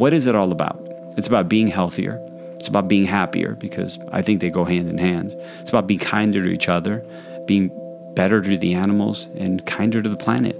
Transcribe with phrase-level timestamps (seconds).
[0.00, 0.80] what is it all about?
[1.18, 2.18] It's about being healthier.
[2.54, 5.34] It's about being happier because I think they go hand in hand.
[5.60, 7.04] It's about being kinder to each other,
[7.46, 7.70] being
[8.14, 10.56] better to the animals, and kinder to the planet.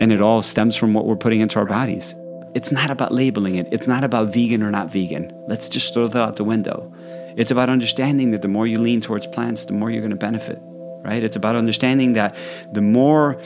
[0.00, 2.14] And it all stems from what we're putting into our bodies.
[2.54, 5.32] It's not about labeling it, it's not about vegan or not vegan.
[5.48, 6.92] Let's just throw that out the window.
[7.36, 10.16] It's about understanding that the more you lean towards plants, the more you're going to
[10.16, 10.58] benefit,
[11.02, 11.24] right?
[11.24, 12.36] It's about understanding that
[12.72, 13.40] the more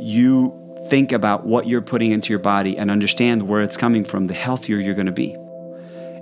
[0.00, 4.26] you think about what you're putting into your body and understand where it's coming from,
[4.26, 5.36] the healthier you're going to be.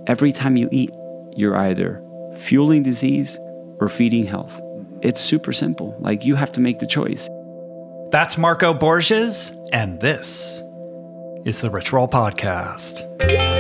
[0.07, 0.91] Every time you eat,
[1.35, 2.03] you're either
[2.37, 3.39] fueling disease
[3.81, 4.61] or feeding health.
[5.01, 5.97] It's super simple.
[5.99, 7.29] Like you have to make the choice.
[8.11, 10.61] That's Marco Borges, and this
[11.45, 13.52] is the Roll Podcast.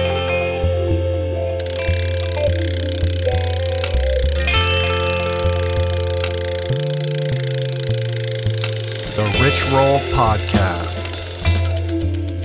[9.23, 11.21] The Rich Roll Podcast.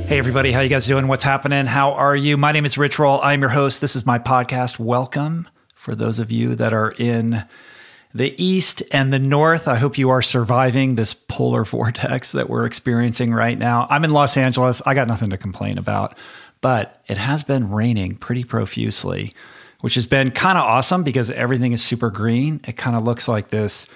[0.06, 1.08] Hey everybody, how you guys doing?
[1.08, 1.66] What's happening?
[1.66, 2.38] How are you?
[2.38, 3.20] My name is Rich Roll.
[3.24, 3.82] I'm your host.
[3.82, 4.78] This is my podcast.
[4.78, 7.44] Welcome for those of you that are in
[8.14, 9.68] the east and the north.
[9.68, 13.88] I hope you are surviving this polar vortex that we're experiencing right now.
[13.90, 14.80] I'm in Los Angeles.
[14.86, 16.16] I got nothing to complain about,
[16.62, 19.32] but it has been raining pretty profusely,
[19.82, 22.62] which has been kind of awesome because everything is super green.
[22.68, 23.88] It kind of looks like this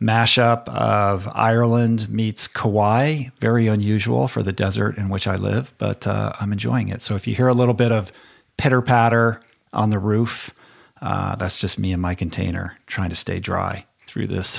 [0.00, 3.28] mashup of Ireland meets Kauai.
[3.40, 7.02] Very unusual for the desert in which I live, but uh, I'm enjoying it.
[7.02, 8.12] So if you hear a little bit of
[8.56, 9.40] pitter patter
[9.72, 10.54] on the roof,
[11.00, 14.58] uh, that's just me in my container trying to stay dry through this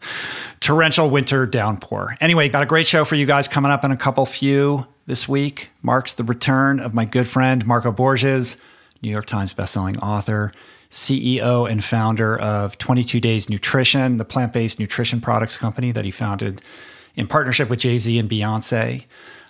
[0.60, 2.16] torrential winter downpour.
[2.20, 5.28] Anyway, got a great show for you guys coming up in a couple few this
[5.28, 5.70] week.
[5.82, 8.60] Marks the return of my good friend Marco Borges,
[9.00, 10.52] New York Times bestselling author,
[10.90, 16.60] CEO and founder of 22 Days Nutrition, the plant-based nutrition products company that he founded
[17.14, 19.04] in partnership with Jay-Z and Beyonce.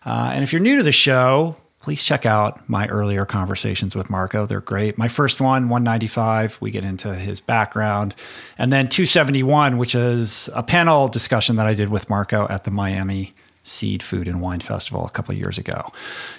[0.05, 4.11] Uh, and if you're new to the show, please check out my earlier conversations with
[4.11, 4.45] Marco.
[4.45, 4.99] They're great.
[4.99, 8.15] My first one, 195, we get into his background.
[8.59, 12.71] And then 271, which is a panel discussion that I did with Marco at the
[12.71, 15.93] Miami Seed Food and Wine Festival a couple of years ago.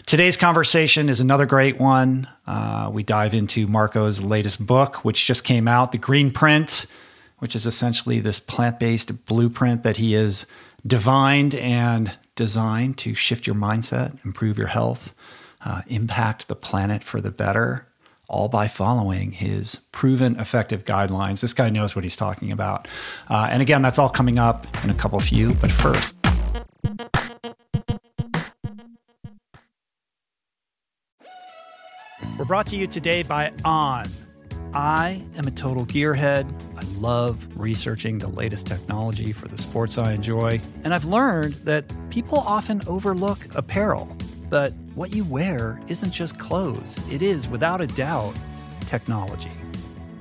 [0.05, 2.27] Today's conversation is another great one.
[2.47, 6.87] Uh, we dive into Marco's latest book, which just came out, The Greenprint,
[7.39, 10.45] which is essentially this plant based blueprint that he has
[10.85, 15.13] divined and designed to shift your mindset, improve your health,
[15.63, 17.87] uh, impact the planet for the better,
[18.27, 21.41] all by following his proven effective guidelines.
[21.41, 22.87] This guy knows what he's talking about.
[23.27, 25.53] Uh, and again, that's all coming up in a couple few.
[25.55, 26.15] But first,
[32.37, 34.05] we're brought to you today by On.
[34.73, 36.51] I am a total gearhead.
[36.77, 40.59] I love researching the latest technology for the sports I enjoy.
[40.83, 44.15] And I've learned that people often overlook apparel.
[44.49, 48.35] But what you wear isn't just clothes, it is, without a doubt,
[48.87, 49.51] technology.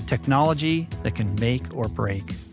[0.07, 2.35] Technology that can make or break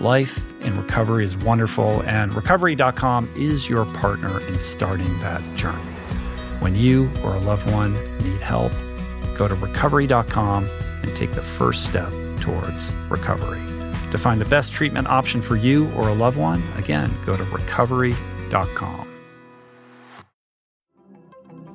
[0.00, 5.80] Life in recovery is wonderful, and recovery.com is your partner in starting that journey.
[6.58, 8.72] When you or a loved one need help,
[9.36, 10.68] go to recovery.com
[11.02, 12.10] and take the first step
[12.40, 13.60] towards recovery.
[14.10, 17.44] To find the best treatment option for you or a loved one, again, go to
[17.44, 19.08] recovery.com.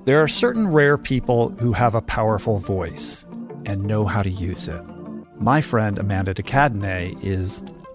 [0.05, 3.25] There are certain rare people who have a powerful voice
[3.65, 4.81] and know how to use it.
[5.39, 7.61] My friend Amanda de Cadenet is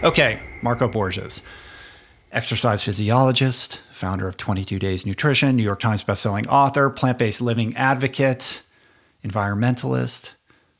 [0.00, 1.42] Okay, Marco Borges,
[2.30, 7.76] exercise physiologist, founder of 22 Days Nutrition, New York Times bestselling author, plant based living
[7.76, 8.62] advocate,
[9.24, 10.34] environmentalist,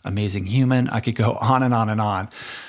[0.04, 0.88] amazing human.
[0.90, 2.28] I could go on and on and on.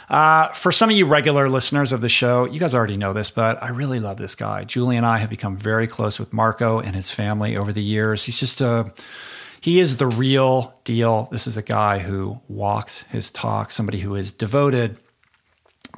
[0.09, 3.29] Uh, for some of you regular listeners of the show, you guys already know this,
[3.29, 4.63] but I really love this guy.
[4.63, 8.25] Julie and I have become very close with Marco and his family over the years.
[8.25, 8.91] He's just a
[9.61, 11.27] he is the real deal.
[11.31, 14.97] This is a guy who walks his talk, somebody who is devoted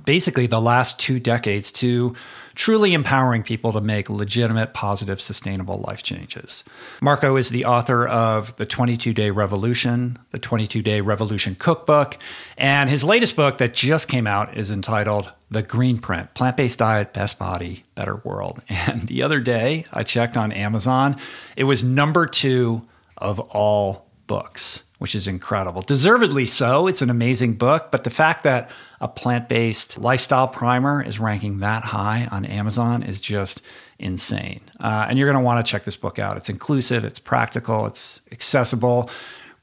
[0.05, 2.15] basically the last two decades to
[2.55, 6.63] truly empowering people to make legitimate, positive, sustainable life changes.
[7.01, 12.17] Marco is the author of The 22 Day Revolution, The 22 Day Revolution Cookbook,
[12.57, 17.13] and his latest book that just came out is entitled The Greenprint Plant Based Diet,
[17.13, 18.59] Best Body, Better World.
[18.91, 21.17] And the other day, I checked on Amazon,
[21.55, 25.81] it was number two of all books, which is incredible.
[25.81, 26.85] Deservedly so.
[26.85, 28.69] It's an amazing book, but the fact that
[28.99, 33.63] a plant based lifestyle primer is ranking that high on Amazon is just
[33.97, 34.61] insane.
[34.79, 36.37] Uh, and you're going to want to check this book out.
[36.37, 39.09] It's inclusive, it's practical, it's accessible.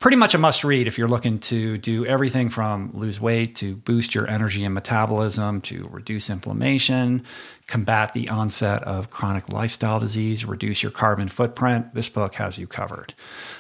[0.00, 3.76] Pretty much a must read if you're looking to do everything from lose weight to
[3.76, 7.22] boost your energy and metabolism to reduce inflammation,
[7.68, 11.92] combat the onset of chronic lifestyle disease, reduce your carbon footprint.
[11.94, 13.12] This book has you covered.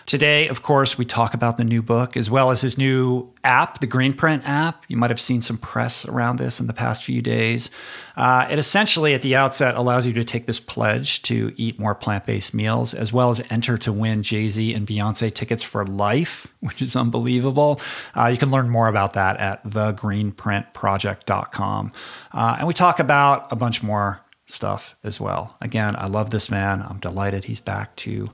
[0.06, 3.80] Today, of course, we talk about the new book as well as his new app,
[3.80, 4.84] the Greenprint app.
[4.88, 7.68] You might have seen some press around this in the past few days.
[8.16, 11.94] Uh, it essentially, at the outset, allows you to take this pledge to eat more
[11.94, 15.86] plant based meals, as well as enter to win Jay Z and Beyonce tickets for
[15.86, 17.80] life, which is unbelievable.
[18.16, 21.92] Uh, you can learn more about that at thegreenprintproject.com.
[22.32, 25.56] Uh, and we talk about a bunch more stuff as well.
[25.60, 26.84] Again, I love this man.
[26.88, 28.30] I'm delighted he's back to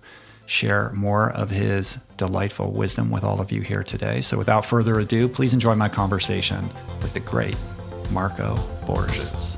[0.46, 4.20] share more of his delightful wisdom with all of you here today.
[4.20, 6.68] So, without further ado, please enjoy my conversation
[7.02, 7.56] with the great
[8.10, 9.56] Marco Borges.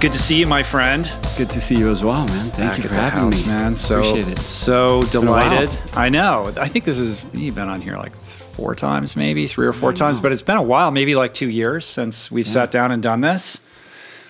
[0.00, 1.08] Good to see you, my friend.
[1.38, 2.50] Good to see you as well, man.
[2.50, 3.46] Thank Back you for having house, me.
[3.46, 3.76] man.
[3.76, 4.38] So Appreciate it.
[4.40, 5.70] so delighted.
[5.94, 6.52] I know.
[6.56, 8.10] I think this is you've been on here like
[8.52, 10.22] four times, maybe three or four times, know.
[10.22, 13.20] but it's been a while, maybe like two years since we've sat down and done
[13.20, 13.60] this.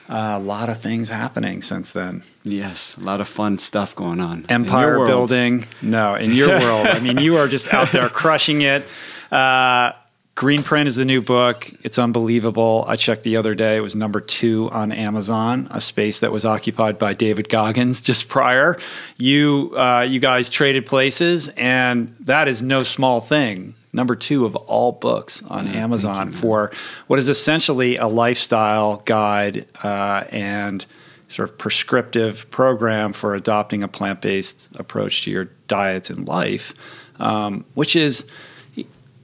[0.09, 2.23] Uh, a lot of things happening since then.
[2.43, 4.45] Yes, a lot of fun stuff going on.
[4.49, 5.65] Empire building.
[5.81, 6.87] No, in your world.
[6.87, 8.85] I mean, you are just out there crushing it.
[9.31, 9.93] Uh,
[10.35, 11.71] Greenprint is the new book.
[11.83, 12.85] It's unbelievable.
[12.89, 13.77] I checked the other day.
[13.77, 18.29] It was number two on Amazon, a space that was occupied by David Goggins just
[18.29, 18.79] prior.
[19.19, 23.75] You, uh, you guys traded places, and that is no small thing.
[23.93, 26.71] Number two of all books on Amazon for
[27.09, 30.87] what is essentially a lifestyle guide uh, and
[31.29, 36.75] sort of prescriptive program for adopting a plant based approach to your diet and life,
[37.19, 38.27] um, which is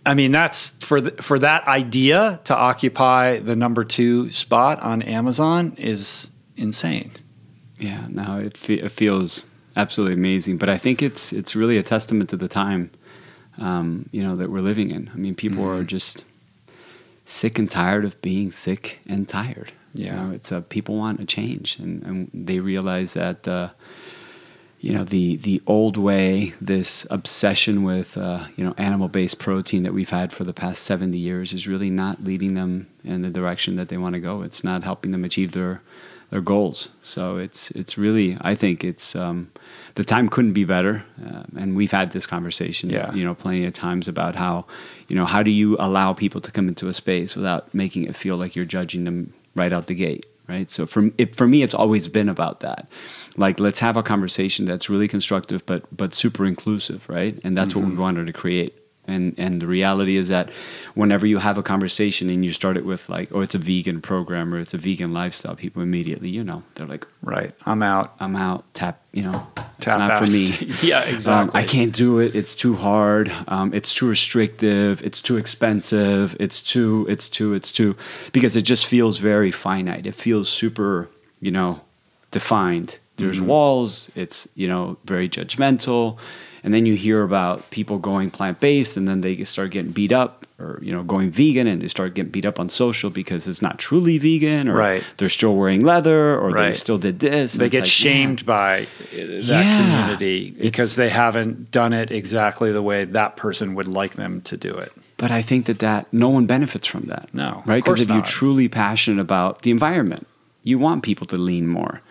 [0.09, 5.03] I mean, that's for the, for that idea to occupy the number two spot on
[5.03, 7.13] Amazon is insane.
[7.79, 9.45] Yeah, no, it, fe- it feels
[9.77, 10.57] absolutely amazing.
[10.57, 12.91] But I think it's it's really a testament to the time,
[13.59, 15.11] um, you know, that we're living in.
[15.13, 15.81] I mean, people mm-hmm.
[15.81, 16.25] are just
[17.25, 19.73] sick and tired of being sick and tired.
[19.95, 23.47] Yeah, you know, it's a people want a change, and, and they realize that.
[23.47, 23.71] Uh,
[24.81, 29.83] you know the the old way, this obsession with uh, you know animal based protein
[29.83, 33.31] that we've had for the past seventy years is really not leading them in the
[33.31, 34.43] direction that they want to go.
[34.43, 35.83] It's not helping them achieve their
[36.31, 36.91] their goals.
[37.03, 39.51] So it's it's really I think it's um,
[39.99, 43.13] the time couldn't be better, uh, and we've had this conversation, yeah.
[43.13, 44.65] you know, plenty of times about how
[45.09, 48.15] you know how do you allow people to come into a space without making it
[48.15, 50.71] feel like you're judging them right out the gate right?
[50.71, 52.89] So for it, for me, it's always been about that.
[53.37, 57.37] Like, let's have a conversation that's really constructive, but but super inclusive, right?
[57.43, 57.81] And that's mm-hmm.
[57.81, 58.03] what we mm-hmm.
[58.03, 58.78] wanted to create.
[59.09, 60.51] And and the reality is that
[60.95, 64.01] whenever you have a conversation and you start it with like, oh, it's a vegan
[64.01, 68.15] program or it's a vegan lifestyle, people immediately, you know, they're like, right, I'm out,
[68.21, 70.25] I'm out, tap, you know, tap it's not out.
[70.25, 70.47] for me.
[70.83, 71.33] yeah, exactly.
[71.33, 72.37] Um, I can't do it.
[72.37, 73.33] It's too hard.
[73.49, 75.03] Um, it's too restrictive.
[75.03, 76.37] It's too expensive.
[76.39, 77.07] It's too.
[77.09, 77.55] It's too.
[77.55, 77.97] It's too.
[78.33, 80.07] Because it just feels very finite.
[80.07, 81.09] It feels super,
[81.41, 81.81] you know,
[82.31, 82.99] defined.
[83.17, 83.47] There's mm-hmm.
[83.47, 84.11] walls.
[84.15, 86.19] It's you know very judgmental
[86.69, 90.13] and then you hear about people going plant based and then they start getting beat
[90.13, 93.49] up or you know going vegan and they start getting beat up on social because
[93.49, 95.03] it's not truly vegan or right.
[95.17, 96.67] they're still wearing leather or right.
[96.67, 101.71] they still did this they get like, shamed by that yeah, community because they haven't
[101.71, 105.41] done it exactly the way that person would like them to do it but i
[105.41, 108.17] think that that no one benefits from that no right because if not.
[108.17, 110.27] you're truly passionate about the environment
[110.65, 112.03] you want people to lean more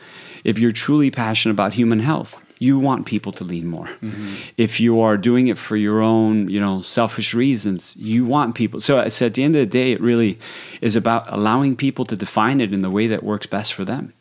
[0.44, 3.86] if you're truly passionate about human health you want people to lean more.
[3.86, 4.36] Mm-hmm.
[4.58, 8.80] If you are doing it for your own, you know, selfish reasons, you want people.
[8.80, 10.40] So said at the end of the day, it really
[10.82, 14.14] is about allowing people to define it in the way that works best for them.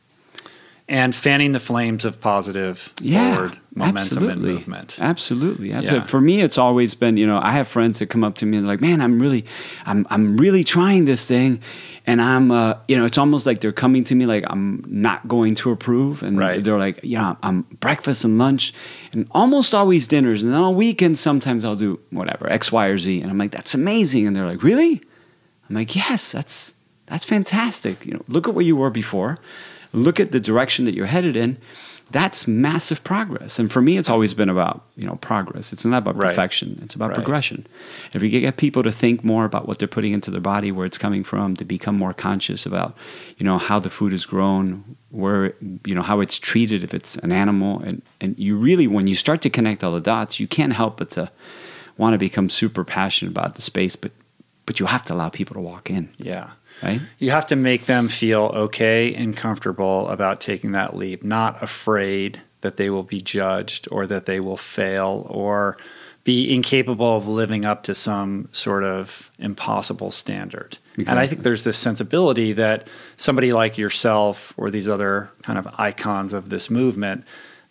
[0.88, 4.32] And fanning the flames of positive yeah, forward momentum absolutely.
[4.32, 4.98] and movement.
[5.00, 5.72] Absolutely.
[5.72, 5.98] absolutely.
[5.98, 6.04] Yeah.
[6.04, 8.56] For me, it's always been, you know, I have friends that come up to me
[8.56, 9.44] and like, man, I'm really,
[9.84, 11.60] I'm, I'm really trying this thing
[12.06, 15.26] and I'm, uh, you know, it's almost like they're coming to me like I'm not
[15.26, 16.62] going to approve, and right.
[16.62, 18.72] they're like, yeah, I'm breakfast and lunch,
[19.12, 22.98] and almost always dinners, and then on weekends sometimes I'll do whatever X, Y, or
[22.98, 25.02] Z, and I'm like, that's amazing, and they're like, really?
[25.68, 26.74] I'm like, yes, that's
[27.06, 28.06] that's fantastic.
[28.06, 29.36] You know, look at where you were before,
[29.96, 31.58] look at the direction that you're headed in,
[32.10, 33.58] that's massive progress.
[33.58, 35.72] And for me, it's always been about you know progress.
[35.72, 36.28] It's not about right.
[36.28, 36.78] perfection.
[36.82, 37.14] It's about right.
[37.16, 37.66] progression.
[38.12, 40.86] If we get people to think more about what they're putting into their body, where
[40.86, 42.96] it's coming from, to become more conscious about
[43.38, 47.16] you know how the food is grown, where you know how it's treated if it's
[47.16, 50.46] an animal, and and you really when you start to connect all the dots, you
[50.46, 51.30] can't help but to
[51.96, 54.12] want to become super passionate about the space, but
[54.64, 56.10] but you have to allow people to walk in.
[56.18, 56.50] Yeah.
[56.82, 57.00] Right?
[57.18, 62.42] You have to make them feel okay and comfortable about taking that leap, not afraid
[62.60, 65.78] that they will be judged or that they will fail or
[66.24, 70.76] be incapable of living up to some sort of impossible standard.
[70.94, 71.10] Exactly.
[71.10, 75.68] And I think there's this sensibility that somebody like yourself or these other kind of
[75.78, 77.24] icons of this movement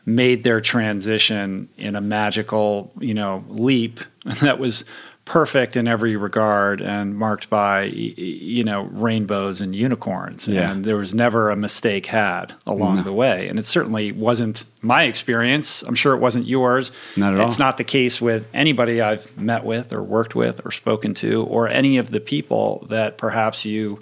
[0.05, 3.99] made their transition in a magical, you know, leap
[4.41, 4.85] that was
[5.25, 10.47] perfect in every regard and marked by you know rainbows and unicorns.
[10.47, 10.71] Yeah.
[10.71, 13.03] and there was never a mistake had along no.
[13.03, 13.47] the way.
[13.47, 15.81] And it certainly wasn't my experience.
[15.81, 16.91] I'm sure it wasn't yours.
[17.17, 17.47] Not at all.
[17.47, 21.43] it's not the case with anybody i've met with or worked with or spoken to
[21.45, 23.99] or any of the people that perhaps you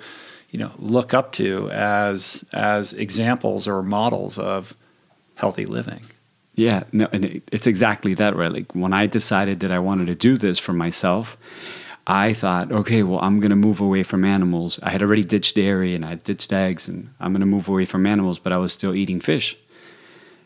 [0.49, 4.75] you know look up to as as examples or models of
[5.35, 6.01] healthy living
[6.55, 8.51] yeah, no, and it, it's exactly that, right?
[8.51, 11.37] Like when I decided that I wanted to do this for myself,
[12.05, 14.79] I thought, okay, well, I'm going to move away from animals.
[14.83, 17.85] I had already ditched dairy and I ditched eggs, and I'm going to move away
[17.85, 19.57] from animals, but I was still eating fish.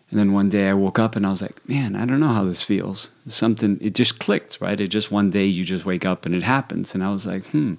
[0.09, 2.31] And then one day I woke up and I was like, man, I don't know
[2.31, 3.09] how this feels.
[3.27, 4.79] Something, it just clicked, right?
[4.79, 6.93] It just one day you just wake up and it happens.
[6.93, 7.73] And I was like, hmm,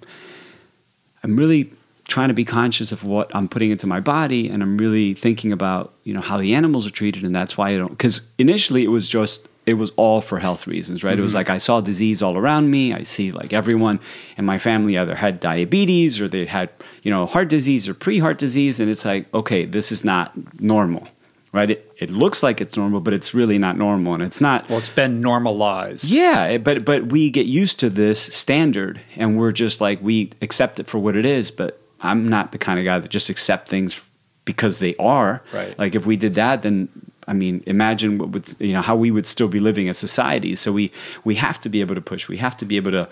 [1.23, 1.73] I'm really
[2.09, 5.53] trying to be conscious of what I'm putting into my body, and I'm really thinking
[5.53, 7.91] about you know how the animals are treated, and that's why I don't.
[7.91, 11.13] Because initially it was just it was all for health reasons, right?
[11.13, 11.21] Mm-hmm.
[11.21, 11.39] It was mm-hmm.
[11.39, 12.95] like I saw disease all around me.
[12.95, 14.01] I see like everyone
[14.39, 16.71] in my family either had diabetes or they had
[17.03, 21.07] you know heart disease or pre-heart disease, and it's like okay, this is not normal.
[21.51, 24.69] Right, it, it looks like it's normal, but it's really not normal, and it's not.
[24.69, 26.05] Well, it's been normalized.
[26.05, 30.79] Yeah, but but we get used to this standard, and we're just like we accept
[30.79, 31.51] it for what it is.
[31.51, 34.01] But I'm not the kind of guy that just accept things
[34.45, 35.43] because they are.
[35.53, 35.79] Right.
[35.79, 36.89] Like if we did that, then
[37.29, 40.57] I mean, imagine what would you know how we would still be living as society.
[40.57, 40.91] So we
[41.25, 42.29] we have to be able to push.
[42.29, 43.09] We have to be able to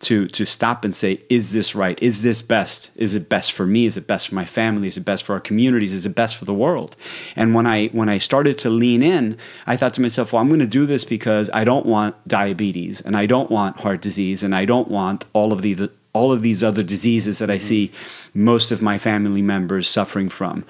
[0.00, 1.96] to to stop and say, is this right?
[2.02, 2.90] Is this best?
[2.96, 3.86] Is it best for me?
[3.86, 4.88] Is it best for my family?
[4.88, 5.94] Is it best for our communities?
[5.94, 6.96] Is it best for the world?
[7.36, 9.36] And when I when I started to lean in,
[9.68, 13.00] I thought to myself, well, I'm going to do this because I don't want diabetes
[13.00, 16.42] and I don't want heart disease and I don't want all of these all of
[16.42, 17.66] these other diseases that I mm-hmm.
[17.66, 17.92] see
[18.34, 20.64] most of my family members suffering from.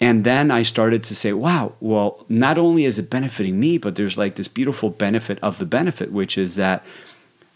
[0.00, 3.96] And then I started to say, wow, well, not only is it benefiting me, but
[3.96, 6.84] there's like this beautiful benefit of the benefit, which is that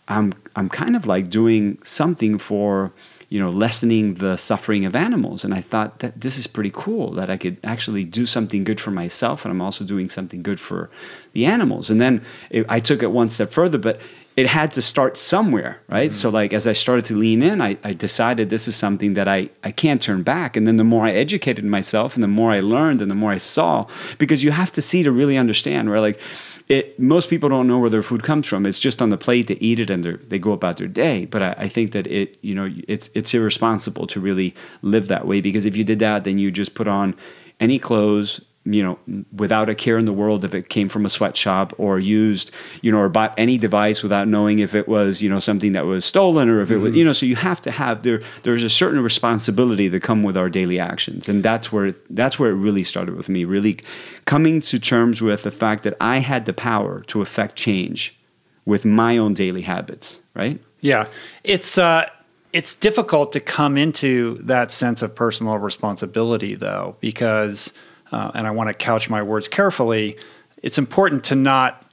[0.09, 2.93] I'm I'm kind of like doing something for
[3.33, 7.13] you know lessening the suffering of animals and i thought that this is pretty cool
[7.13, 10.61] that i could actually do something good for myself and i'm also doing something good
[10.61, 10.91] for
[11.33, 13.99] the animals and then it, i took it one step further but
[14.37, 16.17] it had to start somewhere right mm-hmm.
[16.17, 19.29] so like as i started to lean in I, I decided this is something that
[19.29, 22.51] I, I can't turn back and then the more i educated myself and the more
[22.51, 23.87] i learned and the more i saw
[24.19, 26.21] because you have to see to really understand where like
[26.69, 28.65] it, most people don't know where their food comes from.
[28.65, 29.49] It's just on the plate.
[29.49, 31.27] They eat it and they go about their day.
[31.27, 35.27] But I, I, think that it, you know, it's it's irresponsible to really live that
[35.27, 37.15] way because if you did that, then you just put on
[37.61, 41.11] any clothes, you know, without a care in the world if it came from a
[41.11, 45.29] sweatshop or used, you know, or bought any device without knowing if it was, you
[45.29, 46.85] know, something that was stolen or if it mm-hmm.
[46.85, 48.23] was, you know, so you have to have there.
[48.45, 52.51] There's a certain responsibility that come with our daily actions, and that's where that's where
[52.51, 53.45] it really started with me.
[53.45, 53.81] Really
[54.27, 58.17] coming to terms with the fact that I had the power to affect change
[58.65, 60.21] with my own daily habits.
[60.35, 60.61] Right?
[60.81, 61.09] Yeah,
[61.43, 61.79] it's.
[61.79, 62.07] uh
[62.53, 67.73] it's difficult to come into that sense of personal responsibility though because
[68.13, 70.17] uh, and I want to couch my words carefully,
[70.63, 71.85] it's important to not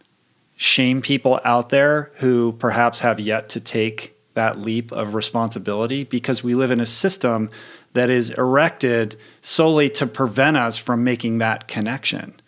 [0.55, 6.43] shame people out there who perhaps have yet to take that leap of responsibility because
[6.43, 7.49] we live in a system
[7.93, 12.39] that is erected solely to prevent us from making that connection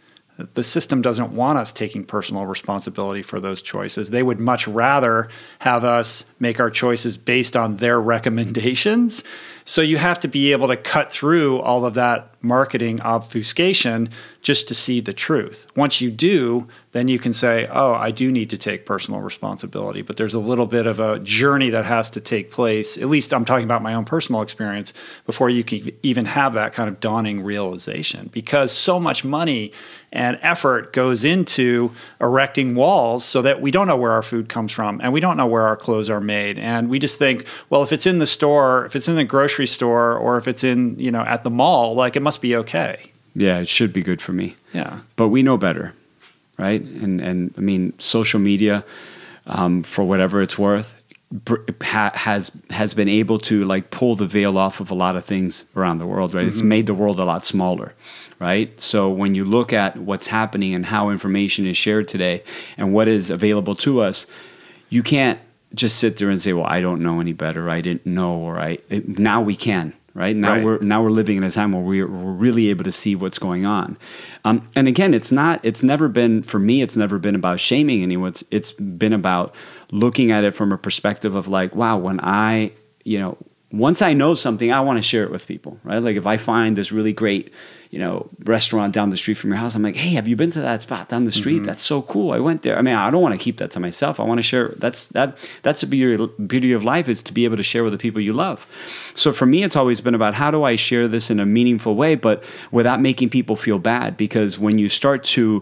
[0.53, 4.09] the system doesn't want us taking personal responsibility for those choices.
[4.09, 9.23] They would much rather have us make our choices based on their recommendations.
[9.65, 14.09] So you have to be able to cut through all of that marketing obfuscation
[14.41, 15.67] just to see the truth.
[15.75, 20.01] Once you do, then you can say, oh, I do need to take personal responsibility.
[20.01, 22.97] But there's a little bit of a journey that has to take place.
[22.97, 24.93] At least I'm talking about my own personal experience
[25.25, 29.71] before you can even have that kind of dawning realization because so much money
[30.13, 34.73] and effort goes into erecting walls so that we don't know where our food comes
[34.73, 36.57] from and we don't know where our clothes are made.
[36.59, 39.67] And we just think, well, if it's in the store, if it's in the grocery
[39.67, 43.11] store, or if it's in, you know, at the mall, like it must be okay.
[43.35, 44.55] Yeah, it should be good for me.
[44.73, 44.99] Yeah.
[45.15, 45.93] But we know better,
[46.57, 46.81] right?
[46.81, 48.83] And and I mean, social media,
[49.45, 50.95] um, for whatever it's worth,
[51.81, 55.65] has has been able to like pull the veil off of a lot of things
[55.75, 56.41] around the world, right?
[56.41, 56.49] Mm-hmm.
[56.49, 57.93] It's made the world a lot smaller,
[58.39, 58.77] right?
[58.79, 62.43] So when you look at what's happening and how information is shared today
[62.77, 64.27] and what is available to us,
[64.89, 65.39] you can't
[65.73, 67.69] just sit there and say, "Well, I don't know any better.
[67.69, 70.35] I didn't know," or "I." It, now we can, right?
[70.35, 70.63] Now right.
[70.63, 73.39] we're now we're living in a time where we're, we're really able to see what's
[73.39, 73.97] going on.
[74.43, 78.03] Um, and again it's not it's never been for me it's never been about shaming
[78.03, 78.29] anyone.
[78.29, 79.55] It's, it's been about
[79.91, 82.71] looking at it from a perspective of like wow when i
[83.03, 83.37] you know
[83.71, 86.37] once i know something i want to share it with people right like if i
[86.37, 87.51] find this really great
[87.91, 89.75] you know, restaurant down the street from your house.
[89.75, 91.57] I'm like, hey, have you been to that spot down the street?
[91.57, 91.65] Mm-hmm.
[91.65, 92.31] That's so cool.
[92.31, 92.77] I went there.
[92.77, 94.17] I mean, I don't want to keep that to myself.
[94.17, 94.69] I want to share.
[94.77, 95.37] That's that.
[95.61, 98.21] That's the beauty, beauty of life is to be able to share with the people
[98.21, 98.65] you love.
[99.13, 101.95] So for me, it's always been about how do I share this in a meaningful
[101.95, 104.15] way, but without making people feel bad.
[104.15, 105.61] Because when you start to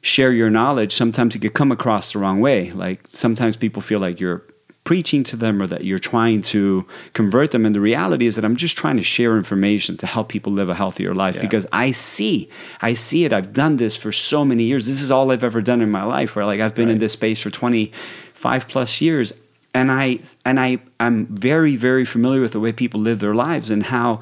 [0.00, 2.70] share your knowledge, sometimes it could come across the wrong way.
[2.70, 4.42] Like sometimes people feel like you're
[4.88, 7.66] preaching to them or that you're trying to convert them.
[7.66, 10.70] And the reality is that I'm just trying to share information to help people live
[10.70, 11.42] a healthier life yeah.
[11.42, 12.48] because I see,
[12.80, 13.34] I see it.
[13.34, 14.86] I've done this for so many years.
[14.86, 16.34] This is all I've ever done in my life.
[16.34, 16.92] Where like I've been right.
[16.92, 19.34] in this space for 25 plus years,
[19.74, 23.68] and I and I I'm very very familiar with the way people live their lives
[23.70, 24.20] and how,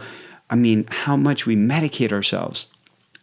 [0.51, 2.71] I mean, how much we medicate ourselves,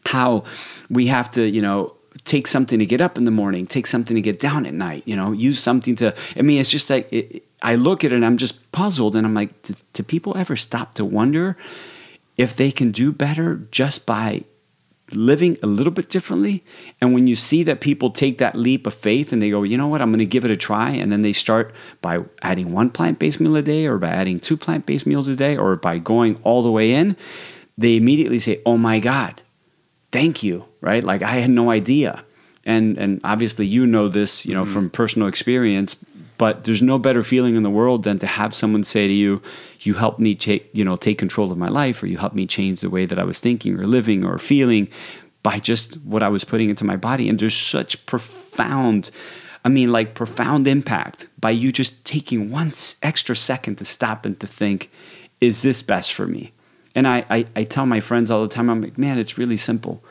[0.05, 0.45] how
[0.89, 1.93] we have to you know
[2.25, 5.03] take something to get up in the morning, take something to get down at night,
[5.05, 8.15] you know, use something to, I mean, it's just like, it, I look at it
[8.15, 11.57] and I'm just puzzled and I'm like, do, do people ever stop to wonder
[12.37, 14.43] if they can do better just by
[15.11, 16.63] living a little bit differently.
[16.99, 19.77] And when you see that people take that leap of faith and they go, you
[19.77, 20.91] know what, I'm going to give it a try.
[20.91, 24.39] And then they start by adding one plant based meal a day or by adding
[24.39, 27.15] two plant based meals a day or by going all the way in,
[27.77, 29.41] they immediately say, oh my God,
[30.13, 31.03] thank you, right?
[31.03, 32.23] Like I had no idea.
[32.63, 34.73] And and obviously you know this, you know, mm-hmm.
[34.73, 35.97] from personal experience,
[36.37, 39.41] but there's no better feeling in the world than to have someone say to you,
[39.81, 42.45] you helped me take, you know, take control of my life or you helped me
[42.45, 44.87] change the way that I was thinking or living or feeling
[45.41, 47.27] by just what I was putting into my body.
[47.27, 49.11] And there's such profound,
[49.65, 52.71] I mean, like profound impact by you just taking one
[53.01, 54.89] extra second to stop and to think,
[55.41, 56.53] is this best for me?
[56.95, 59.57] And I, I, I tell my friends all the time, I'm like, man, it's really
[59.57, 60.03] simple.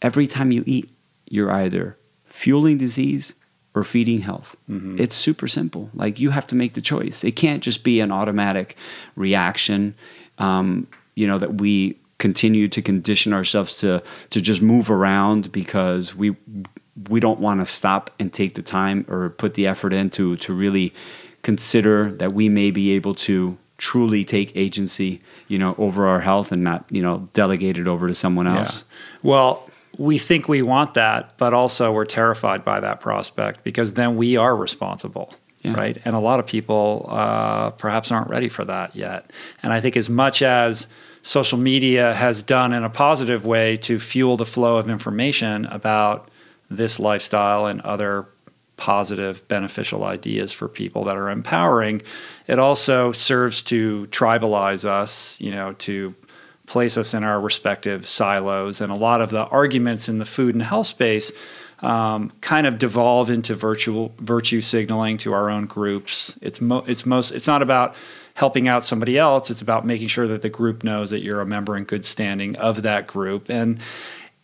[0.00, 0.90] Every time you eat,
[1.28, 3.34] you're either fueling disease
[3.74, 4.56] or feeding health.
[4.68, 5.00] Mm-hmm.
[5.00, 5.90] It's super simple.
[5.94, 7.24] Like you have to make the choice.
[7.24, 8.76] It can't just be an automatic
[9.16, 9.94] reaction.
[10.38, 16.14] Um, you know that we continue to condition ourselves to to just move around because
[16.14, 16.36] we
[17.08, 20.52] we don't want to stop and take the time or put the effort into to
[20.52, 20.92] really
[21.42, 26.52] consider that we may be able to truly take agency, you know, over our health
[26.52, 28.84] and not, you know, delegate it over to someone else.
[28.84, 29.30] Yeah.
[29.30, 34.16] Well, we think we want that, but also we're terrified by that prospect because then
[34.16, 35.34] we are responsible.
[35.62, 35.74] Yeah.
[35.74, 35.98] Right.
[36.04, 39.32] And a lot of people uh, perhaps aren't ready for that yet.
[39.64, 40.86] And I think as much as
[41.22, 46.30] social media has done in a positive way to fuel the flow of information about
[46.70, 48.28] this lifestyle and other
[48.82, 52.02] positive, beneficial ideas for people that are empowering.
[52.48, 56.16] It also serves to tribalize us, you know, to
[56.66, 58.80] place us in our respective silos.
[58.80, 61.30] And a lot of the arguments in the food and health space
[61.78, 66.36] um, kind of devolve into virtual virtue signaling to our own groups.
[66.42, 67.94] It's mo- it's most it's not about
[68.34, 69.48] helping out somebody else.
[69.48, 72.56] It's about making sure that the group knows that you're a member in good standing
[72.56, 73.48] of that group.
[73.48, 73.78] And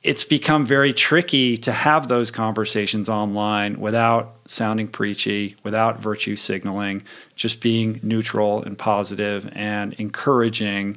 [0.09, 7.03] it's become very tricky to have those conversations online without sounding preachy, without virtue signaling,
[7.37, 10.97] just being neutral and positive and encouraging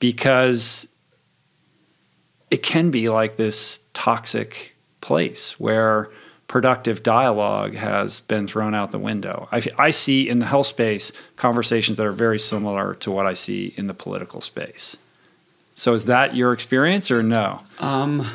[0.00, 0.88] because
[2.50, 6.10] it can be like this toxic place where
[6.48, 9.46] productive dialogue has been thrown out the window.
[9.52, 13.34] I, I, see in the health space conversations that are very similar to what I
[13.34, 14.96] see in the political space.
[15.76, 17.60] So, is that your experience or no?
[17.78, 18.26] Um,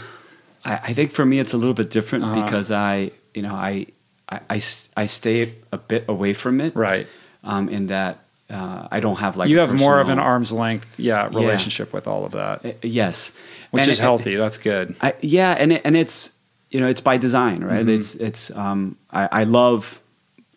[0.66, 2.42] I, I, think for me it's a little bit different uh-huh.
[2.44, 3.88] because I, you know, I,
[4.30, 4.62] I, I,
[4.98, 6.76] I, stay a bit away from it.
[6.76, 7.08] Right.
[7.44, 10.54] Um, in that uh, I don't have like you have personal, more of an arm's
[10.54, 11.96] length, yeah, relationship yeah.
[11.96, 12.66] with all of that.
[12.66, 13.34] Uh, yes,
[13.72, 14.36] which and is it, healthy.
[14.36, 14.96] That's good.
[15.02, 16.32] I, yeah, and it, and it's
[16.70, 17.80] you know it's by design, right?
[17.80, 17.90] Mm-hmm.
[17.90, 20.00] It's it's um, I, I love.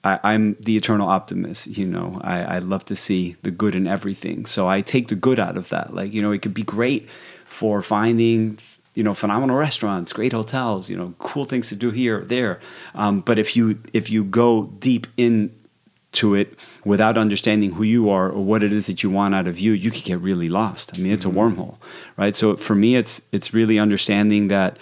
[0.04, 2.20] I, am the eternal optimist, you know.
[2.22, 5.56] I, I love to see the good in everything, so I take the good out
[5.56, 5.94] of that.
[5.94, 7.08] Like, you know, it could be great
[7.44, 8.60] for finding
[8.96, 12.58] you know phenomenal restaurants great hotels you know cool things to do here there.
[12.94, 18.28] Um, but if you if you go deep into it without understanding who you are
[18.30, 20.98] or what it is that you want out of you you could get really lost.
[20.98, 21.38] I mean it's mm-hmm.
[21.38, 21.76] a wormhole
[22.16, 22.34] right?
[22.34, 24.78] So for me it's it's really understanding that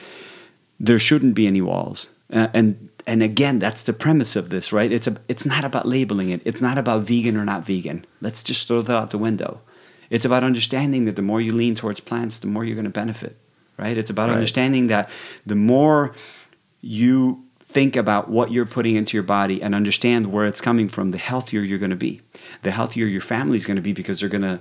[0.81, 2.11] there shouldn't be any walls.
[2.33, 4.93] Uh, and and again that's the premise of this right?
[4.93, 6.41] It's a it's not about labeling it.
[6.45, 8.07] It's not about vegan or not vegan.
[8.21, 9.61] Let's just throw that out the window.
[10.09, 12.91] It's about understanding that the more you lean towards plants the more you're going to
[12.91, 13.37] benefit
[13.77, 13.97] right?
[13.97, 14.35] It's about right.
[14.35, 15.11] understanding that
[15.45, 16.15] the more
[16.81, 21.11] you think about what you're putting into your body and understand where it's coming from,
[21.11, 22.21] the healthier you're going to be.
[22.63, 24.61] The healthier your family's going to be because they're going to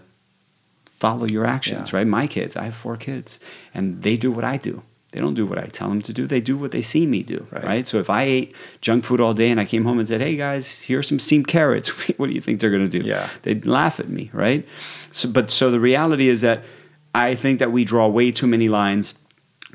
[0.86, 1.97] follow your actions, yeah.
[1.97, 2.08] right?
[2.08, 3.39] My kids, I have four kids,
[3.73, 4.84] and they do what I do.
[5.12, 6.26] They don't do what I tell them to do.
[6.26, 7.63] They do what they see me do, right?
[7.63, 7.88] right?
[7.88, 10.36] So if I ate junk food all day and I came home and said, "Hey
[10.36, 13.06] guys, here's some steamed carrots," what do you think they're going to do?
[13.08, 14.67] Yeah, they'd laugh at me, right?
[15.12, 16.63] So, but so the reality is that
[17.13, 19.15] I think that we draw way too many lines.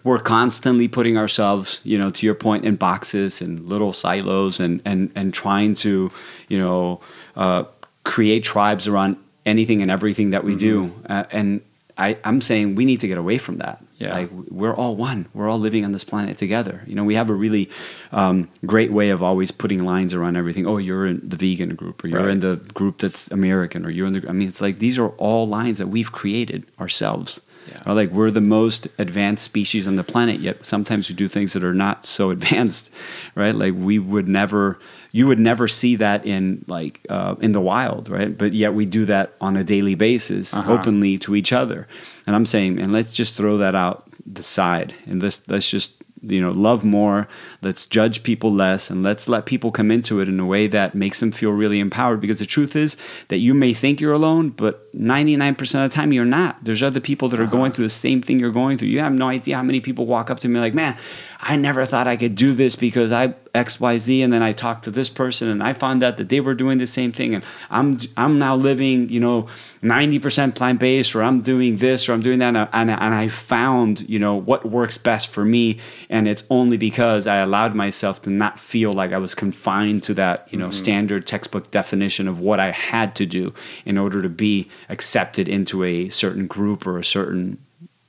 [0.04, 4.80] We're constantly putting ourselves, you know, to your point, in boxes and little silos, and
[4.84, 6.10] and and trying to,
[6.48, 7.00] you know,
[7.36, 7.64] uh,
[8.04, 10.86] create tribes around anything and everything that we mm-hmm.
[10.86, 11.04] do.
[11.08, 11.60] Uh, and
[11.98, 13.84] I, I'm saying we need to get away from that.
[13.96, 14.14] Yeah.
[14.14, 15.26] Like we're all one.
[15.34, 16.82] We're all living on this planet together.
[16.86, 17.68] You know, we have a really
[18.12, 20.64] um, great way of always putting lines around everything.
[20.64, 22.30] Oh, you're in the vegan group, or you're right.
[22.30, 24.28] in the group that's American, or you're in the.
[24.28, 27.40] I mean, it's like these are all lines that we've created ourselves.
[27.68, 27.82] Yeah.
[27.84, 31.52] Or like we're the most advanced species on the planet, yet sometimes we do things
[31.52, 32.90] that are not so advanced,
[33.34, 33.54] right?
[33.54, 34.78] Like we would never
[35.12, 38.36] you would never see that in like uh, in the wild, right?
[38.36, 40.72] But yet we do that on a daily basis, uh-huh.
[40.72, 41.86] openly to each other.
[42.26, 45.98] And I'm saying, and let's just throw that out the side, and let's let's just
[46.22, 47.28] you know love more
[47.62, 50.94] let's judge people less and let's let people come into it in a way that
[50.94, 52.96] makes them feel really empowered because the truth is
[53.28, 57.00] that you may think you're alone but 99% of the time you're not there's other
[57.00, 57.52] people that are uh-huh.
[57.52, 60.06] going through the same thing you're going through you have no idea how many people
[60.06, 60.96] walk up to me like man
[61.40, 63.32] i never thought i could do this because i
[63.64, 66.54] xyz and then i talked to this person and i found out that they were
[66.54, 69.48] doing the same thing and i'm i'm now living you know
[69.82, 72.56] 90% plant based, or I'm doing this, or I'm doing that.
[72.56, 75.78] And, and, and I found, you know, what works best for me.
[76.10, 80.14] And it's only because I allowed myself to not feel like I was confined to
[80.14, 80.72] that, you know, mm-hmm.
[80.72, 85.84] standard textbook definition of what I had to do in order to be accepted into
[85.84, 87.58] a certain group or a certain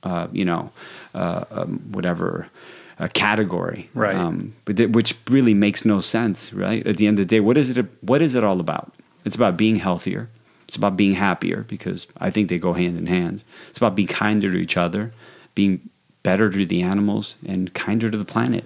[0.02, 0.70] uh, you know,
[1.14, 2.48] uh, um, whatever
[3.00, 4.14] uh, category, Right.
[4.14, 6.86] Um, but th- which really makes no sense, right?
[6.86, 7.86] At the end of the day, what is it?
[8.02, 8.92] What is it all about?
[9.24, 10.28] It's about being healthier.
[10.64, 13.42] It's about being happier because I think they go hand in hand.
[13.68, 15.12] It's about being kinder to each other,
[15.54, 15.88] being
[16.22, 18.64] better to the animals, and kinder to the planet.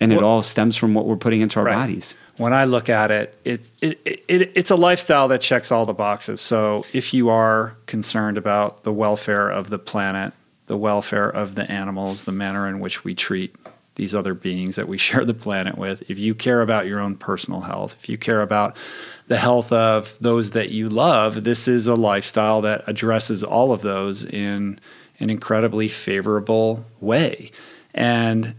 [0.00, 1.74] And it all stems from what we're putting into our Right.
[1.74, 2.14] bodies.
[2.36, 5.94] When I look at it, it's it, it, it's a lifestyle that checks all the
[5.94, 6.40] boxes.
[6.40, 10.34] So if you are concerned about the welfare of the planet,
[10.66, 13.54] the welfare of the animals, the manner in which we treat
[13.96, 17.16] these other beings that we share the planet with, if you care about your own
[17.16, 18.76] personal health, if you care about
[19.26, 23.82] the health of those that you love, this is a lifestyle that addresses all of
[23.82, 24.78] those in
[25.18, 27.50] an incredibly favorable way.
[27.94, 28.54] And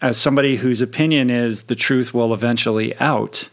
[0.00, 3.50] as somebody whose opinion is the truth will eventually out,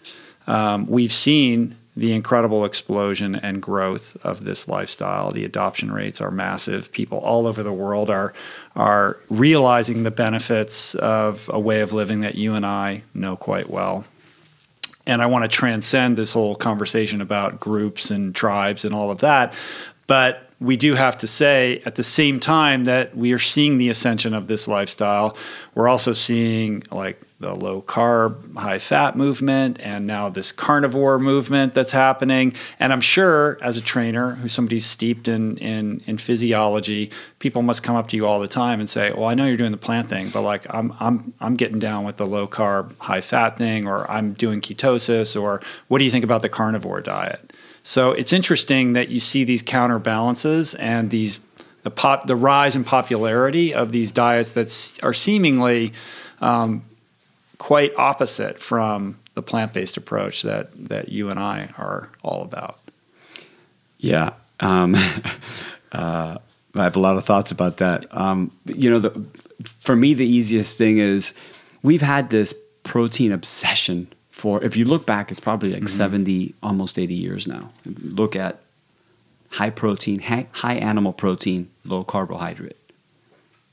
[0.47, 5.31] um, we've seen the incredible explosion and growth of this lifestyle.
[5.31, 6.89] The adoption rates are massive.
[6.93, 8.33] People all over the world are
[8.75, 13.69] are realizing the benefits of a way of living that you and I know quite
[13.69, 14.05] well.
[15.05, 19.19] And I want to transcend this whole conversation about groups and tribes and all of
[19.19, 19.53] that.
[20.07, 23.89] But we do have to say at the same time that we are seeing the
[23.89, 25.37] ascension of this lifestyle,
[25.73, 31.73] we're also seeing like the low carb, high fat movement, and now this carnivore movement
[31.73, 32.53] that's happening.
[32.77, 37.81] And I'm sure as a trainer who's somebody's steeped in, in, in physiology, people must
[37.81, 39.77] come up to you all the time and say, Well, I know you're doing the
[39.77, 43.57] plant thing, but like I'm I'm I'm getting down with the low carb, high fat
[43.57, 47.48] thing, or I'm doing ketosis, or what do you think about the carnivore diet?
[47.83, 51.39] So it's interesting that you see these counterbalances and these
[51.83, 55.93] the pop the rise in popularity of these diets that are seemingly
[56.41, 56.83] um,
[57.57, 62.79] quite opposite from the plant based approach that that you and I are all about.
[63.97, 64.33] Yeah.
[64.59, 64.95] Um,
[65.91, 66.37] uh,
[66.75, 68.05] I have a lot of thoughts about that.
[68.15, 69.25] Um, you know, the,
[69.79, 71.33] for me, the easiest thing is
[71.81, 74.07] we've had this protein obsession
[74.39, 75.97] for, if you look back, it's probably like mm-hmm.
[75.97, 77.71] 70, almost 80 years now.
[77.85, 78.61] Look at
[79.49, 82.77] high protein, high, high animal protein, low carbohydrate.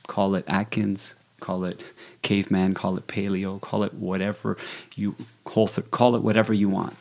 [0.08, 1.84] Call it Atkins, call it
[2.22, 4.56] caveman, call it paleo, call it whatever
[4.96, 6.94] you call call it whatever you want.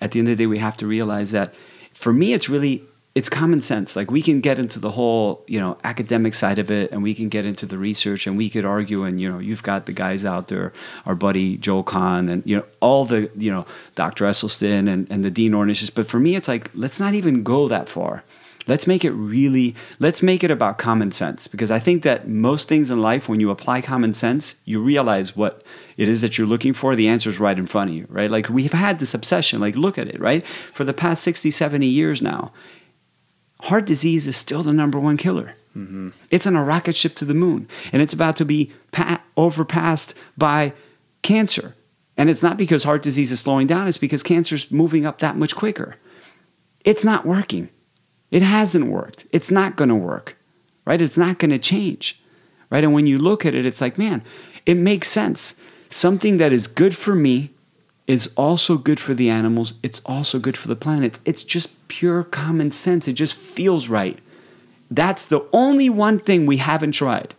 [0.00, 1.54] At the end of the day, we have to realize that
[1.92, 3.94] for me, it's really it's common sense.
[3.94, 7.14] Like we can get into the whole you know academic side of it, and we
[7.14, 9.04] can get into the research, and we could argue.
[9.04, 10.72] And you know, you've got the guys out there,
[11.04, 14.24] our buddy Joel Kahn, and you know all the you know Dr.
[14.24, 15.92] Esselstyn and and the Dean Ornishes.
[15.94, 18.24] But for me, it's like let's not even go that far
[18.68, 22.68] let's make it really let's make it about common sense because i think that most
[22.68, 25.64] things in life when you apply common sense you realize what
[25.96, 28.30] it is that you're looking for the answer is right in front of you right
[28.30, 31.86] like we've had this obsession like look at it right for the past 60 70
[31.86, 32.52] years now
[33.62, 36.10] heart disease is still the number one killer mm-hmm.
[36.30, 40.14] it's on a rocket ship to the moon and it's about to be pa- overpassed
[40.36, 40.72] by
[41.22, 41.74] cancer
[42.16, 45.36] and it's not because heart disease is slowing down it's because cancer's moving up that
[45.36, 45.96] much quicker
[46.84, 47.68] it's not working
[48.32, 49.26] it hasn't worked.
[49.30, 50.38] It's not going to work,
[50.86, 51.00] right?
[51.00, 52.20] It's not going to change,
[52.70, 52.82] right?
[52.82, 54.24] And when you look at it, it's like, man,
[54.64, 55.54] it makes sense.
[55.90, 57.50] Something that is good for me
[58.06, 59.74] is also good for the animals.
[59.82, 61.18] It's also good for the planet.
[61.24, 63.06] It's just pure common sense.
[63.08, 64.18] It just feels right.
[64.90, 67.34] That's the only one thing we haven't tried.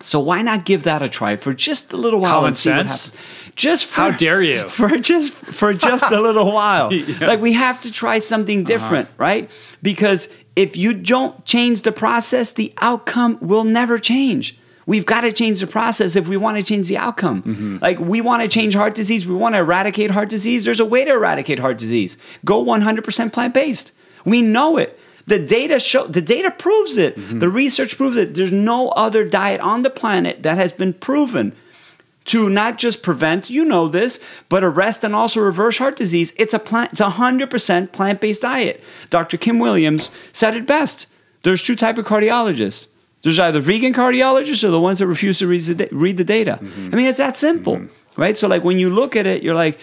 [0.00, 2.70] So why not give that a try for just a little while Common and see
[2.70, 3.16] what sense?
[3.54, 4.68] Just for, How dare you.
[4.68, 6.92] For just for just a little while.
[7.02, 7.26] Yeah.
[7.26, 8.66] Like we have to try something uh-huh.
[8.66, 9.50] different, right?
[9.82, 14.56] Because if you don't change the process, the outcome will never change.
[14.86, 17.42] We've got to change the process if we want to change the outcome.
[17.42, 17.78] Mm-hmm.
[17.80, 20.64] Like we want to change heart disease, we want to eradicate heart disease.
[20.64, 22.18] There's a way to eradicate heart disease.
[22.44, 23.92] Go 100% plant-based.
[24.24, 24.98] We know it.
[25.26, 27.16] The data show the data proves it.
[27.16, 27.38] Mm-hmm.
[27.38, 28.34] The research proves it.
[28.34, 31.54] There's no other diet on the planet that has been proven
[32.24, 36.32] to not just prevent, you know this, but arrest and also reverse heart disease.
[36.36, 38.82] It's a plant it's a 100% plant-based diet.
[39.10, 39.36] Dr.
[39.36, 41.06] Kim Williams said it best.
[41.42, 42.86] There's two type of cardiologists.
[43.22, 46.58] There's either vegan cardiologists or the ones that refuse to read the, read the data.
[46.60, 46.90] Mm-hmm.
[46.92, 48.20] I mean, it's that simple, mm-hmm.
[48.20, 48.36] right?
[48.36, 49.78] So like when you look at it, you're like,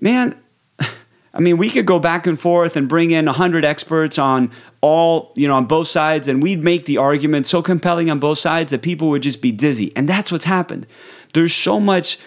[0.00, 0.36] man,
[0.78, 5.32] I mean, we could go back and forth and bring in 100 experts on all,
[5.34, 8.70] you know, on both sides, and we'd make the argument so compelling on both sides
[8.70, 9.92] that people would just be dizzy.
[9.96, 10.86] And that's what's happened.
[11.32, 12.18] There's so much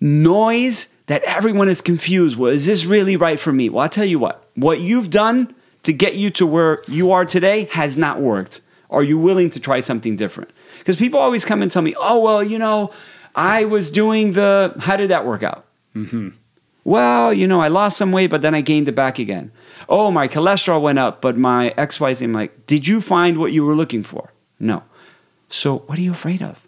[0.00, 2.36] noise that everyone is confused.
[2.36, 3.68] Well, is this really right for me?
[3.68, 7.24] Well, I'll tell you what, what you've done to get you to where you are
[7.24, 8.60] today has not worked.
[8.90, 10.50] Are you willing to try something different?
[10.78, 12.90] Because people always come and tell me, oh, well, you know,
[13.34, 15.66] I was doing the, how did that work out?
[15.94, 16.30] Mm-hmm.
[16.84, 19.50] Well, you know, I lost some weight, but then I gained it back again.
[19.88, 22.22] Oh, my cholesterol went up, but my XYZ.
[22.22, 24.32] I'm like, did you find what you were looking for?
[24.60, 24.84] No.
[25.48, 26.66] So what are you afraid of?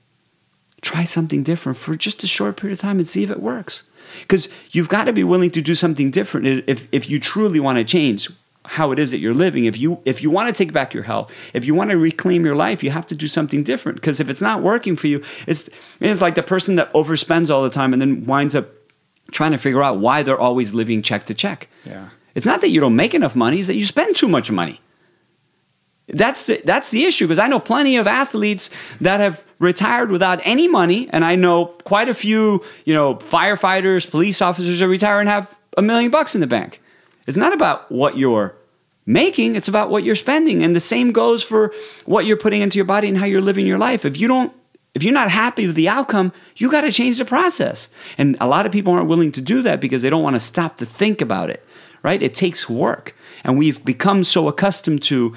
[0.81, 3.85] Try something different for just a short period of time and see if it works.
[4.23, 7.79] Because you've got to be willing to do something different if, if you truly want
[7.79, 8.29] to change
[8.69, 9.65] how it is that you're living.
[9.65, 12.45] If you if you want to take back your health, if you want to reclaim
[12.45, 13.97] your life, you have to do something different.
[13.97, 17.63] Because if it's not working for you, it's it's like the person that overspends all
[17.63, 18.69] the time and then winds up
[19.33, 21.69] trying to figure out why they're always living check to check.
[21.85, 22.11] Yeah.
[22.35, 24.81] It's not that you don't make enough money, it's that you spend too much money.
[26.11, 30.41] That's the, that's the issue because I know plenty of athletes that have retired without
[30.45, 35.21] any money, and I know quite a few, you know, firefighters, police officers that retire
[35.21, 36.81] and have a million bucks in the bank.
[37.29, 38.57] It's not about what you're
[39.05, 40.63] making, it's about what you're spending.
[40.63, 41.73] And the same goes for
[42.07, 44.05] what you're putting into your body and how you're living your life.
[44.05, 44.53] If you don't
[44.95, 47.91] if you're not happy with the outcome, you got to change the process.
[48.17, 50.41] And a lot of people aren't willing to do that because they don't want to
[50.41, 51.65] stop to think about it,
[52.03, 52.21] right?
[52.21, 53.15] It takes work.
[53.45, 55.35] And we've become so accustomed to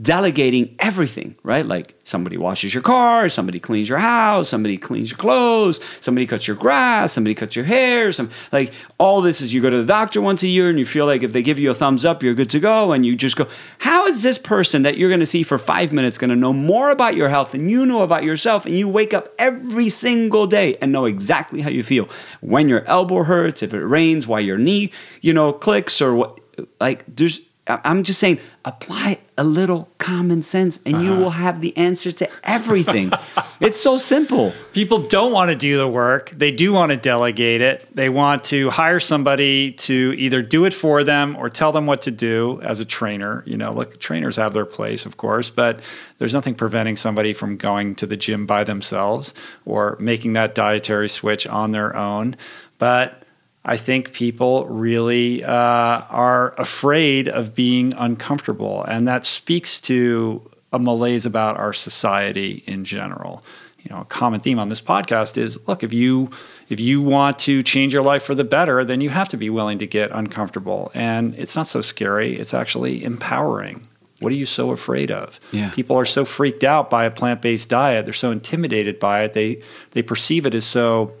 [0.00, 1.64] delegating everything, right?
[1.64, 6.48] Like somebody washes your car, somebody cleans your house, somebody cleans your clothes, somebody cuts
[6.48, 9.86] your grass, somebody cuts your hair, some like all this is you go to the
[9.86, 12.22] doctor once a year and you feel like if they give you a thumbs up,
[12.22, 13.46] you're good to go and you just go,
[13.78, 16.52] how is this person that you're going to see for 5 minutes going to know
[16.52, 20.46] more about your health than you know about yourself and you wake up every single
[20.46, 22.08] day and know exactly how you feel
[22.40, 26.40] when your elbow hurts, if it rains, why your knee, you know, clicks or what
[26.80, 31.04] like there's I'm just saying, apply a little common sense and uh-huh.
[31.04, 33.10] you will have the answer to everything.
[33.60, 34.52] it's so simple.
[34.72, 36.30] People don't want to do the work.
[36.30, 37.88] They do want to delegate it.
[37.94, 42.02] They want to hire somebody to either do it for them or tell them what
[42.02, 43.42] to do as a trainer.
[43.46, 45.80] You know, look, trainers have their place, of course, but
[46.18, 49.32] there's nothing preventing somebody from going to the gym by themselves
[49.64, 52.36] or making that dietary switch on their own.
[52.78, 53.23] But
[53.64, 60.78] I think people really uh, are afraid of being uncomfortable, and that speaks to a
[60.78, 63.42] malaise about our society in general.
[63.78, 66.30] You know, a common theme on this podcast is: look, if you
[66.68, 69.48] if you want to change your life for the better, then you have to be
[69.48, 72.36] willing to get uncomfortable, and it's not so scary.
[72.36, 73.88] It's actually empowering.
[74.20, 75.40] What are you so afraid of?
[75.52, 75.70] Yeah.
[75.70, 78.04] People are so freaked out by a plant based diet.
[78.04, 79.32] They're so intimidated by it.
[79.32, 81.14] They they perceive it as so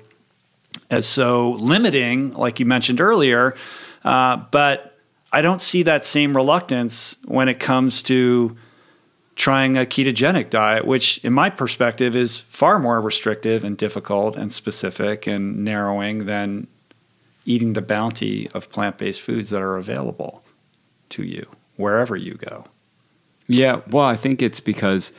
[0.90, 3.56] as so limiting, like you mentioned earlier.
[4.04, 4.98] Uh, but
[5.32, 8.56] I don't see that same reluctance when it comes to
[9.36, 14.52] trying a ketogenic diet, which, in my perspective, is far more restrictive and difficult and
[14.52, 16.68] specific and narrowing than
[17.44, 20.44] eating the bounty of plant based foods that are available
[21.10, 22.64] to you wherever you go.
[23.46, 25.12] Yeah, well, I think it's because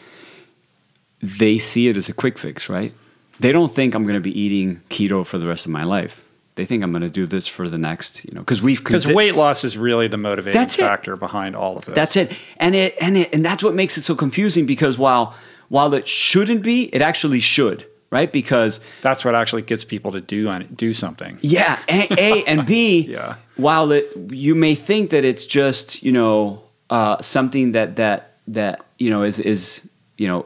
[1.22, 2.94] they see it as a quick fix, right?
[3.40, 6.24] They don't think I'm going to be eating keto for the rest of my life.
[6.56, 9.06] They think I'm going to do this for the next, you know, because we've because
[9.06, 11.20] weight loss is really the motivating that's factor it.
[11.20, 11.96] behind all of this.
[11.96, 15.36] That's it, and it and it and that's what makes it so confusing because while
[15.68, 18.32] while it shouldn't be, it actually should, right?
[18.32, 21.38] Because that's what actually gets people to do on do something.
[21.42, 23.02] Yeah, a, a and B.
[23.10, 23.36] yeah.
[23.58, 28.86] While it, you may think that it's just you know uh, something that that that
[28.98, 30.46] you know is is you know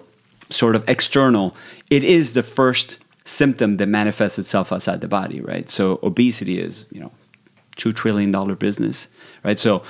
[0.50, 1.56] sort of external
[1.90, 5.70] it is the first symptom that manifests itself outside the body, right?
[5.70, 7.12] So obesity is, you know,
[7.76, 9.08] two trillion dollar business,
[9.44, 9.60] right?
[9.60, 9.84] So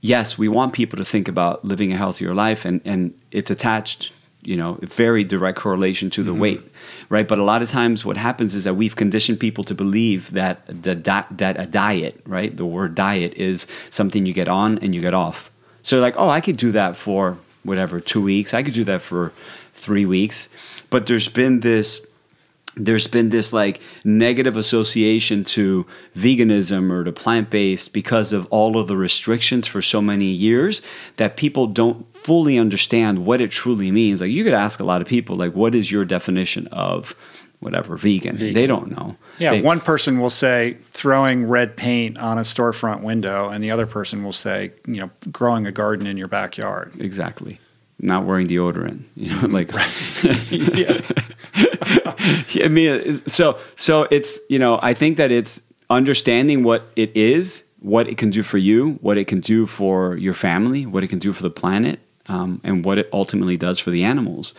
[0.00, 4.12] yes, we want people to think about living a healthier life, and and it's attached,
[4.42, 6.40] you know, very direct correlation to the mm-hmm.
[6.40, 6.60] weight,
[7.08, 7.26] right?
[7.26, 10.64] But a lot of times, what happens is that we've conditioned people to believe that
[10.66, 12.56] the di- that a diet, right?
[12.56, 15.50] The word diet is something you get on and you get off.
[15.82, 18.54] So like, oh, I could do that for whatever two weeks.
[18.54, 19.32] I could do that for
[19.72, 20.48] three weeks
[20.90, 22.06] but there's been this
[22.78, 28.78] there's been this like negative association to veganism or to plant based because of all
[28.78, 30.80] of the restrictions for so many years
[31.16, 34.20] that people don't fully understand what it truly means.
[34.20, 37.16] Like you could ask a lot of people, like, what is your definition of
[37.60, 38.36] whatever vegan?
[38.36, 38.54] vegan.
[38.54, 39.16] They don't know.
[39.38, 43.72] Yeah, they, one person will say throwing red paint on a storefront window, and the
[43.72, 46.92] other person will say, you know, growing a garden in your backyard.
[47.00, 47.58] Exactly
[48.00, 49.02] not wearing deodorant.
[49.16, 49.70] You know, like
[52.56, 57.64] I mean, so so it's you know I think that it's understanding what it is,
[57.80, 61.08] what it can do for you, what it can do for your family, what it
[61.08, 61.98] can do for the planet,
[62.28, 64.54] um, and what it ultimately does for the animals.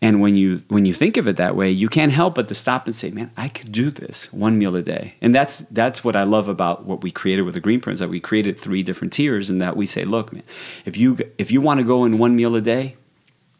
[0.00, 2.54] And when you when you think of it that way, you can't help but to
[2.54, 6.04] stop and say, "Man, I could do this one meal a day." And that's that's
[6.04, 7.98] what I love about what we created with the Greenprint.
[7.98, 10.44] That we created three different tiers, and that we say, "Look, man,
[10.84, 12.96] if you if you want to go in one meal a day,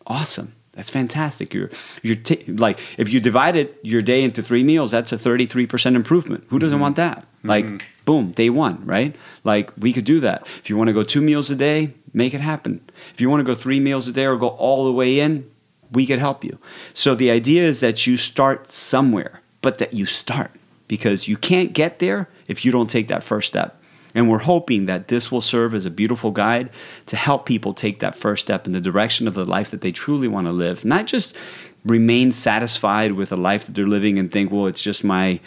[0.06, 0.54] awesome.
[0.78, 1.52] That's fantastic.
[1.52, 1.70] You're
[2.02, 5.66] you're t- like if you divided your day into three meals, that's a thirty three
[5.66, 6.44] percent improvement.
[6.50, 6.82] Who doesn't mm-hmm.
[6.82, 7.26] want that?
[7.42, 8.04] Like, mm-hmm.
[8.04, 9.16] boom, day one, right?
[9.42, 10.46] Like we could do that.
[10.60, 12.80] If you want to go two meals a day, make it happen.
[13.12, 15.50] If you want to go three meals a day or go all the way in,
[15.92, 16.58] we could help you.
[16.94, 20.50] So the idea is that you start somewhere, but that you start
[20.86, 23.74] because you can't get there if you don't take that first step.
[24.14, 26.70] And we're hoping that this will serve as a beautiful guide
[27.06, 29.92] to help people take that first step in the direction of the life that they
[29.92, 30.84] truly want to live.
[30.84, 31.36] Not just
[31.84, 35.40] remain satisfied with a life that they're living and think, well, it's just my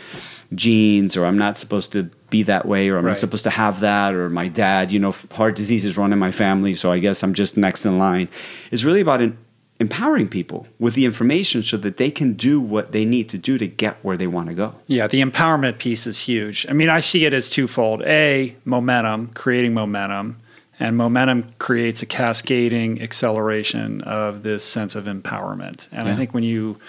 [0.53, 3.11] genes, or I'm not supposed to be that way, or I'm Right.
[3.11, 6.31] not supposed to have that, or my dad, you know, heart disease is running my
[6.31, 8.27] family, so I guess I'm just next in line.
[8.69, 9.37] It's really about en-
[9.81, 13.57] empowering people with the information so that they can do what they need to do
[13.57, 14.75] to get where they want to go.
[14.85, 16.67] Yeah, the empowerment piece is huge.
[16.69, 18.03] I mean, I see it as twofold.
[18.03, 20.37] A, momentum, creating momentum,
[20.79, 25.87] and momentum creates a cascading acceleration of this sense of empowerment.
[25.91, 26.79] And I think when you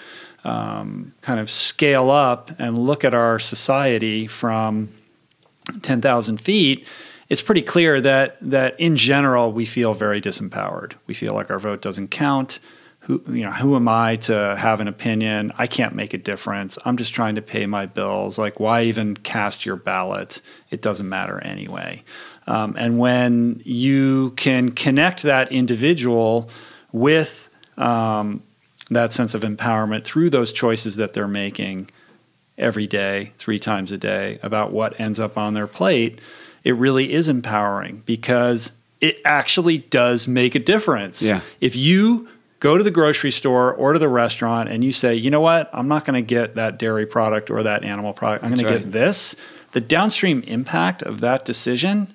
[0.43, 4.89] um, kind of scale up and look at our society from
[5.81, 6.87] 10,000 feet,
[7.29, 10.93] it's pretty clear that that in general we feel very disempowered.
[11.07, 12.59] We feel like our vote doesn't count.
[13.03, 15.51] Who you know, who am I to have an opinion?
[15.57, 16.77] I can't make a difference.
[16.85, 18.37] I'm just trying to pay my bills.
[18.37, 20.41] Like, why even cast your ballot?
[20.71, 22.03] It doesn't matter anyway.
[22.47, 26.49] Um, and when you can connect that individual
[26.91, 28.41] with um,
[28.89, 31.89] that sense of empowerment through those choices that they're making,
[32.57, 36.19] every day, three times a day, about what ends up on their plate,
[36.63, 41.21] it really is empowering because it actually does make a difference.
[41.21, 41.41] Yeah.
[41.59, 42.29] If you
[42.63, 45.69] go to the grocery store or to the restaurant and you say, you know what,
[45.73, 48.71] I'm not going to get that dairy product or that animal product, I'm going That's
[48.73, 49.35] to get this,
[49.73, 52.07] the downstream impact of that decision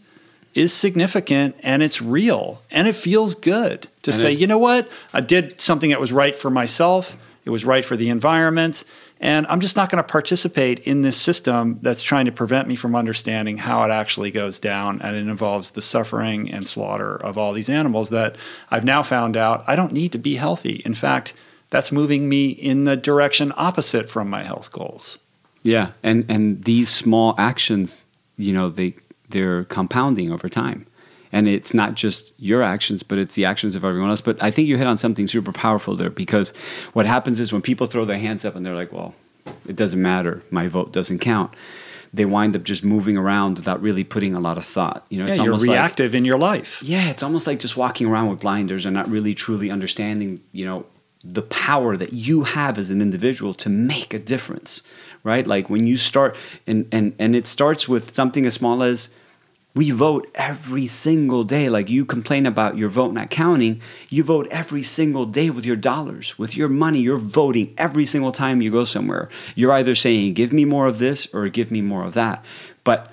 [0.55, 4.57] is significant and it's real and it feels good to And say, it- you know
[4.59, 8.85] what, I did something that was right for myself, it was right for the environment,
[9.21, 12.77] and I'm just not going to participate in this system that's trying to prevent me
[12.77, 17.37] from understanding how it actually goes down and it involves the suffering and slaughter of
[17.37, 18.37] all these animals that
[18.71, 20.83] I've now found out I don't need to be healthy.
[20.85, 21.35] In fact,
[21.71, 25.19] that's moving me in the direction opposite from my health goals.
[25.63, 28.07] Yeah, and and these small actions,
[28.37, 28.95] you know, they
[29.29, 30.87] they're compounding over time.
[31.33, 34.21] And it's not just your actions, but it's the actions of everyone else.
[34.21, 36.51] But I think you hit on something super powerful there because
[36.93, 39.15] what happens is when people throw their hands up and they're like, well,
[39.67, 41.55] it doesn't matter, my vote doesn't count,
[42.15, 45.07] they wind up just moving around without really putting a lot of thought.
[45.11, 46.83] You know, Yeah, it's you're almost like reactive in your life.
[46.83, 50.65] yeah, it's almost like just walking around with blinders and not really truly understanding, you
[50.65, 50.87] know,
[51.25, 54.83] the power that you have as an individual to make a difference,
[55.25, 55.47] right?
[55.47, 59.09] Like when you start and and and it starts with something as small as
[59.79, 61.69] we vote every single day.
[61.69, 65.77] Like you complain about your vote not counting, you vote every single day with your
[65.77, 66.99] dollars, with your money.
[66.99, 69.29] You're voting every single time you go somewhere.
[69.55, 72.45] You're either saying, give me more of this or give me more of that.
[72.83, 73.13] But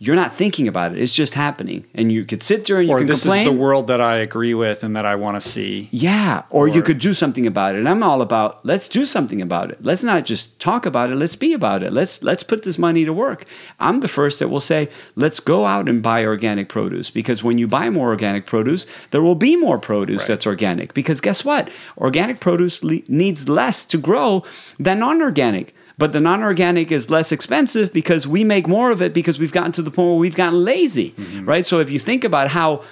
[0.00, 0.98] you're not thinking about it.
[0.98, 1.84] It's just happening.
[1.92, 3.40] And you could sit there and you Or can this complain.
[3.40, 5.88] is the world that I agree with and that I want to see.
[5.90, 7.78] Yeah, or, you could do something about it.
[7.78, 9.78] And I'm all about let's do something about it.
[9.82, 11.16] Let's not just talk about it.
[11.16, 11.92] Let's be about it.
[11.92, 13.44] Let's let's put this money to work.
[13.80, 17.58] I'm the first that will say let's go out and buy organic produce because when
[17.58, 20.28] you buy more organic produce, there will be more produce Right.
[20.28, 20.94] that's organic.
[20.94, 21.70] Because guess what?
[21.96, 24.44] Organic produce le- needs less to grow
[24.78, 25.74] than non-organic.
[25.98, 29.72] But the non-organic is less expensive because we make more of it because we've gotten
[29.72, 31.44] to the point where we've gotten lazy, mm-hmm.
[31.44, 31.66] right?
[31.66, 32.84] So if you think about how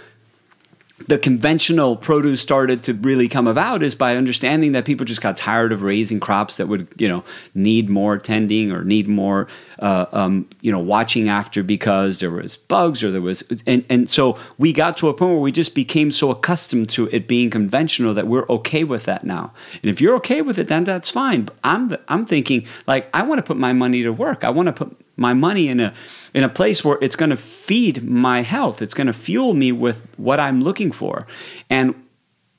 [0.98, 5.36] the conventional produce started to really come about is by understanding that people just got
[5.36, 7.22] tired of raising crops that would you know
[7.54, 9.46] need more tending or need more
[9.80, 14.08] uh, um, you know watching after because there was bugs or there was and, and
[14.08, 17.50] so we got to a point where we just became so accustomed to it being
[17.50, 19.52] conventional that we're okay with that now.
[19.82, 21.44] And if you're okay with it then that's fine.
[21.44, 24.44] But i'm i'm thinking like i want to put my money to work.
[24.44, 25.94] I want to put my money in a
[26.36, 28.82] in a place where it's going to feed my health.
[28.82, 31.26] It's going to fuel me with what i'm looking for.
[31.70, 31.94] And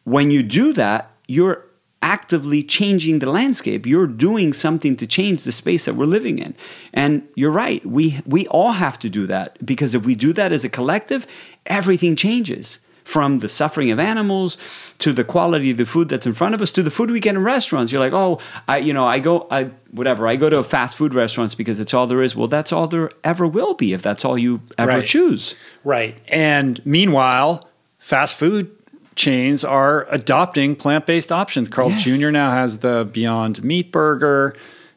[0.04, 1.64] when you do that you're
[2.02, 3.86] actively changing the landscape.
[3.86, 6.56] You're doing something to change the space that we're living in.
[6.94, 10.52] And you're right we we all have to do that because if we do that
[10.52, 11.28] as a collective
[11.66, 14.58] everything changes from the suffering of animals
[15.00, 17.22] to the quality of the food that's in front of us to the food we
[17.22, 17.90] get in restaurants.
[17.90, 21.14] You're like, oh, I, you know, I go, I, whatever, I go to fast food
[21.14, 22.36] restaurants because it's all there is.
[22.36, 25.06] Well, that's all there ever will be if that's all you ever Right.
[25.06, 25.56] choose.
[25.86, 26.18] Right.
[26.28, 27.66] And meanwhile,
[27.98, 28.72] fast food
[29.16, 31.70] chains are adopting plant based options.
[31.70, 32.20] Carl's Yes.
[32.20, 32.30] Jr.
[32.32, 34.54] now has the Beyond Meat Burger.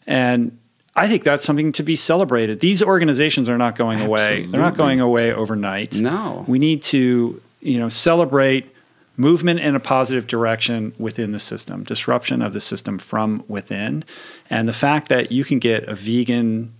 [0.06, 0.58] And
[0.96, 2.58] I think that's something to be celebrated.
[2.58, 4.46] These organizations are not going away.
[4.46, 6.00] They're not going away overnight.
[6.00, 6.44] No.
[6.48, 8.74] We need to, you know, celebrate
[9.16, 14.04] movement in a positive direction within the system, disruption of the system from within.
[14.48, 16.74] And the fact that you can get a vegan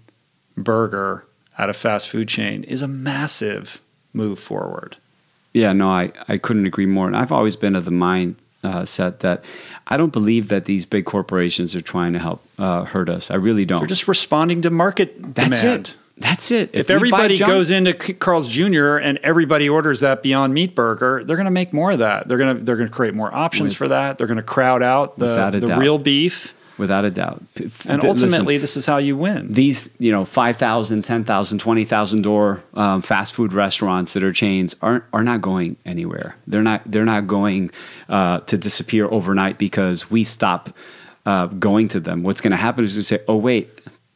[0.57, 1.27] burger
[1.59, 3.81] at a fast food chain is a massive
[4.13, 4.97] move forward.
[5.53, 7.07] Yeah, no, I, I couldn't agree more.
[7.07, 9.43] And I've always been of the mind uh, set that
[9.87, 13.31] I don't believe that these big corporations are trying to help uh, hurt us.
[13.31, 13.79] I really don't.
[13.81, 15.89] They're just responding to market That's demand.
[15.89, 15.97] it.
[16.21, 16.71] That's it.
[16.73, 18.97] If, buy everybody junk- goes into Carl's Jr.
[18.97, 22.29] and everybody orders that Beyond Meat burger, they're going to make more of that.
[22.29, 24.19] They're going to they're going to create more options With- for that.
[24.19, 28.07] They're going to crowd out the, the real beef, without a doubt, and th- listen,
[28.07, 29.53] ultimately, this is how you win.
[29.53, 35.05] these you know 5000 10000 20000 door um, fast food restaurants that are chains aren't,
[35.13, 37.71] are not going anywhere they're not they're not going
[38.09, 40.71] uh, to disappear overnight because we stop
[41.27, 43.69] uh, going to them what's going to happen is you say oh wait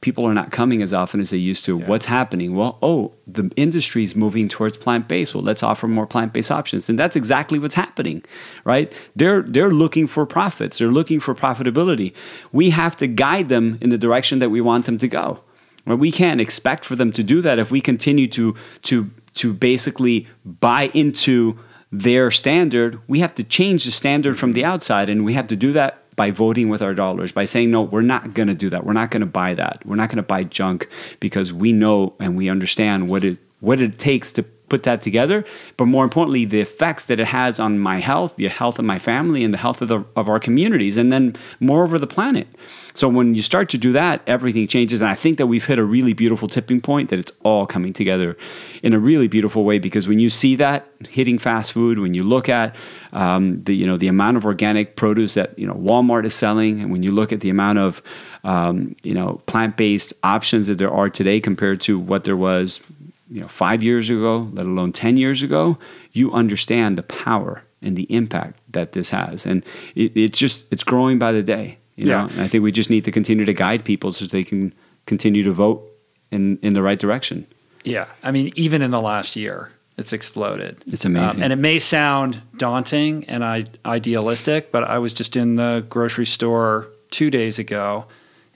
[0.05, 1.76] people are not coming as often as they used to.
[1.76, 2.55] What's happening?
[2.55, 5.34] Well oh the industry is moving towards plant-based.
[5.34, 6.88] Well let's offer more plant-based options.
[6.88, 8.22] And that's exactly what's happening
[8.64, 8.92] right?
[9.16, 10.78] They're they're looking for profits.
[10.78, 12.12] They're looking for profitability.
[12.52, 15.40] We have to guide them in the direction that we want them to go.
[15.86, 19.52] Well, we can't expect for them to do that if we continue to to to
[19.52, 21.59] basically buy into
[21.90, 23.00] their standard.
[23.09, 26.03] We have to change the standard from the outside, and we have to do that
[26.17, 28.85] by voting with our dollars, by saying no, we're not going to do that.
[28.85, 29.85] We're not going to buy that.
[29.85, 30.89] We're not going to buy junk
[31.21, 35.45] because we know and we understand what it what it takes to put that together.
[35.77, 38.99] But more importantly, the effects that it has on my health, the health of my
[38.99, 42.49] family, and the health of the of our communities, and then moreover the planet.
[42.95, 45.03] So when you start to do that, everything changes.
[45.03, 47.92] And I think that we've hit a really beautiful tipping point that it's all coming
[47.92, 48.36] together
[48.84, 49.80] in a really beautiful way.
[49.80, 52.76] Because when you see that hitting fast food, when you look at
[53.12, 56.80] um, the you know the amount of organic produce that you know Walmart is selling,
[56.80, 58.01] and when you look at the amount of
[58.45, 62.80] um, you know plant based options that there are today compared to what there was
[63.28, 65.78] you know five years ago, let alone ten years ago,
[66.12, 69.64] you understand the power and the impact that this has, and
[69.97, 71.78] it, it's just it's growing by the day.
[71.97, 72.28] You know, Yeah.
[72.32, 74.72] and I think we just need to continue to guide people so they can
[75.07, 75.82] continue to vote
[76.30, 77.47] in in the right direction.
[77.84, 80.74] Yeah, I mean, even in the last year, it's exploded.
[80.86, 81.42] Um, It's amazing.
[81.42, 86.26] and it may sound daunting and I, idealistic, but I was just in the grocery
[86.26, 88.07] store two days ago,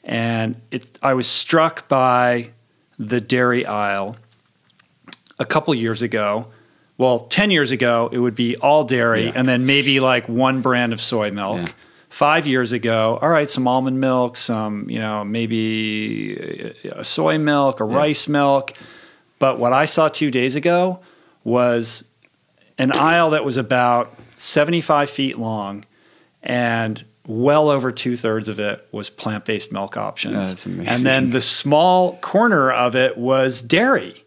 [0.02, 2.50] and it, I was struck by
[2.98, 4.16] the dairy aisle.
[5.38, 6.46] A couple years ago,
[6.96, 9.32] well, ten years ago, it would be all dairy, Yeah.
[9.36, 11.58] and then maybe like one brand of soy milk.
[11.60, 11.72] Yeah.
[12.10, 17.80] Five years ago, all right, some almond milk, some you know maybe uh, soy milk,
[17.80, 18.72] a rice milk.
[19.38, 21.00] But what I saw two days ago
[21.44, 22.04] was
[22.78, 25.84] an aisle that was about 75 feet long
[26.42, 30.64] and well over two thirds of it was plant based milk options.
[30.88, 34.24] And then the small corner of it was dairy.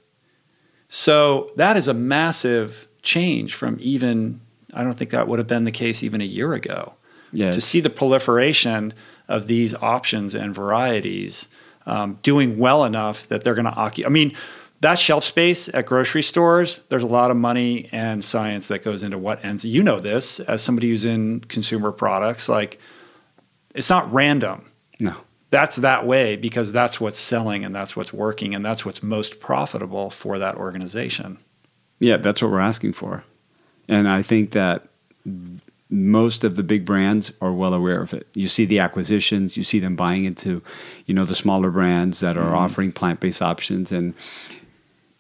[0.88, 4.42] So that is a massive change from even,
[4.74, 6.94] I don't think that would have been the case even a year ago.
[7.32, 8.94] Yeah, to see the proliferation
[9.28, 11.48] of these options and varieties
[11.86, 14.08] um, doing well enough that they're going to occupy.
[14.08, 14.36] I mean,
[14.82, 19.04] that shelf space at grocery stores, there's a lot of money and science that goes
[19.04, 19.64] into what ends.
[19.64, 22.50] You know this as somebody who's in consumer products.
[22.50, 22.80] Like,
[23.76, 24.66] it's not random.
[25.00, 25.16] No.
[25.52, 29.40] That's that way because that's what's selling and that's what's working and that's what's most
[29.40, 31.38] profitable for that organization.
[32.00, 33.24] Yeah, that's what we're asking for.
[33.88, 34.88] And I think that
[35.92, 38.26] most of the big brands are well aware of it.
[38.34, 40.64] You see the acquisitions, you see them buying into,
[41.06, 44.16] you know, the smaller brands that are offering plant-based options and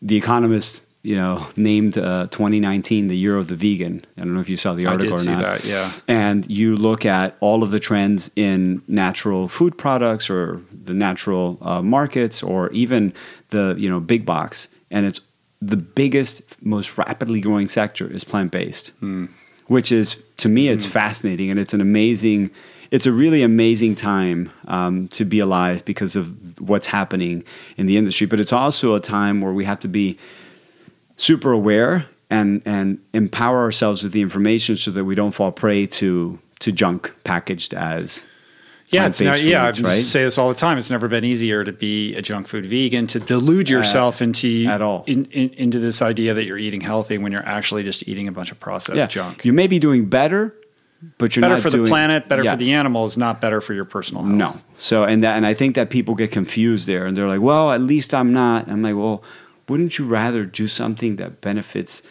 [0.02, 4.02] the economist, you know, named uh, 2019 the year of the vegan.
[4.18, 5.46] I don't know if you saw the I article or not.
[5.46, 5.92] that, yeah.
[6.08, 11.58] And you look at all of the trends in natural food products or the natural
[11.62, 13.14] uh, markets or even
[13.50, 15.22] the, you know, big box and it's
[15.62, 18.92] the biggest most rapidly growing sector is plant-based.
[19.72, 22.52] Which is to me it's fascinating and it's an amazing
[22.92, 27.46] it's a really amazing time um, to be alive because of what's happening
[27.78, 28.28] in the industry.
[28.28, 30.18] But it's also a time where we have to be
[31.16, 35.86] super aware and and empower ourselves with the information so that we don't fall prey
[35.88, 38.26] to to junk packaged as
[38.92, 39.64] Yeah, it's yeah.
[39.64, 39.94] I right?
[39.94, 40.78] say this all the time.
[40.78, 44.82] It's never been easier to be a junk food vegan to delude yourself into at
[44.82, 45.04] all.
[45.08, 48.32] In, in, into this idea that you're eating healthy when you're actually just eating a
[48.32, 49.46] bunch of processed junk.
[49.46, 50.54] You may be doing better,
[51.18, 52.78] but you're better for the planet, better for the Yes.
[52.80, 54.36] animals, not better for your personal health.
[54.36, 54.54] No.
[54.78, 57.72] So and that and I think that people get confused there and they're like, well,
[57.72, 58.68] at least I'm not.
[58.68, 59.24] I'm like, well,
[59.70, 62.04] wouldn't you rather do something that benefits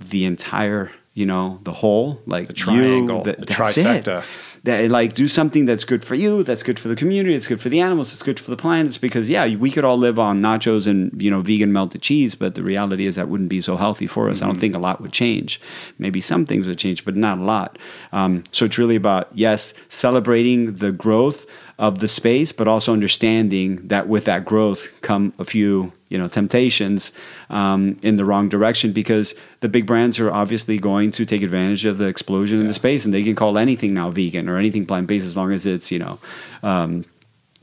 [0.00, 4.20] the entire, you know, the whole, like The triangle, you, the that's trifecta.
[4.22, 4.24] It.
[4.64, 7.60] That like do something that's good for you, that's good for the community, it's good
[7.60, 8.86] for the animals, it's good for the planet.
[8.86, 12.34] It's because yeah, we could all live on nachos and you know vegan melted cheese,
[12.36, 14.40] but the reality is that wouldn't be so healthy for us.
[14.40, 15.60] I don't think a lot would change.
[15.98, 17.78] Maybe some things would change, but not a lot.
[18.12, 21.46] Um, so it's really about yes, celebrating the growth
[21.78, 26.28] of the space, but also understanding that with that growth come a few you know
[26.28, 27.10] temptations
[27.48, 31.86] um, in the wrong direction because the big brands are obviously going to take advantage
[31.86, 34.84] of the explosion in the space and they can call anything now vegan or anything
[34.84, 36.18] plant based as long as it's you know
[36.62, 37.04] um,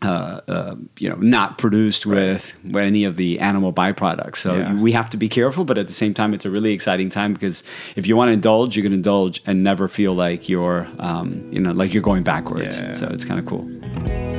[0.01, 4.37] uh, uh, you know, not produced with, with any of the animal byproducts.
[4.37, 4.73] So yeah.
[4.73, 7.33] we have to be careful, but at the same time, it's a really exciting time
[7.33, 7.63] because
[7.97, 11.59] if you want to indulge, you can indulge and never feel like you're, um, you
[11.59, 12.81] know, like you're going backwards.
[12.81, 12.93] Yeah.
[12.93, 14.38] So it's kind of cool.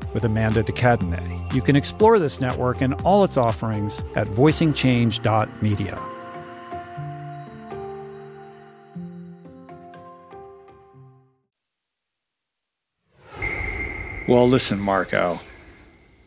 [0.13, 1.53] with Amanda de Cadenet.
[1.53, 5.99] You can explore this network and all its offerings at voicingchange.media.
[14.27, 15.41] Well, listen, Marco.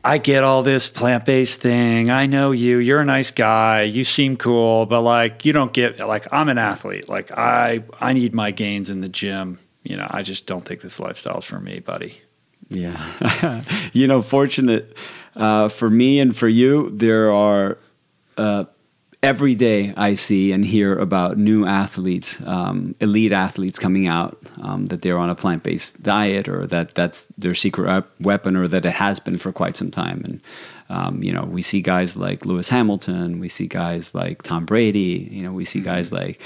[0.05, 2.11] I get all this plant based thing.
[2.11, 2.76] I know you.
[2.76, 3.82] You're a nice guy.
[3.82, 7.09] You seem cool, but like you don't get like I'm an athlete.
[7.09, 9.59] Like I I need my gains in the gym.
[9.82, 12.20] You know, I just don't think this lifestyle's for me, buddy.
[12.75, 13.62] Yeah.
[13.93, 14.97] you know, fortunate
[15.37, 17.79] uh, for me and for you, there are
[18.37, 18.64] uh,
[19.22, 24.89] every day I see and hear about new athletes, um, elite athletes coming out um,
[24.89, 28.85] that they're on a plant based diet or that that's their secret weapon or that
[28.85, 30.22] it has been for quite some time.
[30.25, 30.41] And,
[30.91, 35.29] um, you know, we see guys like Lewis Hamilton, we see guys like Tom Brady,
[35.33, 36.27] you know, we see guys mm-hmm.
[36.27, 36.43] like,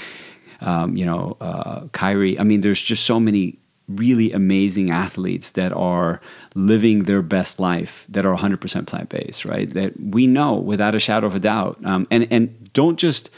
[0.61, 2.39] um, you know, uh, Kyrie.
[2.39, 3.59] I mean, there's just so many
[3.89, 6.21] really amazing athletes that are
[6.53, 9.73] living their best life that are 100% plant-based right?
[9.73, 11.83] That we know without a shadow of a doubt.
[11.83, 13.29] Um, and and don't just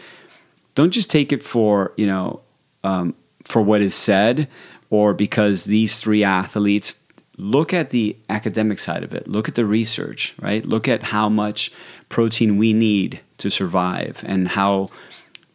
[0.75, 2.41] don't just take it for you know
[2.83, 4.47] um, for what is said
[4.89, 6.97] or because these three athletes.
[7.37, 9.27] Look at the academic side of it.
[9.27, 10.63] Look at the research right?
[10.63, 11.71] Look at how much
[12.07, 14.89] protein we need to survive and how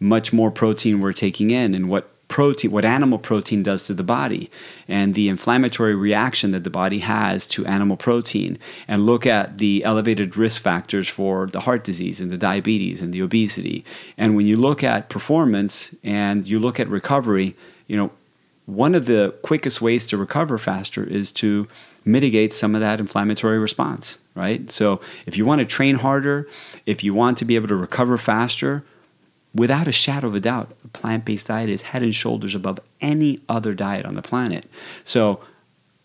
[0.01, 4.03] much more protein we're taking in and what protein, what animal protein does to the
[4.03, 4.51] body,
[4.89, 8.59] and the inflammatory reaction that the body has to animal protein,
[8.89, 13.12] and look at the elevated risk factors for the heart disease and the diabetes and
[13.12, 13.85] the obesity.
[14.18, 17.55] And when you look at performance and you look at recovery,
[17.87, 18.11] you know,
[18.66, 21.68] one of the quickest ways to recover faster is to
[22.05, 24.68] mitigate some of that inflammatory response, right?
[24.70, 26.49] So if you want to train harder,
[26.85, 28.85] if you want to be able to recover faster,
[29.57, 32.79] without a shadow of a doubt, a plant based diet is head and shoulders above
[33.01, 34.67] any other diet on the planet.
[35.05, 35.41] So,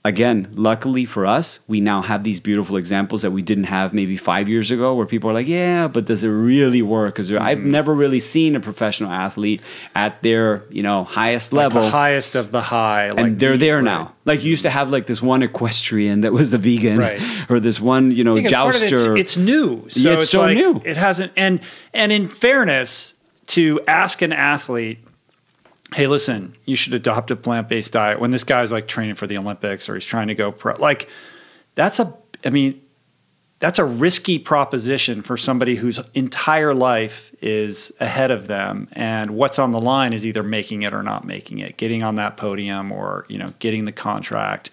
[0.03, 4.17] again, luckily for us, we now have these beautiful examples that we didn't have maybe
[4.17, 7.13] five years ago where people are like, yeah, but does it really work?
[7.13, 7.43] Because mm-hmm.
[7.43, 9.61] I've never really seen a professional athlete
[9.95, 11.83] at their, you know, highest like level.
[11.83, 13.11] the highest of the high.
[13.11, 13.83] Like and they're there right.
[13.83, 14.13] now.
[14.25, 17.21] Like you used to have like this one equestrian that was a vegan right.
[17.49, 19.17] or this one, you know, jouster.
[19.17, 19.87] It's, it's, new.
[19.89, 20.81] So yeah, it's, it's so like, new.
[20.83, 21.61] It hasn't, and,
[21.93, 23.15] and in fairness,
[23.47, 24.99] to ask an athlete,
[25.93, 29.27] hey, listen, you should adopt a plant based diet when this guy's like training for
[29.27, 30.75] the Olympics or he's trying to go pro.
[30.75, 31.09] Like,
[31.75, 32.81] that's a, I mean,
[33.61, 39.59] that's a risky proposition for somebody whose entire life is ahead of them and what's
[39.59, 42.91] on the line is either making it or not making it getting on that podium
[42.91, 44.71] or you know getting the contract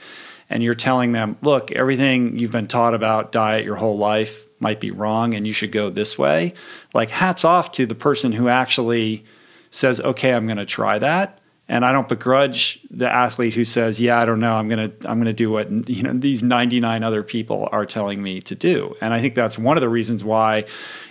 [0.48, 4.80] and you're telling them look everything you've been taught about diet your whole life might
[4.80, 6.54] be wrong and you should go this way.
[6.94, 9.24] Like hats off to the person who actually
[9.70, 11.38] says, "Okay, I'm going to try that."
[11.70, 14.54] And I don't begrudge the athlete who says, "Yeah, I don't know.
[14.54, 17.84] I'm going to I'm going to do what you know these 99 other people are
[17.84, 20.64] telling me to do." And I think that's one of the reasons why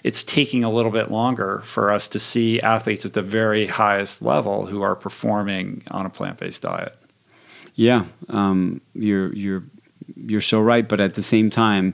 [0.03, 4.21] it's taking a little bit longer for us to see athletes at the very highest
[4.23, 6.97] level who are performing on a plant-based diet.
[7.75, 9.63] Yeah, um, you're you're
[10.15, 11.93] you're so right, but at the same time,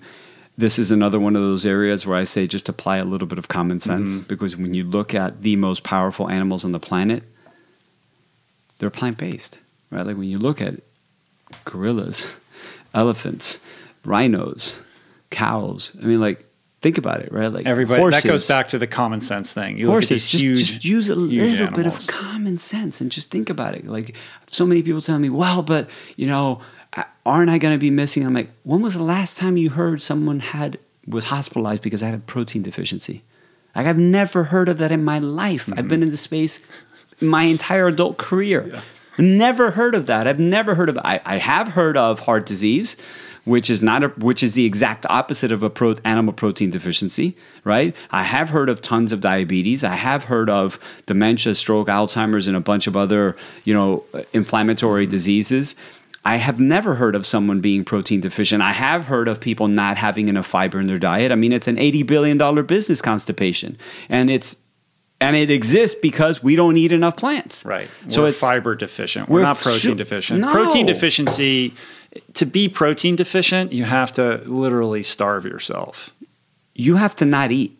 [0.57, 3.39] this is another one of those areas where I say just apply a little bit
[3.39, 4.27] of common sense mm-hmm.
[4.27, 7.23] because when you look at the most powerful animals on the planet,
[8.77, 10.05] they're plant based, right?
[10.05, 10.75] Like when you look at
[11.65, 12.27] gorillas,
[12.93, 13.59] elephants,
[14.05, 14.79] rhinos,
[15.31, 16.45] cows, I mean, like,
[16.81, 17.51] think about it, right?
[17.51, 19.77] Like everybody horses, that goes back to the common sense thing.
[19.77, 21.75] You horses, just, huge, just use a little animals.
[21.75, 23.87] bit of common sense and just think about it.
[23.87, 24.15] Like
[24.47, 26.59] so many people tell me, well, but you know,
[27.25, 28.25] aren't I going to be missing?
[28.25, 30.77] I'm like, when was the last time you heard someone had
[31.07, 33.21] was hospitalized because I had a protein deficiency?
[33.75, 35.65] Like I've never heard of that in my life.
[35.65, 35.79] Mm-hmm.
[35.79, 36.61] I've been in the space
[37.21, 38.67] my entire adult career.
[38.67, 38.81] Yeah.
[39.17, 40.27] Never heard of that.
[40.27, 40.97] I've never heard of.
[40.97, 42.97] I, I have heard of heart disease,
[43.45, 47.35] which is not a, which is the exact opposite of a pro, animal protein deficiency,
[47.63, 47.95] right?
[48.09, 49.83] I have heard of tons of diabetes.
[49.83, 53.35] I have heard of dementia, stroke, Alzheimer's, and a bunch of other
[53.65, 55.75] you know inflammatory diseases.
[56.25, 58.61] I have never heard of someone being protein deficient.
[58.61, 61.31] I have heard of people not having enough fiber in their diet.
[61.31, 63.77] I mean, it's an eighty billion dollar business, constipation,
[64.09, 64.55] and it's
[65.19, 67.63] and it exists because we don't eat enough plants.
[67.65, 67.87] Right.
[68.07, 69.29] So So it's fiber deficient.
[69.29, 70.41] We're, we're not protein su- deficient.
[70.41, 70.51] No.
[70.51, 71.73] Protein deficiency.
[72.33, 76.11] To be protein deficient, you have to literally starve yourself.
[76.75, 77.77] you have to not eat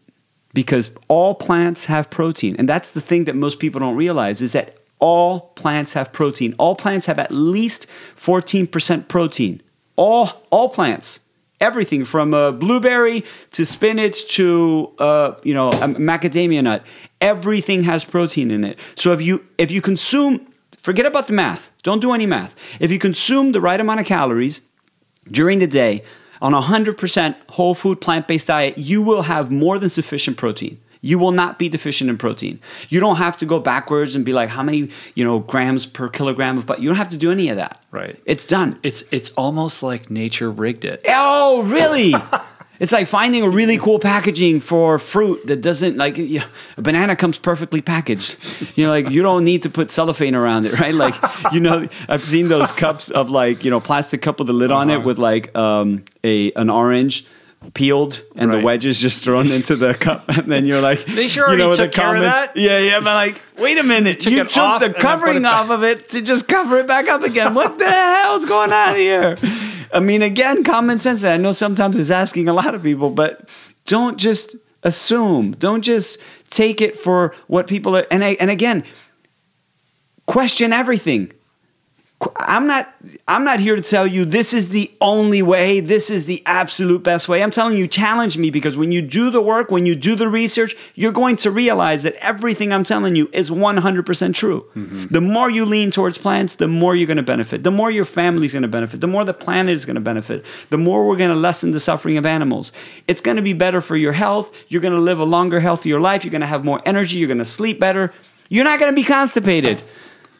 [0.54, 4.52] because all plants have protein and that's the thing that most people don't realize is
[4.54, 6.56] that all plants have protein.
[6.58, 9.62] All plants have at least 14% protein.
[9.98, 11.20] All all plants.
[11.60, 16.86] Everything from a blueberry to spinach to uh, you know a macadamia nut.
[17.20, 18.80] Everything has protein in it.
[18.96, 20.48] So if you if you consume
[20.80, 21.70] forget about the math.
[21.84, 22.56] Don't do any math.
[22.80, 24.62] If you consume the right amount of calories
[25.30, 26.02] during the day
[26.42, 31.20] on a 100% whole food plant-based diet you will have more than sufficient protein you
[31.20, 32.60] will not be deficient in protein.
[32.90, 36.08] You don't have to go backwards and be like how many you know grams per
[36.10, 37.86] kilogram of but you don't have to do any of that.
[37.92, 38.18] Right.
[38.26, 38.80] it's done.
[38.84, 41.02] It's it's almost like nature rigged it.
[41.08, 42.14] oh really?
[42.80, 46.42] It's like finding a really cool packaging for fruit that doesn't like a
[46.78, 48.36] banana comes perfectly packaged.
[48.76, 50.94] You know like you don't need to put cellophane around it right?
[50.94, 51.14] Like
[51.54, 54.72] you know i've seen those cups of like you know plastic cup with a lid
[54.72, 55.06] on it Uh-huh.
[55.08, 57.26] with like um a an orange
[57.74, 61.52] peeled and the wedges just thrown into the cup and then you're like They sure
[61.52, 62.56] you know, took care of that?
[62.56, 65.46] yeah yeah but like wait a minute you took the and then put it covering
[65.46, 68.96] off of it to just cover it back up again what the hell's going on
[68.96, 69.36] here
[69.94, 71.24] I mean, again, common sense.
[71.24, 73.48] I know sometimes it's asking a lot of people, but
[73.86, 75.52] don't just assume.
[75.52, 76.18] Don't just
[76.50, 78.08] take it for what people are.
[78.10, 78.84] And I, and again,
[80.26, 81.32] question everything.
[82.36, 82.94] I'm not.
[83.28, 85.80] I'm not here to tell you this is the only way.
[85.80, 87.42] This is the absolute best way.
[87.42, 90.28] I'm telling you, challenge me because when you do the work, when you do the
[90.28, 94.66] research, you're going to realize that everything I'm telling you is 100% true.
[94.76, 95.08] Mm-hmm.
[95.08, 97.64] The more you lean towards plants, the more you're going to benefit.
[97.64, 99.02] The more your family's going to benefit.
[99.02, 100.46] The more the planet is going to benefit.
[100.70, 102.72] The more we're going to lessen the suffering of animals.
[103.08, 104.54] It's going to be better for your health.
[104.68, 106.24] You're going to live a longer, healthier life.
[106.24, 107.18] You're going to have more energy.
[107.18, 108.14] You're going to sleep better.
[108.50, 109.82] You're not going to be constipated.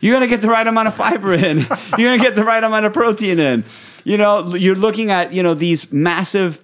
[0.04, 1.60] You're going to get the right amount of fiber in.
[1.98, 3.64] You're going to get the right amount of protein in.
[4.04, 6.62] You know, you're looking at, you know, these massive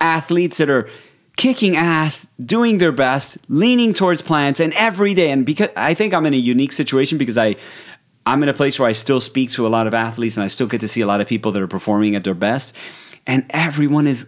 [0.00, 0.90] athletes that are
[1.36, 6.12] kicking ass, doing their best, leaning towards plants and every day and because I think
[6.12, 7.54] I'm in a unique situation because I
[8.26, 10.48] I'm in a place where I still speak to a lot of athletes and I
[10.48, 12.74] still get to see a lot of people that are performing at their best
[13.28, 14.26] and everyone is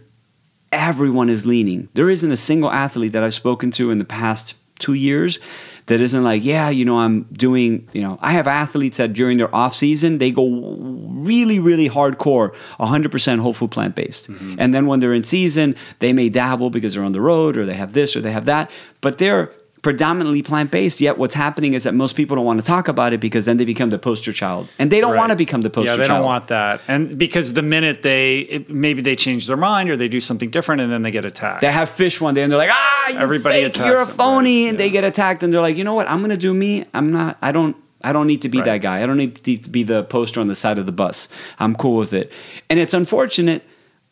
[0.70, 1.88] everyone is leaning.
[1.94, 5.40] There isn't a single athlete that I've spoken to in the past two years
[5.88, 9.38] that isn't like, yeah, you know, I'm doing, you know, I have athletes that during
[9.38, 14.30] their off season, they go really, really hardcore, 100% whole food plant based.
[14.30, 14.56] Mm-hmm.
[14.58, 17.64] And then when they're in season, they may dabble because they're on the road or
[17.64, 18.70] they have this or they have that,
[19.00, 21.00] but they're predominantly plant based.
[21.00, 23.56] Yet what's happening is that most people don't want to talk about it because then
[23.56, 24.68] they become the poster child.
[24.78, 25.18] And they don't Right.
[25.18, 26.18] want to become the poster Yeah, they child.
[26.18, 29.96] don't want that, and because the minute they it, maybe they change their mind or
[29.96, 31.60] they do something different, and then they get attacked.
[31.60, 34.64] They have fish one day and they're like, ah, you Everybody fake, you're a phony,
[34.64, 36.08] right, and they get attacked and they're like, you know what?
[36.10, 36.84] I'm gonna do me.
[36.94, 37.38] I'm not.
[37.42, 37.76] I don't.
[38.04, 38.64] I don't need to be Right.
[38.66, 39.02] that guy.
[39.02, 41.28] I don't need to be the poster on the side of the bus.
[41.58, 42.30] I'm cool with it,
[42.70, 43.62] and it's unfortunate,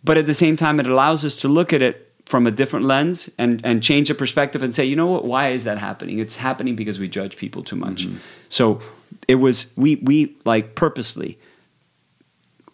[0.03, 2.85] but at the same time, it allows us to look at it from a different
[2.85, 5.25] lens and and change the perspective and say, you know what?
[5.25, 6.19] Why is that happening?
[6.19, 8.07] It's happening because we judge people too much.
[8.07, 8.19] Mm-hmm.
[8.49, 8.81] So
[9.27, 11.39] it was we we like purposely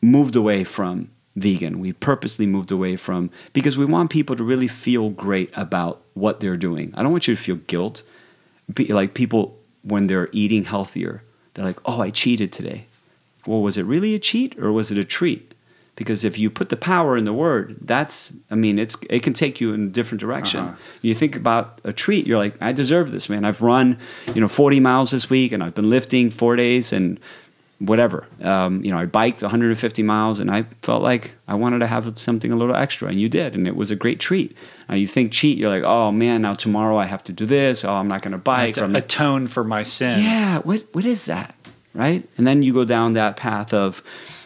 [0.01, 1.81] moved away from vegan.
[1.81, 6.41] We purposely moved away from because we want people to really feel great about what
[6.41, 6.93] they're doing.
[6.97, 8.03] I don't want you to feel guilt.
[8.73, 11.23] Be, like people when they're eating healthier,
[11.55, 12.87] they're like, "Oh, I cheated today."
[13.47, 15.52] Well, was it really a cheat or was it a treat?
[15.95, 19.35] Because if you put the power in the word, that's I mean, it's it can
[19.35, 20.61] take you in a different direction.
[20.61, 20.77] Uh-huh.
[21.03, 23.45] You think about a treat, you're like, I deserve this, man.
[23.45, 23.99] I've run,
[24.35, 27.21] you know, 40 miles this week and I've been lifting 4 days and
[27.79, 28.27] whatever.
[28.41, 32.17] Um, you know, I biked 150 miles and I felt like I wanted to have
[32.19, 34.57] something a little extra, and you did, and it was a great treat.
[34.89, 37.85] Now you think cheat, you're like, oh man, now tomorrow I have to do this.
[37.85, 38.75] Oh, I'm not going to bike.
[38.75, 40.23] to or I'm not- atone for my sin.
[40.23, 41.55] yeah, what what is that,
[41.93, 42.27] right?
[42.39, 44.03] And then you go down that path of,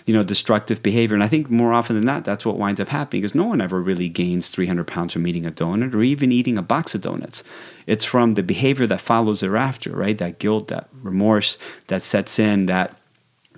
[0.06, 1.14] you know, destructive behavior.
[1.14, 3.60] And I think more often than not, that's what winds up happening because no one
[3.60, 7.00] ever really gains 300 pounds from eating a donut or even eating a box of
[7.00, 7.42] donuts.
[7.88, 10.16] It's from the behavior that follows thereafter, right?
[10.16, 12.98] That guilt, that remorse that sets in, that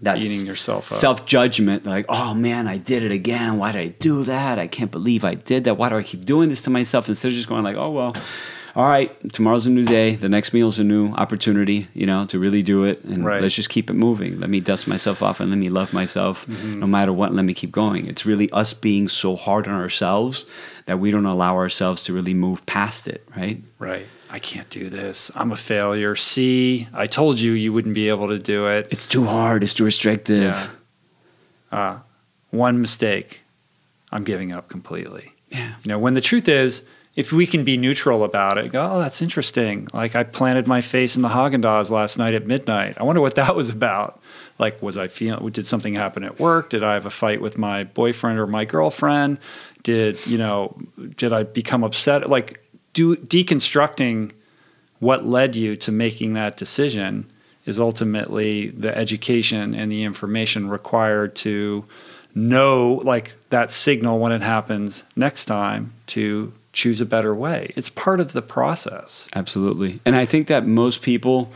[0.00, 0.98] that Beating yourself up.
[0.98, 3.58] self judgment, like, oh man, I did it again.
[3.58, 4.58] Why did I do that?
[4.58, 5.76] I can't believe I did that.
[5.76, 8.14] Why do I keep doing this to myself instead of just going like, oh well,
[8.78, 10.14] all right, tomorrow's a new day.
[10.14, 13.02] The next meal's a new opportunity, you know, to really do it.
[13.02, 13.42] And Right.
[13.42, 14.38] let's just keep it moving.
[14.38, 16.78] Let me dust myself off and let me love myself Mm-hmm.
[16.78, 17.34] no matter what.
[17.34, 18.06] Let me keep going.
[18.06, 20.46] It's really us being so hard on ourselves
[20.86, 23.60] that we don't allow ourselves to really move past it, right?
[23.80, 24.06] Right.
[24.30, 25.30] I can't do this.
[25.34, 26.14] I'm a failure.
[26.14, 28.86] See, I told you you wouldn't be able to do it.
[28.92, 29.64] It's too hard.
[29.64, 30.54] It's too restrictive.
[30.54, 30.68] Yeah.
[31.78, 31.98] Uh,
[32.50, 33.40] one mistake,
[34.12, 35.32] I'm giving up completely.
[35.48, 35.70] Yeah.
[35.82, 36.86] You know, when the truth is,
[37.18, 39.88] if we can be neutral about it, go, oh, that's interesting.
[39.92, 42.94] Like I planted my face in the Haagen Dazs last night at midnight.
[42.96, 44.22] I wonder what that was about.
[44.60, 45.50] Like, was I feeling?
[45.50, 46.70] Did something happen at work?
[46.70, 49.40] Did I have a fight with my boyfriend or my girlfriend?
[49.82, 50.80] Did you know?
[51.16, 52.30] Did I become upset?
[52.30, 54.30] Like, do deconstructing
[55.00, 57.28] what led you to making that decision
[57.66, 61.84] is ultimately the education and the information required to
[62.36, 67.72] know like that signal when it happens next time to choose a better way.
[67.76, 69.28] It's part of the process.
[69.34, 70.00] Absolutely.
[70.04, 71.50] And I think that most people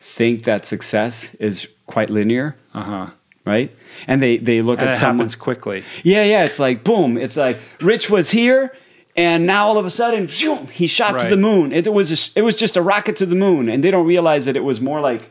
[0.00, 3.06] think that success is quite linear, Uh-huh.
[3.44, 3.74] right?
[4.06, 5.18] And they, they look And at it someone.
[5.18, 5.84] happens quickly.
[6.02, 6.44] Yeah, yeah.
[6.44, 7.16] It's like boom.
[7.16, 8.72] It's like Rich was here,
[9.16, 11.72] and now all of a sudden, phew, he shot to the moon.
[11.72, 14.44] It, was a, it was just a rocket to the moon, and they don't realize
[14.44, 15.30] that it was more like,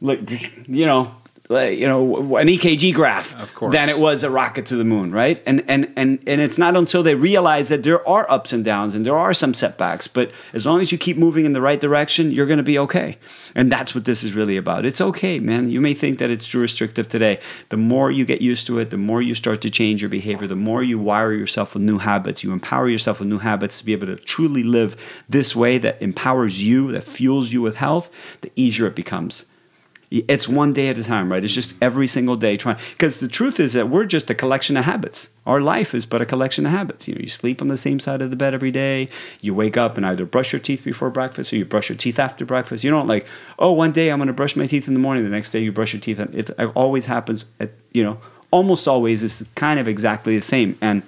[0.00, 0.20] like
[0.68, 1.14] you know,
[1.50, 3.72] you know, an EKG graph Of course.
[3.72, 5.42] than it was a rocket to the moon, right?
[5.46, 8.94] And and and and it's not until they realize that there are ups and downs
[8.94, 11.80] and there are some setbacks, but as long as you keep moving in the right
[11.80, 13.18] direction, you're going to be okay.
[13.54, 14.84] And that's what this is really about.
[14.84, 15.70] It's okay, man.
[15.70, 17.38] You may think that it's too restrictive today.
[17.68, 20.46] The more you get used to it, the more you start to change your behavior,
[20.46, 23.84] the more you wire yourself with new habits, you empower yourself with new habits to
[23.84, 24.96] be able to truly live
[25.28, 29.46] this way that empowers you, that fuels you with health, the easier it becomes.
[30.28, 31.44] It's one day at a time, right?
[31.44, 32.78] It's just every single day trying.
[32.92, 35.30] Because the truth is that we're just a collection of habits.
[35.44, 37.08] Our life is but a collection of habits.
[37.08, 39.08] You know, you sleep on the same side of the bed every day.
[39.40, 42.18] You wake up and either brush your teeth before breakfast or you brush your teeth
[42.18, 42.84] after breakfast.
[42.84, 43.26] You don't like,
[43.58, 45.24] oh, one day I'm going to brush my teeth in the morning.
[45.24, 46.20] The next day you brush your teeth.
[46.20, 47.46] It always happens.
[47.60, 48.18] At, you know,
[48.50, 50.78] almost always is kind of exactly the same.
[50.80, 51.02] And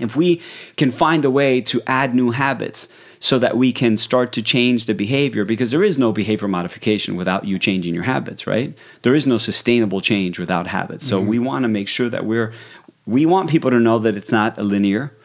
[0.00, 0.40] if we
[0.76, 2.88] can find a way to add new habits
[3.22, 7.14] so that we can start to change the behavior, because there is no behavior modification
[7.14, 8.76] without you changing your habits, right?
[9.02, 11.06] There is no sustainable change without habits.
[11.06, 11.28] So mm-hmm.
[11.28, 12.52] we want to make sure that we're,
[13.06, 15.16] we want people to know that it's not a linear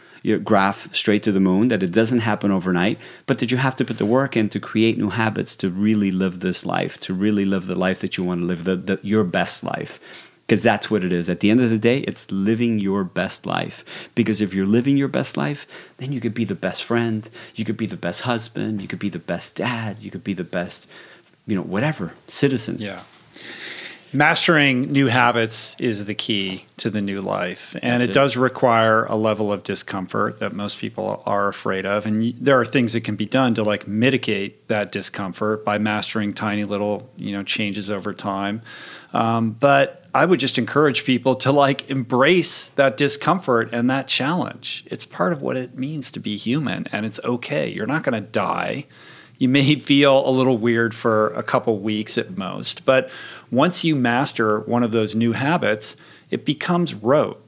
[0.44, 3.84] graph straight to the moon, that it doesn't happen overnight, but that you have to
[3.84, 7.46] put the work in to create new habits to really live this life, to really
[7.46, 10.00] live the life that you want to live, the, the, your best life
[10.48, 11.30] because that's what it is.
[11.30, 13.84] At the end of the day, it's living your best life.
[14.16, 15.68] Because if you're living your best life,
[15.98, 19.00] then you could be the best friend, you could be the best husband, you could
[19.00, 20.90] be the best dad, you could be the best,
[21.46, 22.78] you know, whatever citizen.
[22.80, 23.02] Yeah.
[24.14, 27.76] Mastering new habits is the key to the new life.
[27.82, 28.14] And it, it.
[28.14, 32.06] does require a level of discomfort that most people are afraid of.
[32.06, 36.34] And there are things that can be done to like mitigate that discomfort by mastering
[36.34, 38.62] tiny little, you know, changes over time.
[39.18, 44.86] Um, but I would just encourage people to like embrace that discomfort and that challenge.
[44.88, 47.68] It's part of what it means to be human and it's okay.
[47.68, 48.86] You're not going to die
[49.38, 53.10] you may feel a little weird for a couple weeks at most, but
[53.52, 55.96] once you master one of those new habits,
[56.30, 57.44] it becomes rote.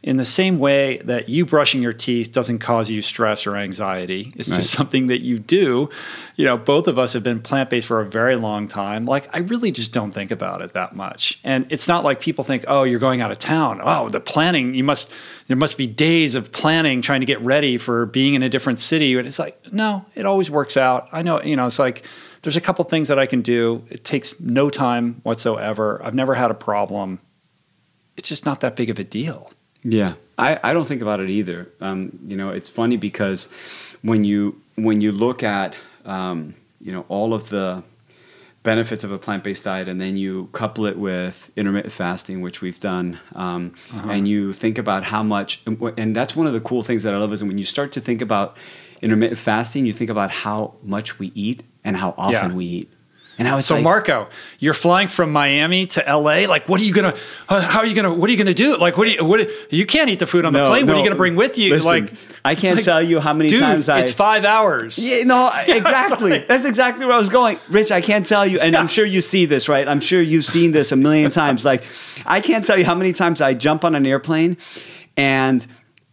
[0.00, 4.32] In the same way that you brushing your teeth doesn't cause you stress or anxiety,
[4.36, 4.56] it's Right.
[4.58, 5.90] just something that you do.
[6.36, 9.06] You know, both of us have been plant based for a very long time.
[9.06, 11.40] Like, I really just don't think about it that much.
[11.42, 13.80] And it's not like people think, oh, you're going out of town.
[13.82, 15.10] Oh, the planning, you must,
[15.48, 18.78] there must be days of planning trying to get ready for being in a different
[18.78, 19.16] city.
[19.18, 21.08] And it's like, no, it always works out.
[21.10, 22.06] I know, you know, it's like,
[22.42, 23.84] there's a couple things that I can do.
[23.90, 26.00] It takes no time whatsoever.
[26.04, 27.18] I've never had a problem.
[28.16, 29.50] It's just not that big of a deal.
[29.82, 31.68] Yeah, I, I don't think about it either.
[31.80, 33.48] Um, you know, it's funny because
[34.02, 37.82] when you when you look at um, you know all of the
[38.64, 42.60] benefits of a plant based diet, and then you couple it with intermittent fasting, which
[42.60, 46.60] we've done, um, and you think about how much, and and that's one of the
[46.60, 48.56] cool things that I love is when you start to think about
[49.00, 52.56] intermittent fasting, you think about how much we eat and how often Yeah.
[52.56, 52.92] we eat.
[53.38, 54.28] And how it's So like, Marco,
[54.58, 56.46] you're flying from Miami to LA.
[56.48, 57.14] Like, what are you gonna?
[57.48, 58.12] uh, How are you gonna?
[58.12, 58.76] What are you gonna do?
[58.76, 59.24] Like, what do you?
[59.24, 59.48] What?
[59.70, 60.86] You can't eat the food on the No, plane.
[60.88, 61.70] What are you gonna bring with you?
[61.74, 62.12] Listen, like,
[62.44, 64.98] I can't like, tell you how many dude, times I- It's five hours.
[64.98, 66.30] Yeah, no, exactly.
[66.32, 67.58] like- That's exactly where I was going.
[67.68, 69.86] Rich, I can't tell you, and I'm sure you see this, right?
[69.88, 71.64] I'm sure you've seen this a million times.
[71.64, 71.84] Like,
[72.26, 74.56] I can't tell you how many times I jump on an airplane,
[75.16, 75.64] and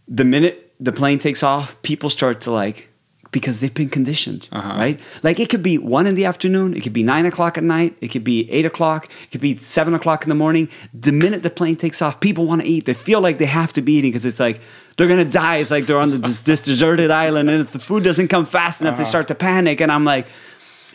[0.08, 2.90] the minute the plane takes off, people start to like
[3.36, 4.78] because they've been conditioned, uh-huh.
[4.78, 4.98] right?
[5.22, 7.94] Like it could be one in the afternoon, it could be nine o'clock at night,
[8.00, 10.70] it could be eight o'clock, it could be seven o'clock in the morning.
[10.94, 12.86] The minute the plane takes off, people want to eat.
[12.86, 14.62] They feel like they have to be eating because it's like
[14.96, 15.58] they're gonna die.
[15.58, 18.46] It's like they're on the, this, this deserted island, and if the food doesn't come
[18.46, 19.10] fast enough, they uh-huh.
[19.10, 19.82] start to panic.
[19.82, 20.28] And I'm like,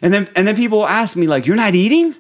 [0.00, 2.16] and then and then people ask me like, "You're not eating?"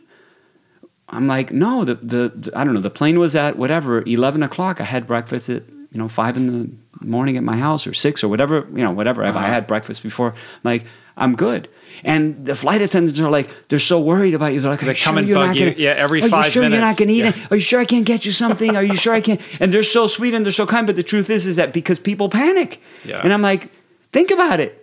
[1.08, 2.80] I'm like, no, the, the, the- I don't know.
[2.80, 4.82] The plane was at whatever eleven o'clock.
[4.82, 5.62] I had breakfast at
[5.92, 6.70] you know five in the
[7.06, 9.22] morning at my house or six or whatever you know whatever.
[9.24, 9.52] If I Uh-huh.
[9.52, 10.34] had breakfast before,
[10.64, 10.84] like
[11.16, 11.68] I'm good.
[12.04, 14.60] And the flight attendants are like, they're so worried about you.
[14.60, 16.44] They're like, They come sure and you're bug not you, gonna, yeah, every are five
[16.46, 17.28] you sure you're not going to eat yeah.
[17.28, 17.52] it?
[17.52, 18.74] Are you sure I can't get you something?
[18.74, 19.40] Are you sure I can't?
[19.60, 20.86] And they're so sweet and they're so kind.
[20.86, 22.80] But the truth is, is that because people panic.
[23.04, 23.20] Yeah.
[23.22, 23.70] And I'm like,
[24.12, 24.79] think about it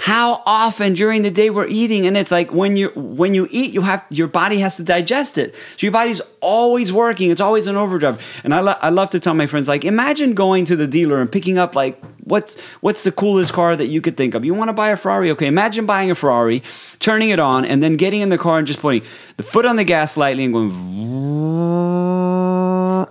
[0.00, 3.72] how often during the day we're eating and it's like when you when you eat
[3.74, 5.54] you have your body has to digest it.
[5.76, 8.22] So your body's always working it's always an overdrive.
[8.44, 11.20] And i, lo- I love to tell my friends like imagine going to the dealer
[11.20, 14.44] and picking up like what's what's the coolest car that you could think of?
[14.44, 15.32] You want to buy a ferrari?
[15.32, 16.62] Okay imagine buying a ferrari
[17.00, 19.02] turning it on and then getting in the car and just putting
[19.36, 20.70] the foot on the gas lightly and going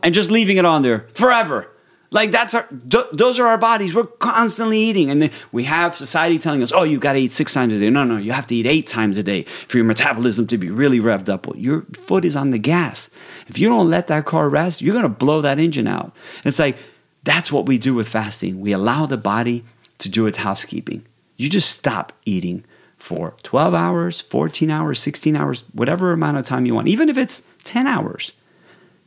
[0.04, 1.70] and just leaving it on there forever.
[2.12, 3.94] Like that's our, th- those are our bodies.
[3.94, 7.34] We're constantly eating, and then we have society telling us, "Oh, you got to eat
[7.34, 9.78] six times a day." No, no, you have to eat eight times a day for
[9.78, 11.48] your metabolism to be really revved up.
[11.48, 13.10] Well, your foot is on the gas.
[13.48, 16.14] If you don't let that car rest, you're gonna blow that engine out.
[16.38, 16.78] And it's like
[17.24, 18.62] that's what we do with fasting.
[18.62, 19.66] We allow the body
[19.98, 21.06] to do its housekeeping.
[21.36, 22.64] You just stop eating
[22.98, 27.18] for 12 hours, 14 hours, 16 hours, whatever amount of time you want, even if
[27.18, 28.32] it's 10 hours.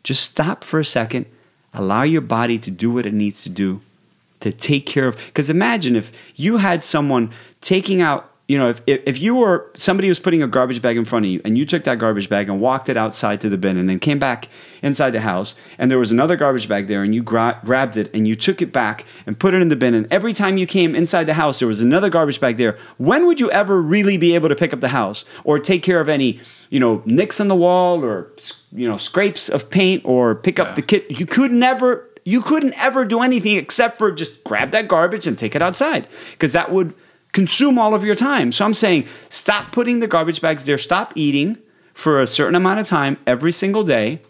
[0.05, 1.27] Just stop for a second,
[1.73, 3.81] allow your body to do what it needs to do
[4.41, 5.17] to take care of.
[5.17, 9.71] Because imagine if you had someone taking out, you know, if, if, if you were
[9.77, 12.29] somebody was putting a garbage bag in front of you and you took that garbage
[12.29, 14.49] bag and walked it outside to the bin and then came back
[14.83, 18.11] inside the house and there was another garbage bag there and you gra- grabbed it
[18.13, 20.67] and you took it back and put it in the bin and every time you
[20.67, 24.17] came inside the house there was another garbage bag there when would you ever really
[24.19, 26.41] be able to pick up the house or take care of any
[26.71, 28.33] you know nicks on the wall or
[28.73, 30.75] you know scrapes of paint or pick up Yeah.
[30.75, 34.89] the kit you could never you couldn't ever do anything except for just grab that
[34.89, 36.93] garbage and take it outside because that would
[37.33, 41.13] consume all of your time so i'm saying stop putting the garbage bags there stop
[41.15, 41.57] eating
[41.95, 44.21] for a certain amount of time every single day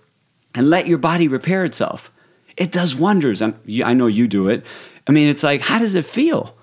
[0.55, 2.11] and let your body repair itself
[2.57, 4.65] it does wonders you- i know you do it
[5.07, 6.57] i mean it's like how does it feel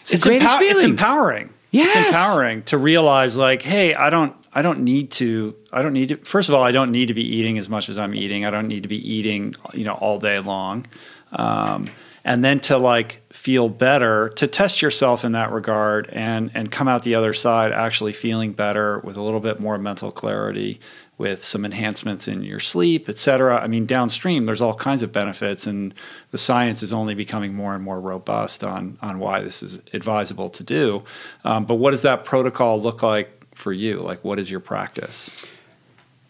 [0.00, 1.50] it's, it's, empow- it's empowering.
[1.70, 1.94] Yes.
[1.96, 6.08] It's empowering to realize like, hey, I don't I don't need to I don't need
[6.08, 8.44] to first of all, I don't need to be eating as much as I'm eating.
[8.44, 10.84] I don't need to be eating, you know, all day long.
[11.30, 11.88] Um,
[12.24, 16.86] and then to like feel better, to test yourself in that regard and and come
[16.86, 20.78] out the other side actually feeling better with a little bit more mental clarity,
[21.18, 23.60] with some enhancements in your sleep, et cetera.
[23.60, 25.92] I mean, downstream, there's all kinds of benefits, and
[26.30, 30.48] the science is only becoming more and more robust on on why this is advisable
[30.50, 31.02] to do.
[31.42, 34.02] Um, but what does that protocol look like for you?
[34.02, 35.34] Like, what is your practice?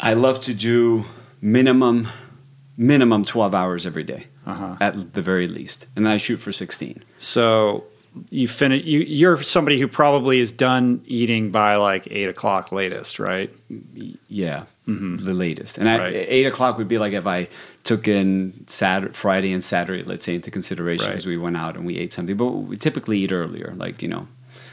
[0.00, 1.04] i love to do
[1.42, 2.08] minimum
[2.76, 4.76] minimum 12 hours every day Uh-huh.
[4.80, 7.84] at the very least and then i shoot for 16 So
[8.28, 8.84] you finish.
[8.84, 13.50] You, you're somebody who probably is done eating by like eight o'clock latest, right?
[14.28, 15.78] Yeah, the latest.
[15.78, 16.24] And I, Mm-hmm.
[16.28, 17.48] Eight o'clock would be like if I
[17.84, 21.12] took in Saturday, Friday and Saturday, let's say, into consideration Right.
[21.12, 22.36] because we went out and we ate something.
[22.36, 24.28] But we typically eat earlier, like you know,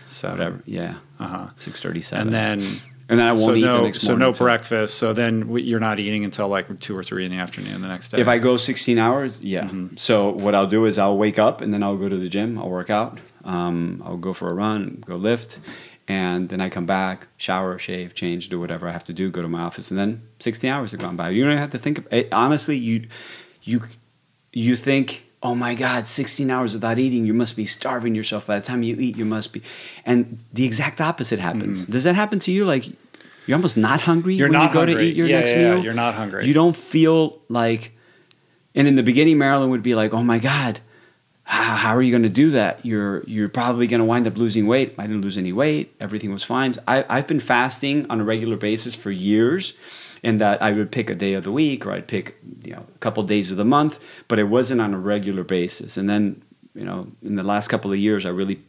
[0.05, 0.61] So whatever.
[0.65, 1.47] Yeah, Uh-huh.
[1.59, 2.27] six thirty seven.
[2.27, 4.27] And then and then I won't so eat no, the next so morning.
[4.27, 4.97] no till- breakfast.
[4.97, 8.09] So then you're not eating until like two or three in the afternoon the next
[8.09, 8.19] day.
[8.19, 9.63] If I go sixteen hours, yeah.
[9.63, 9.97] Mm-hmm.
[9.97, 12.57] So what I'll do is I'll wake up and then I'll go to the gym.
[12.57, 13.19] I'll work out.
[13.43, 15.59] Um, I'll go for a run, go lift.
[16.07, 19.43] And then I come back, shower, shave, change, do whatever I have to do, go
[19.43, 21.29] to my office, and then 16 hours have gone by.
[21.29, 21.99] You don't have to think.
[21.99, 23.07] Of, it, honestly, you,
[23.61, 23.81] you,
[24.51, 28.45] you think, oh my God, 16 hours without eating, you must be starving yourself.
[28.45, 29.61] By the time you eat, you must be.
[30.05, 31.85] And the exact opposite happens.
[31.85, 32.65] Does that happen to you?
[32.65, 32.85] Like,
[33.47, 34.39] you're almost not hungry Mm-hmm.
[34.39, 35.07] You're when not you go to hungry.
[35.07, 36.45] eat your Yeah, next yeah, yeah, you're not hungry.
[36.45, 37.93] You don't feel like.
[38.75, 40.81] And in the beginning, Marilyn would be like, "Oh my God,
[41.43, 42.85] how, how are you going to do that?
[42.85, 45.95] You're you're probably going to wind up losing weight." I didn't lose any weight.
[45.99, 46.75] Everything was fine.
[46.87, 49.73] I, I've been fasting on a regular basis for years,
[50.23, 52.85] and that I would pick a day of the week or I'd pick you know
[52.95, 55.97] a couple days of the month, but it wasn't on a regular basis.
[55.97, 56.41] And then
[56.75, 58.59] you know in the last couple of years, I really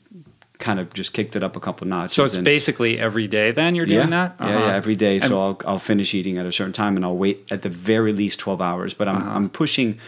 [0.59, 2.13] kind of just kicked it up a couple notches.
[2.13, 3.51] so it's and- basically every day.
[3.51, 4.37] Then you're doing yeah, that.
[4.41, 4.67] Yeah, Uh-huh.
[4.67, 5.15] yeah, every day.
[5.17, 7.71] And- So I'll I'll finish eating at a certain time, and I'll wait at the
[7.71, 8.93] very least twelve hours.
[8.95, 9.31] But I'm Uh-huh.
[9.37, 9.99] I'm pushing.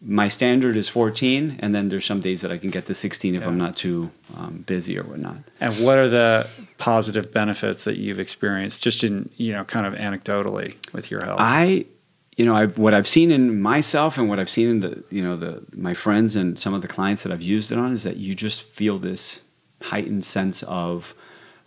[0.00, 3.34] My standard is fourteen, and then there's some days that I can get to sixteen
[3.34, 5.38] if I'm not too um, busy or whatnot.
[5.60, 9.94] And what are the positive benefits that you've experienced, just in you know, kind of
[9.94, 11.40] anecdotally with your health?
[11.40, 11.86] I,
[12.36, 15.22] you know, I've what I've seen in myself and what I've seen in the you
[15.22, 18.04] know the my friends and some of the clients that I've used it on is
[18.04, 19.40] that you just feel this
[19.82, 21.12] heightened sense of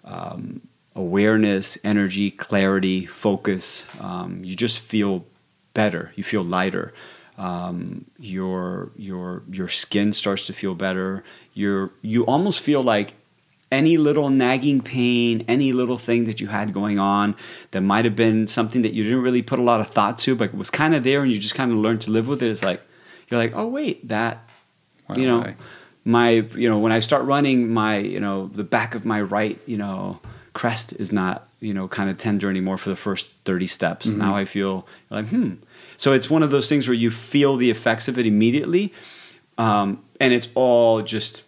[0.05, 0.61] um,
[0.95, 3.85] awareness, energy, clarity, focus.
[3.99, 5.25] Um, you just feel
[5.73, 6.13] better.
[6.15, 6.93] You feel lighter.
[7.37, 11.23] Um, your your your skin starts to feel better.
[11.53, 13.15] You're you almost feel like
[13.71, 17.35] any little nagging pain, any little thing that you had going on
[17.71, 20.35] that might have been something that you didn't really put a lot of thought to,
[20.35, 22.43] but it was kind of there and you just kind of learned to live with
[22.43, 22.49] it.
[22.49, 22.81] It's like,
[23.29, 24.43] you're like, oh, wait, that,
[25.15, 25.55] you know, away.
[26.03, 29.57] my, you know, when I start running, my, you know, the back of my right,
[29.65, 30.19] you know,
[30.53, 34.07] crest is not, you know, kind of tender anymore for the first 30 steps.
[34.07, 35.53] Now I feel like, hmm.
[36.01, 38.91] So it's one of those things where you feel the effects of it immediately.
[39.59, 41.43] Um, and it's all just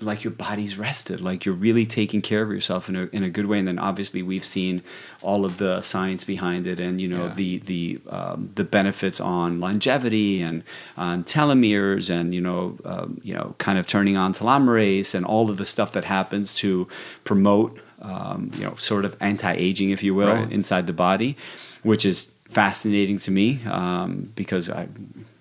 [0.00, 3.28] like your body's rested, like you're really taking care of yourself in a, in a
[3.28, 3.58] good way.
[3.58, 4.82] And then obviously we've seen
[5.20, 7.34] all of the science behind it, and you know Yeah.
[7.34, 10.62] the the um, the benefits on longevity and
[10.96, 15.50] on telomeres, and you know um, you know kind of turning on telomerase and all
[15.50, 16.88] of the stuff that happens to
[17.24, 20.50] promote um, you know sort of anti aging, if you will, Right.
[20.50, 21.36] inside the body,
[21.82, 24.88] which is fascinating to me um, because I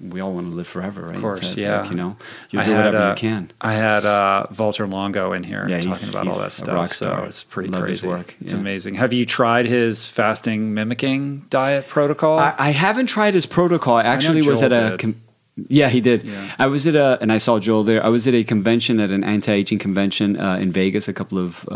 [0.01, 1.15] we all want to live forever, right?
[1.15, 1.81] Of course, yeah.
[1.81, 2.17] like, you know,
[2.49, 3.51] you I do had, whatever uh, you can.
[3.61, 6.91] I had uh, Valter Longo in here Yeah, talking about all that stuff.
[6.91, 8.07] So it's pretty Love crazy.
[8.07, 8.59] work, It's yeah.
[8.59, 8.95] amazing.
[8.95, 12.37] Have you tried his fasting mimicking diet protocol?
[12.39, 13.95] I, I haven't tried his protocol.
[13.97, 14.97] I actually was at a.
[14.97, 15.21] Com-
[15.69, 16.23] yeah, he did.
[16.23, 16.55] Yeah.
[16.57, 18.03] I was at a, and I saw Joel there.
[18.03, 21.67] I was at a convention at an anti-aging convention uh, in Vegas a couple of.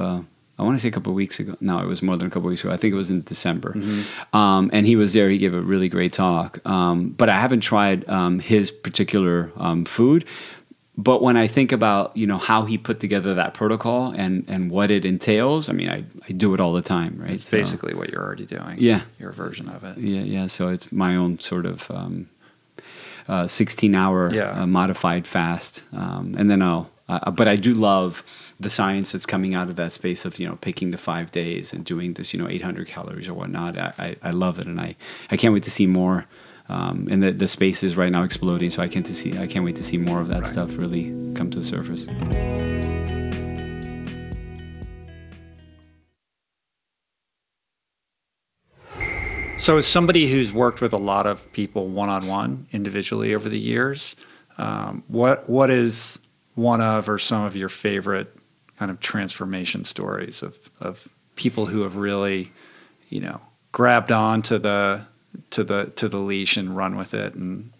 [0.59, 1.55] I want to say a couple of weeks ago.
[1.61, 2.73] No, it was more than a couple of weeks ago.
[2.73, 3.73] I think it was in December.
[3.73, 4.35] Mm-hmm.
[4.35, 5.29] Um, and he was there.
[5.29, 6.59] He gave a really great talk.
[6.65, 10.25] Um, but I haven't tried um, his particular um, food.
[10.99, 14.71] But when I think about you know how he put together that protocol and and
[14.71, 17.33] what it entails, I mean, I, I do it all the time, right?
[17.33, 18.77] it's So- basically what you're already doing.
[18.79, 19.01] Yeah.
[19.19, 19.99] Your version of it.
[19.99, 20.47] yeah, yeah.
[20.47, 22.29] So it's my own sort of um,
[23.27, 24.61] uh, 16 hour Yeah.
[24.61, 25.83] uh, modified fast.
[25.93, 28.23] Um, and then I'll, uh, but I do love
[28.59, 31.73] the science that's coming out of that space of, you know, picking the five days
[31.73, 33.77] and doing this, you know, 800 calories or whatnot.
[33.77, 34.65] I, I, I love it.
[34.65, 34.95] And I,
[35.29, 36.25] I can't wait to see more.
[36.69, 38.69] Um, and the, the space is right now exploding.
[38.71, 40.47] So I can't to see, I can't wait to see more of that Right.
[40.47, 42.07] stuff really come to the surface.
[49.57, 53.49] So, as somebody who's worked with a lot of people one on one individually over
[53.49, 54.15] the years,
[54.59, 56.19] um, what what is
[56.53, 58.36] one of or some of your favorite
[58.77, 62.51] kind of transformation stories of of people who have really,
[63.09, 65.05] you know, grabbed on to the
[65.51, 67.71] to the to the leash and run with it and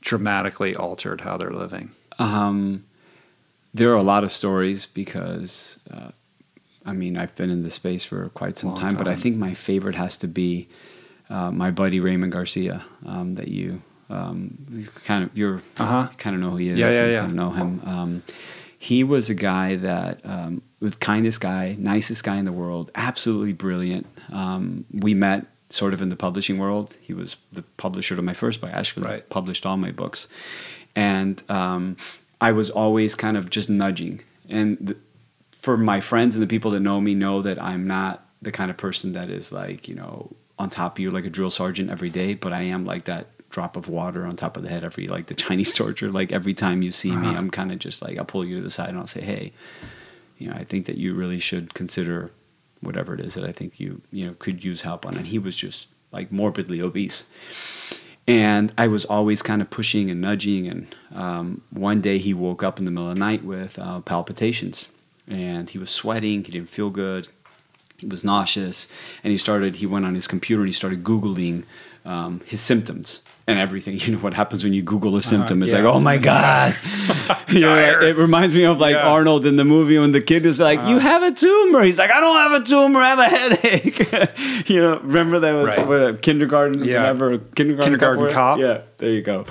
[0.00, 1.90] dramatically altered how they're living?
[2.18, 2.84] Um,
[3.74, 6.10] there are a lot of stories because, uh,
[6.84, 9.36] I mean, I've been in this space for quite some Long time, but I think
[9.36, 10.68] my favorite has to be
[11.30, 12.84] uh, my buddy Raymond Garcia.
[13.06, 13.80] Um, that you,
[14.10, 16.08] um, you kind of you're Uh-huh.
[16.18, 16.78] kind of know who he is.
[16.78, 17.18] Yeah, yeah, you yeah.
[17.20, 18.22] Kind of know him.
[18.82, 23.52] He was a guy that um, was kindest guy, nicest guy in the world, absolutely
[23.52, 24.08] brilliant.
[24.32, 26.96] Um, we met sort of in the publishing world.
[27.00, 28.70] He was the publisher to my first book.
[28.70, 29.28] I actually Right.
[29.30, 30.26] published all my books,
[30.96, 31.96] and um,
[32.40, 34.20] I was always kind of just nudging.
[34.48, 34.98] And th-
[35.52, 38.68] for my friends and the people that know me, know that I'm not the kind
[38.68, 41.88] of person that is like you know on top of you like a drill sergeant
[41.88, 44.82] every day, but I am like that drop of water on top of the head
[44.82, 46.10] every like the Chinese torture.
[46.10, 47.38] Like every time you see me, Uh-huh.
[47.38, 49.52] I'm kind of just like I'll pull you to the side and I'll say, hey,
[50.38, 52.30] you know, I think that you really should consider
[52.80, 55.16] whatever it is that I think you you know could use help on.
[55.16, 57.26] And he was just like morbidly obese,
[58.26, 60.66] and I was always kind of pushing and nudging.
[60.66, 64.00] And um, one day he woke up in the middle of the night with uh,
[64.00, 64.88] palpitations,
[65.28, 66.44] and he was sweating.
[66.44, 67.28] He didn't feel good.
[67.98, 68.88] He was nauseous,
[69.22, 69.76] and he started.
[69.76, 71.64] He went on his computer and he started googling
[72.04, 73.98] um, his symptoms and everything.
[74.02, 75.62] You know what happens when you Google a symptom?
[75.62, 75.82] it's Uh-huh.
[75.82, 76.74] yeah, like, oh it's my god!
[77.52, 79.00] You know, it reminds me of like Yeah.
[79.02, 79.12] Uh-huh.
[79.12, 82.10] Arnold in the movie when the kid is like, "You have a tumor." He's like,
[82.10, 83.00] "I don't have a tumor.
[83.00, 85.86] I have a headache." you know, remember that was Right.
[85.86, 87.00] what, kindergarten, Yeah.
[87.00, 88.32] whatever, kindergarten, Kindergarten cop.
[88.32, 88.58] Cop.
[88.60, 89.44] Yeah, there you go.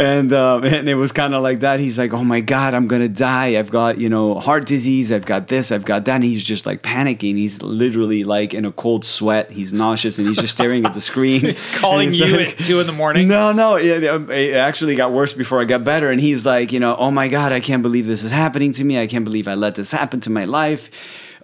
[0.00, 1.78] And um, and it was kind of like that.
[1.78, 3.58] He's like, "Oh my god, I'm gonna die.
[3.58, 5.12] I've got you know heart disease.
[5.12, 5.70] I've got this.
[5.70, 7.36] I've got that." And he's just like panicking.
[7.36, 9.50] He's literally like in a cold sweat.
[9.50, 12.86] He's nauseous and he's just staring at the screen, Calling you like- at two in
[12.86, 13.28] the morning.
[13.28, 16.10] no, no, it, it actually got worse before I got better.
[16.10, 18.84] And he's like, you know, oh my God, I can't believe this is happening to
[18.84, 18.98] me.
[18.98, 20.90] I can't believe I let this happen to my life.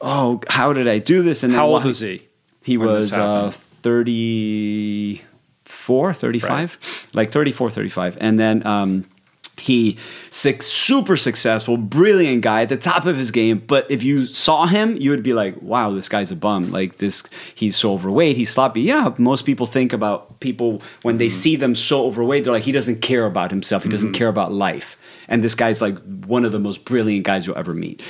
[0.00, 1.42] Oh, how did I do this?
[1.42, 2.26] And then How old was he?
[2.62, 3.16] He was uh,
[3.52, 5.25] happened?
[5.86, 8.18] 34, 35, like 34, 35.
[8.20, 9.04] And then um,
[9.58, 9.96] he
[10.30, 13.62] six, super successful, brilliant guy at the top of his game.
[13.64, 16.70] But if you saw him, you would be like, "Wow, this guy's a bum.
[16.70, 17.22] Like this,
[17.54, 18.36] he's so overweight.
[18.36, 22.52] He's sloppy." Yeah, most people think about people when they see them so overweight, they're
[22.52, 23.84] like, "He doesn't care about himself.
[23.84, 24.96] He doesn't care about life."
[25.28, 28.02] And this guy's like one of the most brilliant guys you'll ever meet.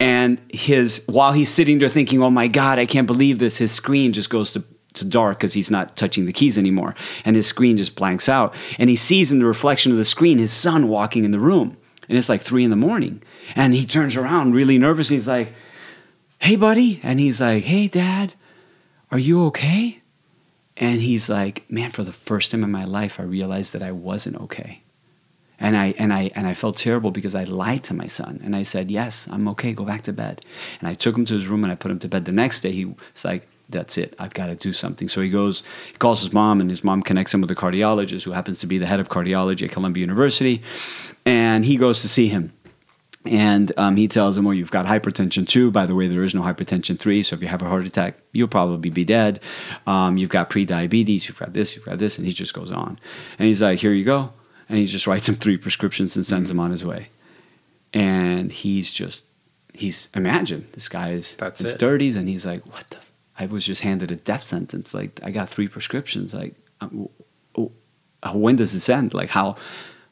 [0.00, 3.70] And his while he's sitting there thinking, "Oh my god, I can't believe this," his
[3.70, 4.64] screen just goes to
[4.98, 6.94] to dark because he's not touching the keys anymore.
[7.24, 8.54] And his screen just blanks out.
[8.78, 11.76] And he sees in the reflection of the screen his son walking in the room.
[12.08, 13.22] And it's like three in the morning.
[13.54, 15.08] And he turns around really nervous.
[15.08, 15.52] He's like,
[16.40, 17.00] Hey, buddy.
[17.02, 18.34] And he's like, Hey, dad,
[19.10, 20.00] are you okay?
[20.76, 23.92] And he's like, Man, for the first time in my life, I realized that I
[23.92, 24.82] wasn't okay.
[25.60, 28.54] And I and I and I felt terrible because I lied to my son and
[28.54, 29.72] I said, "Yes, I'm okay.
[29.72, 30.44] Go back to bed."
[30.78, 32.26] And I took him to his room and I put him to bed.
[32.26, 34.14] The next day, he was like, that's it.
[34.18, 35.08] I've got to do something.
[35.08, 35.62] So he goes,
[35.92, 38.66] he calls his mom, and his mom connects him with a cardiologist who happens to
[38.66, 40.62] be the head of cardiology at Columbia University.
[41.26, 42.52] And he goes to see him.
[43.24, 45.70] And um, he tells him, Well, you've got hypertension too.
[45.70, 47.22] By the way, there is no hypertension three.
[47.22, 49.40] So if you have a heart attack, you'll probably be dead.
[49.86, 51.28] Um, you've got prediabetes.
[51.28, 51.76] You've got this.
[51.76, 52.16] You've got this.
[52.16, 52.98] And he just goes on.
[53.38, 54.32] And he's like, Here you go.
[54.68, 57.08] And he just writes him three prescriptions and sends him on his way.
[57.92, 59.24] And he's just,
[59.74, 61.80] he's, imagine this guy is That's in his it.
[61.80, 62.98] 30s and he's like, What the?
[63.38, 64.92] I was just handed a death sentence.
[64.94, 66.34] Like, I got three prescriptions.
[66.34, 67.08] Like, w-
[67.54, 67.70] w-
[68.22, 69.14] oh, uh, when does this end?
[69.14, 69.54] Like, how,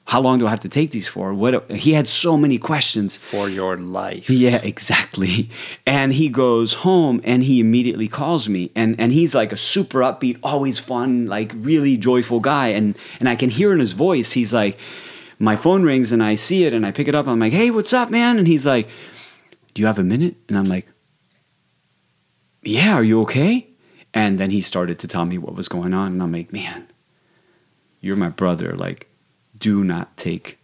[0.05, 1.35] how long do I have to take these for?
[1.35, 3.17] What he had so many questions.
[3.17, 4.31] For your life.
[4.31, 5.51] Yeah, exactly.
[5.85, 10.01] And he goes home and he immediately calls me and and he's like a super
[10.01, 14.33] upbeat, always fun, like really joyful guy and and I can hear in his voice
[14.33, 14.79] he's like
[15.41, 17.27] my phone rings and I see it and I pick it up.
[17.27, 18.89] I'm like, "Hey, what's up, man?" And he's like,
[19.75, 20.87] "Do you have a minute?" And I'm like,
[22.67, 23.69] "Yeah, are you okay?"
[24.13, 26.89] And then he started to tell me what was going on and I'm like, "Man,
[28.01, 28.75] you're my brother.
[28.75, 29.09] Like,
[29.59, 30.59] do not take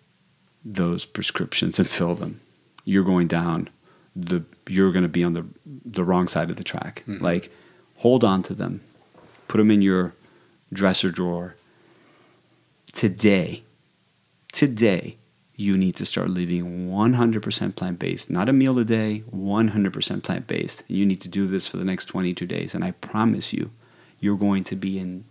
[0.64, 2.40] those prescriptions and fill them.
[2.84, 3.68] You're going down
[4.14, 5.44] the you're going to be on the
[5.84, 7.02] the wrong side of the track.
[7.06, 7.24] Mm-hmm.
[7.24, 7.50] Like
[7.96, 8.82] hold on to them.
[9.48, 10.14] Put them in your
[10.72, 11.56] dresser drawer.
[12.92, 13.62] Today,
[14.52, 15.16] today
[15.62, 18.30] you need to start living 100% plant-based.
[18.30, 20.84] Not a meal a day, 100% plant-based.
[20.88, 23.70] You need to do this for the next 22 days and I promise you
[24.20, 25.24] you're going to be in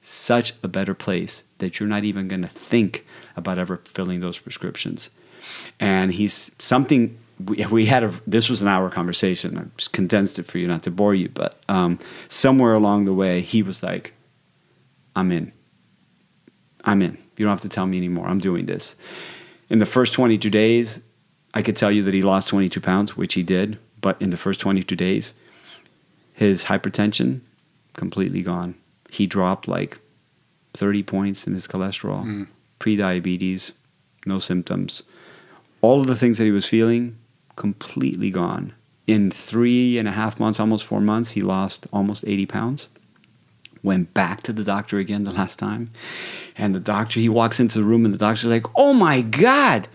[0.00, 3.06] such a better place that you're not even going to think
[3.36, 5.10] about ever filling those prescriptions.
[5.80, 9.58] And he's something we, we had a this was an hour conversation.
[9.58, 11.98] I just condensed it for you, not to bore you, but um,
[12.28, 14.14] somewhere along the way, he was like,
[15.16, 15.52] "I'm in.
[16.84, 17.18] I'm in.
[17.36, 18.28] You don't have to tell me anymore.
[18.28, 18.96] I'm doing this."
[19.68, 21.00] In the first 22 days,
[21.52, 23.78] I could tell you that he lost 22 pounds, which he did.
[24.00, 25.32] But in the first 22 days,
[26.34, 27.40] his hypertension
[27.94, 28.74] completely gone.
[29.08, 29.98] He dropped like
[30.74, 32.42] 30 points in his cholesterol, hmm.
[32.78, 33.72] pre-diabetes,
[34.26, 35.02] no symptoms.
[35.80, 37.16] All of the things that he was feeling,
[37.56, 38.74] completely gone.
[39.06, 42.88] In three and a half months, almost four months, he lost almost 80 pounds.
[43.84, 45.90] Went back to the doctor again the last time.
[46.58, 49.86] And the doctor, he walks into the room and the doctor's like, oh my God,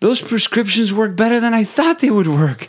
[0.00, 2.68] those prescriptions work better than I thought they would work.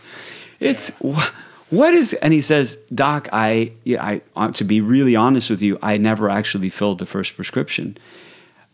[0.62, 1.30] It's wh-
[1.70, 5.78] what is and he says doc i i uh, to be really honest with you
[5.84, 7.96] i never actually filled the first prescription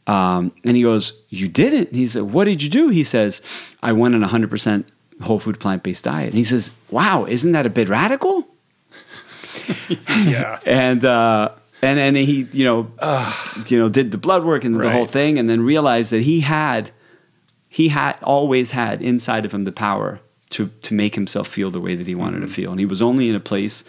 [0.07, 3.41] um, and he goes you didn't And he said what did you do he says
[3.83, 4.85] i went on a 100%
[5.23, 8.47] whole food plant-based diet and he says wow isn't that a bit radical
[10.09, 10.59] Yeah.
[10.65, 11.49] and uh,
[11.81, 12.91] and and he you know
[13.67, 16.41] you know did the blood work and the whole thing and then realized that he
[16.41, 16.91] had
[17.67, 21.81] he had always had inside of him the power to to make himself feel the
[21.81, 22.53] way that he wanted to mm-hmm.
[22.53, 22.71] feel.
[22.71, 23.83] And he was only in a place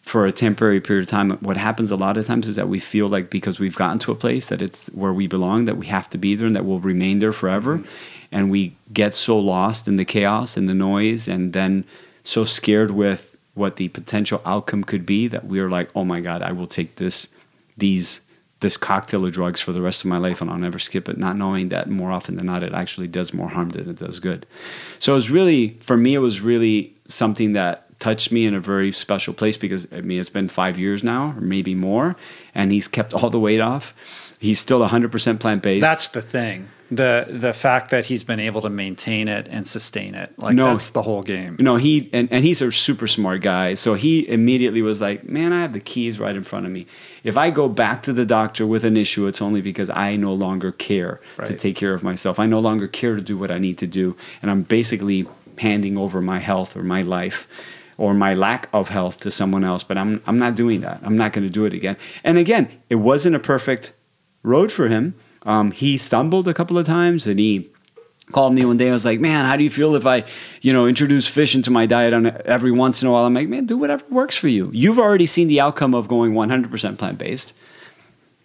[0.00, 1.30] for a temporary period of time.
[1.38, 4.12] What happens a lot of times is that we feel like because we've gotten to
[4.12, 6.64] a place that it's where we belong that we have to be there and that
[6.64, 7.78] we'll remain there forever.
[7.78, 7.88] Mm-hmm.
[8.32, 11.84] And we get so lost in the chaos and the noise and then
[12.24, 13.27] so scared with
[13.58, 16.96] what the potential outcome could be that we're like oh my god i will take
[16.96, 17.28] this
[17.76, 18.22] these
[18.60, 21.16] this cocktail of drugs for the rest of my life and I'll never skip it,
[21.16, 24.18] not knowing that more often than not it actually does more harm than it does
[24.18, 24.46] good.
[24.98, 28.60] So it was really, for me, it was really something that touched me in a
[28.60, 32.16] very special place because I mean, it's been five years now, or maybe more,
[32.54, 33.94] and he's kept all the weight off.
[34.40, 35.80] He's still 100% plant based.
[35.80, 36.68] That's the thing.
[36.90, 40.32] The the fact that he's been able to maintain it and sustain it.
[40.38, 40.68] Like No.
[40.68, 41.56] that's the whole game.
[41.60, 43.74] No, he and, and he's a super smart guy.
[43.74, 46.86] So he immediately was like, "Man, I have the keys right in front of me.
[47.24, 50.32] If I go back to the doctor with an issue, it's only because I no
[50.32, 52.38] longer care to take care of myself.
[52.38, 55.26] I no longer care to do what I need to do, and I'm basically
[55.58, 57.46] handing over my health or my life."
[58.00, 61.00] Or my lack of health to someone else, but I'm I'm not doing that.
[61.02, 61.96] I'm not going to do it again.
[62.22, 63.92] And again, it wasn't a perfect
[64.44, 67.70] road for him, Um, he stumbled a couple of times and he
[68.32, 68.88] called me one day.
[68.88, 70.24] I was like, man, how do you feel if I,
[70.60, 73.24] you know, introduce fish into my diet on every once in a while?
[73.24, 74.70] I'm like, man, do whatever works for you.
[74.72, 77.54] You've already seen the outcome of going 100% plant based.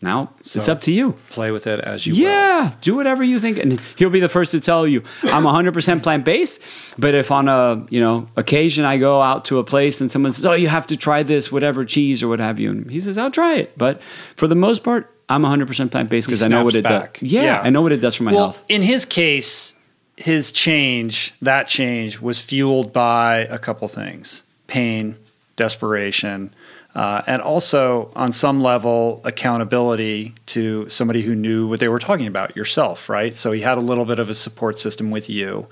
[0.04, 1.14] Now so it's up to you.
[1.30, 2.76] Play with it as you yeah, will.
[2.82, 6.26] do whatever you think, and he'll be the first to tell you I'm 100% plant
[6.26, 6.60] based.
[6.98, 10.34] But if on a you know occasion I go out to a place and someone
[10.34, 13.00] says, "Oh, you have to try this, whatever cheese or what have you," and he
[13.00, 14.02] says, "I'll try it," but
[14.36, 17.10] for the most part, I'm 100% plant based because I know what it does.
[17.22, 18.64] Yeah, yeah, I know what it does for my well, health.
[18.68, 19.76] In his case,
[20.18, 25.18] his change, that change, was fueled by a couple things: pain,
[25.56, 26.54] desperation
[26.96, 32.28] uh, and also, on some level, accountability to somebody who knew what they were talking
[32.28, 33.34] about, yourself, right?
[33.34, 35.68] So he had a little bit of a support system with you,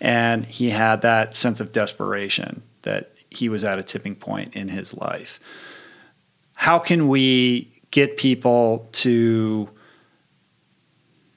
[0.00, 4.68] and he had that sense of desperation that he was at a tipping point in
[4.68, 5.38] his life.
[6.54, 9.70] How can we get people to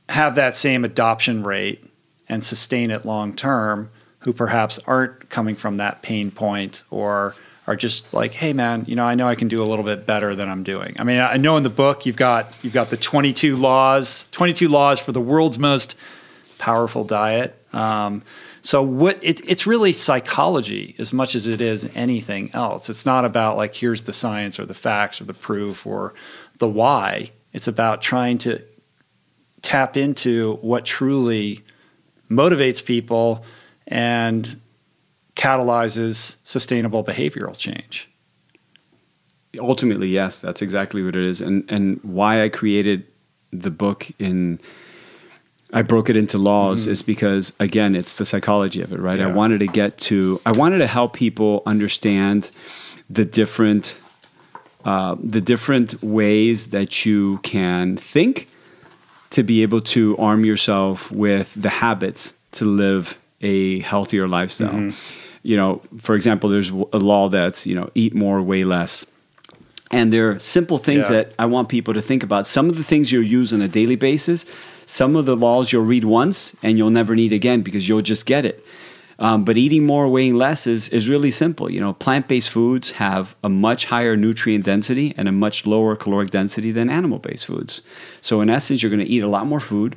[0.10, 1.86] have that same adoption rate
[2.28, 7.36] and sustain it long term who perhaps aren't coming from that pain point or
[7.68, 10.08] are just like, hey man, you know, I know I can do a little bit
[10.08, 10.96] better than I'm doing.
[10.98, 14.68] I mean, I know in the book you've got you've got the 22 laws, 22
[14.68, 15.96] laws for the world's most
[16.58, 17.56] powerful diet.
[17.72, 18.24] Um,
[18.62, 22.90] so what it, it's really psychology as much as it is anything else.
[22.90, 26.14] It's not about like here's the science or the facts or the proof or
[26.58, 27.32] the why.
[27.54, 28.62] It's about trying to
[29.62, 31.64] tap into what truly
[32.30, 33.44] motivates people
[33.88, 34.60] and
[35.36, 38.10] catalyzes sustainable behavioral change.
[39.58, 43.06] Ultimately, yes, that's exactly what it is, and and why I created
[43.52, 44.60] the book in.
[45.74, 46.92] I broke it into laws mm-hmm.
[46.92, 49.20] is because again, it's the psychology of it, right?
[49.20, 49.28] Yeah.
[49.28, 52.52] I wanted to get to, I wanted to help people understand
[53.10, 54.00] the different,
[54.88, 58.48] uh, the different ways that you can think
[59.30, 64.74] to be able to arm yourself with the habits to live a healthier lifestyle.
[64.74, 69.06] Mm-hmm you know, for example, there's a law that's, you know, eat more, weigh less.
[69.92, 71.24] And there are simple things yeah.
[71.24, 72.46] that I want people to think about.
[72.46, 74.46] Some of the things you'll use on a daily basis,
[74.86, 78.26] some of the laws you'll read once and you'll never need again because you'll just
[78.26, 78.66] get it.
[79.20, 81.72] Um, but eating more, weighing less is, is really simple.
[81.72, 85.96] You know, plant based foods have a much higher nutrient density and a much lower
[85.96, 87.82] caloric density than animal based foods.
[88.22, 89.96] So, in essence, you're going to eat a lot more food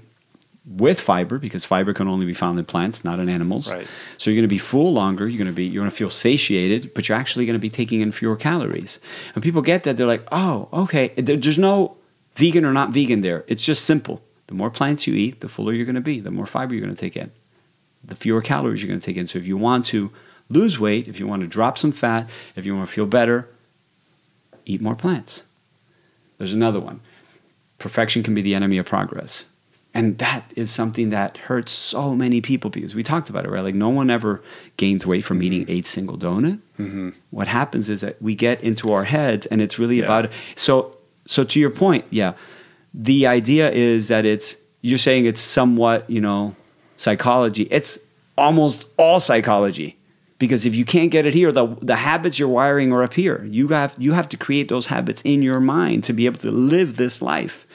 [0.67, 3.73] with fiber because fiber can only be found in plants, not in animals.
[3.73, 3.87] Right.
[4.19, 5.27] So you're going to be full longer.
[5.29, 7.71] You're going to be you're going to feel satiated, but you're actually going to be
[7.71, 9.01] taking in fewer calories.
[9.35, 11.09] And people get that they're like, oh, okay.
[11.17, 11.97] There's no
[12.35, 13.45] vegan or not vegan there.
[13.49, 14.23] It's just simple.
[14.47, 16.21] The more plants you eat, the fuller you're going to be.
[16.21, 17.31] The more fiber you're going to take in.
[18.05, 19.27] The fewer calories you're going to take in.
[19.27, 20.11] So if you want to
[20.49, 23.49] lose weight, if you want to drop some fat, if you want to feel better,
[24.65, 25.45] eat more plants.
[26.39, 27.01] There's another one.
[27.79, 29.47] Perfection can be the enemy of progress.
[29.93, 33.63] And that is something that hurts so many people because we talked about it, right?
[33.63, 34.41] Like, no one ever
[34.77, 36.61] gains weight from eating a single donut.
[36.79, 37.11] Mm-hmm.
[37.31, 40.05] What happens is that we get into our heads, and it's really yeah.
[40.05, 40.93] about so.
[41.27, 42.35] So to your point, yeah,
[42.95, 46.55] the idea is that it's you're saying it's somewhat, you know,
[47.01, 47.67] psychology.
[47.71, 47.99] It's
[48.37, 49.97] almost all psychology
[50.39, 53.45] because if you can't get it here, the the habits you're wiring are up here.
[53.45, 56.51] You have you have to create those habits in your mind to be able to
[56.51, 57.67] live this life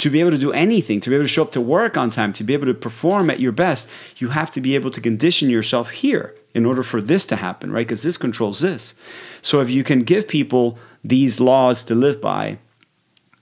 [0.00, 2.08] to be able to do anything, to be able to show up to work on
[2.08, 3.86] time, to be able to perform at your best,
[4.16, 7.70] you have to be able to condition yourself here in order for this to happen,
[7.70, 7.86] right?
[7.86, 8.94] Because this controls this.
[9.42, 12.58] So if you can give people these laws to live by,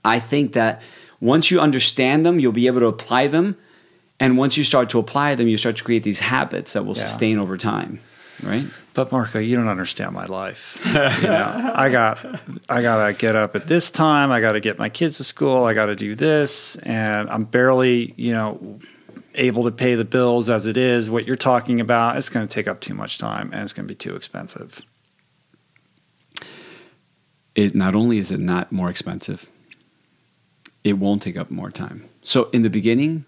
[0.05, 0.82] I think that
[1.20, 3.56] once you understand them, you'll be able to apply them.
[4.20, 6.97] And once you start to apply them, you start to create these habits that will
[6.97, 7.03] yeah.
[7.03, 8.01] sustain over time
[8.43, 8.66] right?
[8.95, 10.81] But Marco, you don't understand my life.
[10.86, 10.93] you
[11.28, 14.31] know, I got I gotta get up at this time.
[14.31, 15.65] I gotta get my kids to school.
[15.65, 18.81] I gotta do this, and I'm barely, you know,
[19.35, 21.09] able to pay the bills as it is.
[21.09, 23.86] What you're talking about, it's going to take up too much time, and it's going
[23.86, 24.82] to be too expensive.
[27.55, 29.49] It not only is it not more expensive,
[30.82, 32.09] it won't take up more time.
[32.20, 33.27] So in the beginning,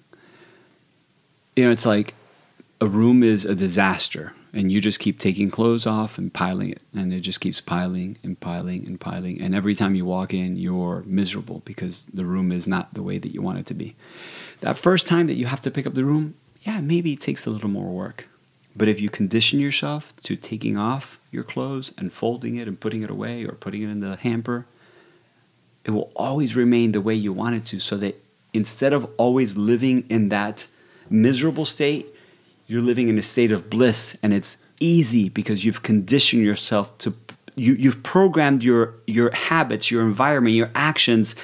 [1.61, 2.15] you know, it's like
[2.81, 6.81] a room is a disaster and you just keep taking clothes off and piling it
[6.95, 10.57] and it just keeps piling and piling and piling and every time you walk in
[10.57, 13.95] you're miserable because the room is not the way that you want it to be.
[14.61, 17.45] That first time that you have to pick up the room yeah maybe it takes
[17.45, 18.27] a little more work.
[18.75, 23.03] But if you condition yourself to taking off your clothes and folding it and putting
[23.03, 24.65] it away or putting it in the hamper
[25.85, 28.25] it will always remain the way you want it to so that
[28.55, 30.67] instead of always living in that
[31.11, 32.07] miserable state
[32.67, 37.13] you're living in a state of bliss and it's easy because you've conditioned yourself to
[37.57, 41.35] you, you've programmed your your habits your environment your actions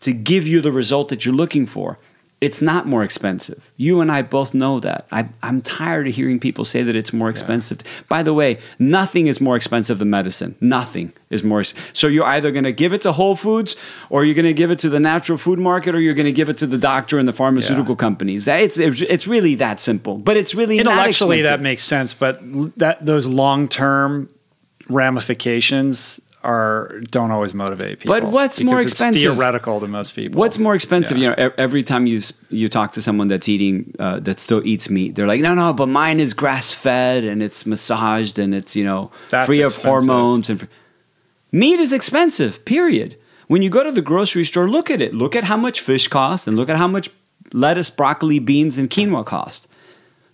[0.00, 1.98] to give you the result that you're looking for
[2.40, 3.70] it's not more expensive.
[3.76, 5.06] You and I both know that.
[5.12, 7.80] I, I'm tired of hearing people say that it's more expensive.
[8.08, 10.54] By the way, nothing is more expensive than medicine.
[10.58, 11.62] Nothing is more.
[11.92, 13.76] So you're either going to give it to Whole Foods,
[14.08, 16.32] or you're going to give it to the natural food market, or you're going to
[16.32, 17.98] give it to the doctor and the pharmaceutical Yeah.
[18.06, 18.46] companies.
[18.46, 20.16] That- It's, it's it's really that simple.
[20.16, 22.40] But it's really not Intellectually, that makes sense, but
[22.78, 24.28] that those long term
[24.88, 28.14] ramifications are don't always motivate people.
[28.14, 29.16] But what's more expensive?
[29.16, 30.38] It's theoretical to most people.
[30.38, 31.18] What's more expensive?
[31.18, 31.30] Yeah.
[31.30, 34.88] You know, every time you you talk to someone that's eating uh, that still eats
[34.88, 38.74] meat, they're like, no, no, but mine is grass fed and it's massaged and it's
[38.74, 40.66] you know That's free of hormones and
[41.52, 42.64] meat is expensive.
[42.64, 43.16] Period.
[43.48, 45.12] When you go to the grocery store, look at it.
[45.12, 47.10] Look at how much fish costs and look at how much
[47.52, 49.66] lettuce, broccoli, beans, and quinoa cost.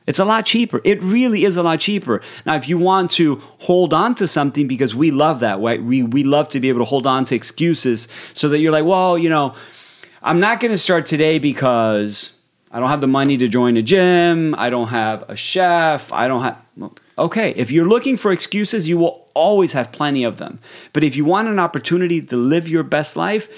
[0.07, 0.81] It's a lot cheaper.
[0.85, 2.23] It really is a lot cheaper.
[2.45, 5.83] Now, if you want to hold on to something because we love that, right?
[5.83, 8.85] We we love to be able to hold on to excuses so that you're like,
[8.85, 9.55] well, you know,
[10.23, 12.33] I'm not going to start today because
[12.71, 14.55] I don't have the money to join a gym.
[14.57, 16.13] I don't have a chef.
[16.13, 16.63] I don't have.
[17.19, 20.59] Okay, if you're looking for excuses, you will always have plenty of them.
[20.93, 23.49] But if you want an opportunity to live your best life,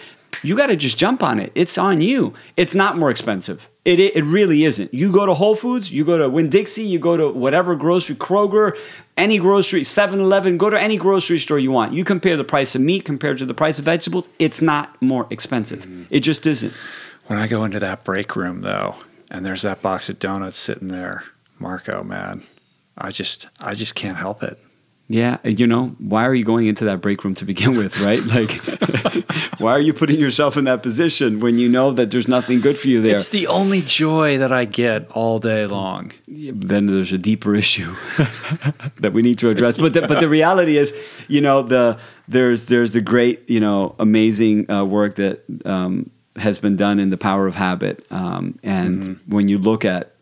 [0.42, 1.50] you got to just jump on it.
[1.54, 2.34] It's on you.
[2.56, 3.68] It's not more expensive.
[3.88, 4.92] It, it, really isn't.
[4.92, 8.16] You go to Whole Foods, you go to Winn Dixie, you go to whatever grocery,
[8.16, 8.78] Kroger,
[9.16, 11.94] any grocery, 7 Eleven, go to any grocery store you want.
[11.94, 15.26] You compare the price of meat compared to the price of vegetables, it's not more
[15.30, 15.78] expensive.
[15.78, 16.02] Mm-hmm.
[16.10, 16.74] It just isn't.
[17.28, 18.94] when I go into that break room though,
[19.30, 21.24] and there's that box of donuts sitting there,
[21.58, 22.42] Marco, man,
[22.98, 24.58] I just I just can't help it.
[25.10, 28.18] Yeah, you know, why are you going into that break room to begin with, right?
[28.28, 28.52] Like,
[29.58, 32.78] why are you putting yourself in that position when you know that there's nothing good
[32.78, 33.16] for you there?
[33.16, 36.12] It's the only joy that I get all day long.
[36.26, 37.94] then there's a deeper issue
[39.00, 39.78] that we need to address.
[39.78, 40.92] But the, but the reality is,
[41.26, 41.98] you know, the
[42.28, 47.08] there's there's the great, you know, amazing uh, work that um, has been done in
[47.08, 48.06] the power of habit.
[48.10, 50.14] Um, and when you look at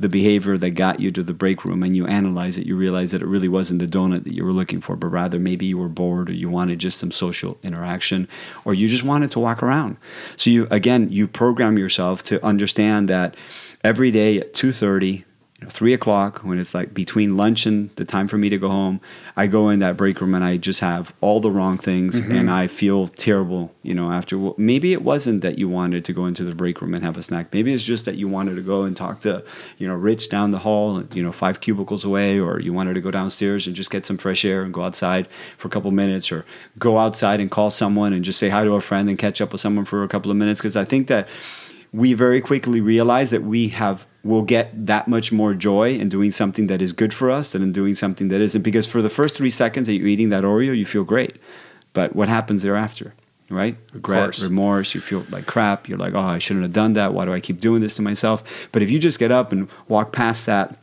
[0.00, 3.12] the behavior that got you to the break room and you analyze it, you realize
[3.12, 5.78] that it really wasn't the donut that you were looking for, but rather maybe you
[5.78, 8.26] were bored or you wanted just some social interaction
[8.64, 9.96] or you just wanted to walk around.
[10.36, 13.36] So you again you program yourself to understand that
[13.84, 15.24] every day at two thirty, you
[15.64, 18.68] know, three o'clock, when it's like between lunch and the time for me to go
[18.68, 19.00] home,
[19.36, 22.32] I go in that break room and I just have all the wrong things mm-hmm.
[22.32, 26.12] and I feel terrible, you know, after well, maybe it wasn't that you wanted to
[26.12, 27.52] go into the break room and have a snack.
[27.52, 29.44] Maybe it's just that you wanted to go and talk to,
[29.78, 33.00] you know, Rich down the hall, you know, five cubicles away, or you wanted to
[33.00, 36.30] go downstairs and just get some fresh air and go outside for a couple minutes,
[36.30, 36.44] or
[36.78, 39.52] go outside and call someone and just say hi to a friend and catch up
[39.52, 40.60] with someone for a couple of minutes.
[40.60, 41.28] Because I think that
[41.94, 46.30] we very quickly realize that we have will get that much more joy in doing
[46.32, 48.62] something that is good for us than in doing something that isn't.
[48.62, 51.36] Because for the first three seconds that you're eating that Oreo, you feel great,
[51.92, 53.14] but what happens thereafter?
[53.48, 53.76] Right?
[53.92, 55.88] Regret, remorse, you feel like crap.
[55.88, 57.14] You're like, oh, I shouldn't have done that.
[57.14, 58.68] Why do I keep doing this to myself?
[58.72, 60.76] But if you just get up and walk past that,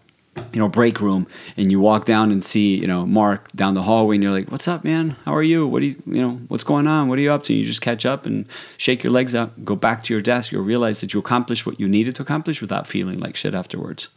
[0.54, 1.28] you know, break room
[1.58, 4.50] and you walk down and see, you know, Mark down the hallway and you're like,
[4.50, 5.18] what's up, man?
[5.26, 5.68] How are you?
[5.68, 7.10] What do you, you know, what's going on?
[7.10, 7.54] What are you up to?
[7.54, 8.46] You just catch up and
[8.78, 10.52] shake your legs out, go back to your desk.
[10.52, 14.10] You'll realize that you accomplished what you needed to accomplish without feeling like shit afterwards.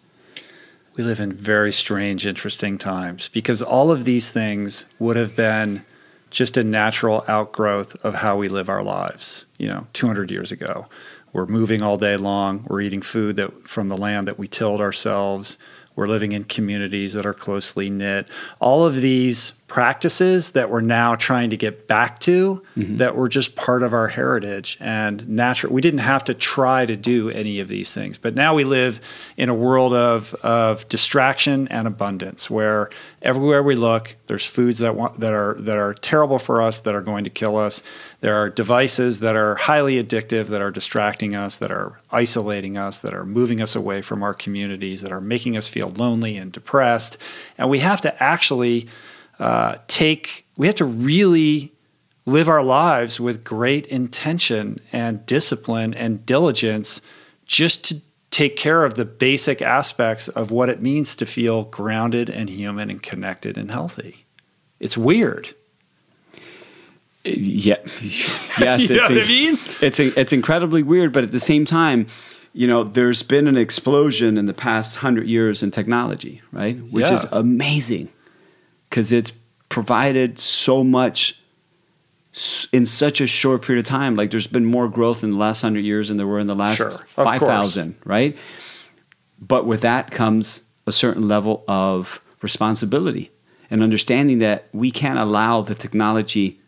[0.97, 5.85] We live in very strange, interesting times because all of these things would have been
[6.31, 10.87] just a natural outgrowth of how we live our lives, you know, 200 years ago.
[11.33, 12.65] We're moving all day long.
[12.69, 15.59] We're eating food that from the land that we tilled ourselves.
[15.97, 18.27] We're living in communities that are closely knit.
[18.61, 22.99] All of these practices that we're now trying to get back to mm-hmm.
[22.99, 25.73] that were just part of our heritage and natural.
[25.73, 29.01] We didn't have to try to do any of these things, but now we live
[29.37, 32.91] in a world of, of distraction and abundance where
[33.23, 36.95] everywhere we look, there's foods that want, that are that are terrible for us that
[36.95, 37.83] are going to kill us.
[38.25, 43.01] There are devices that are highly addictive that are distracting us, that are isolating us,
[43.01, 46.51] that are moving us away from our communities, that are making us feel lonely and
[46.51, 47.19] depressed.
[47.59, 48.89] And we have to actually
[49.39, 51.75] uh, take, we have to really
[52.25, 57.03] live our lives with great intention and discipline and diligence
[57.45, 62.31] just to take care of the basic aspects of what it means to feel grounded
[62.31, 64.25] and human and connected and healthy.
[64.81, 65.55] It's weird.
[67.25, 67.77] Yeah.
[68.61, 68.89] Yes.
[68.89, 69.59] You know it's, what I mean?
[69.81, 72.07] It's, it's incredibly weird, but at the same time,
[72.53, 76.79] you know, there's been an explosion in the past hundred years in technology, right?
[76.93, 78.11] Which is amazing
[78.89, 79.33] because it's
[79.69, 81.37] provided so much
[82.73, 84.15] in such a short period of time.
[84.15, 86.55] Like there's been more growth in the last hundred years than there were in the
[86.55, 88.37] last Sure, five thousand, right?
[89.41, 93.33] But with that comes a certain level of responsibility
[93.69, 96.61] and understanding that we can't allow the technology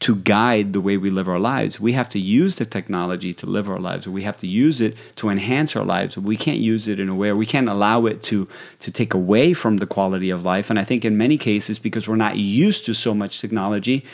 [0.00, 1.80] to guide the way we live our lives.
[1.80, 4.06] We have to use the technology to live our lives.
[4.06, 6.16] We have to use it to enhance our lives.
[6.16, 8.46] We can't use it in a way, or we can't allow it to
[8.78, 10.70] to take away from the quality of life.
[10.70, 14.04] And I think in many cases, because we're not used to so much technology,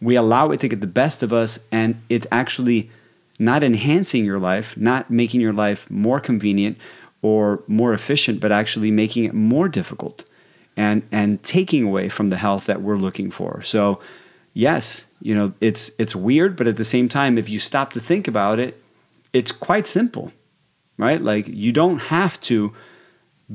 [0.00, 2.90] we allow it to get the best of us, and it's actually
[3.38, 6.78] not enhancing your life, not making your life more convenient
[7.20, 10.24] or more efficient, but actually making it more difficult
[10.74, 13.60] and and taking away from the health that we're looking for.
[13.62, 14.00] So
[14.58, 18.00] yes, you know, it's it's weird, but at the same time, if you stop to
[18.00, 18.74] think about it,
[19.32, 20.32] it's quite simple,
[20.96, 21.22] right?
[21.22, 22.72] Like you don't have to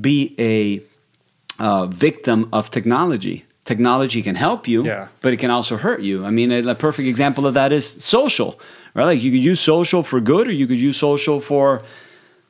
[0.00, 0.80] be a
[1.62, 3.44] uh, victim of technology.
[3.64, 5.06] Technology can help you, Yeah.
[5.22, 6.24] but it can also hurt you.
[6.26, 8.58] I mean, a, a perfect example of that is social,
[8.94, 9.06] right?
[9.06, 11.82] Like you could use social for good, or you could use social for,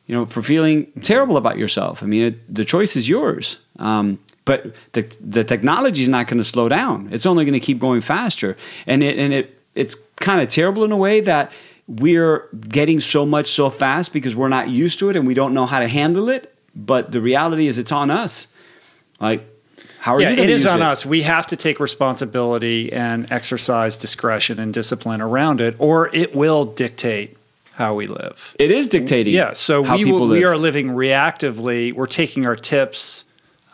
[0.07, 2.03] you know, for feeling terrible about yourself.
[2.03, 3.59] I mean, it, the choice is yours.
[3.79, 7.09] Um, but the the technology is not going to slow down.
[7.13, 8.57] It's only going to keep going faster,
[8.87, 11.53] and it and it it's kind of terrible in a way that
[11.87, 15.53] we're getting so much so fast because we're not used to it and we don't
[15.53, 16.55] know how to handle it.
[16.75, 18.49] But the reality is, it's on us.
[19.21, 19.47] Like,
[20.01, 20.43] how are yeah, you?
[20.43, 21.07] it is on us.
[21.07, 26.65] We have to take responsibility and exercise discretion and discipline around it, or it will
[26.65, 27.37] dictate
[27.75, 28.55] how we live.
[28.59, 29.35] It is dictating.
[29.35, 31.93] Yeah, so how we will, we are living reactively.
[31.93, 33.24] We're taking our tips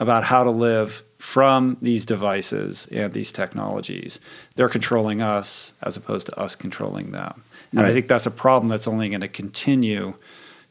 [0.00, 4.18] about how to live from these devices and these technologies.
[4.56, 7.44] They're controlling us as opposed to us controlling them.
[7.72, 10.14] And I think that's a problem that's only going to continue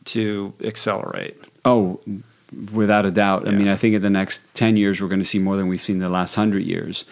[0.06, 1.38] to accelerate.
[1.64, 2.02] Oh,
[2.74, 3.48] without a doubt.
[3.48, 5.68] I mean, I think in the next ten years, we're going to see more than
[5.70, 7.06] we've seen in the last hundred years.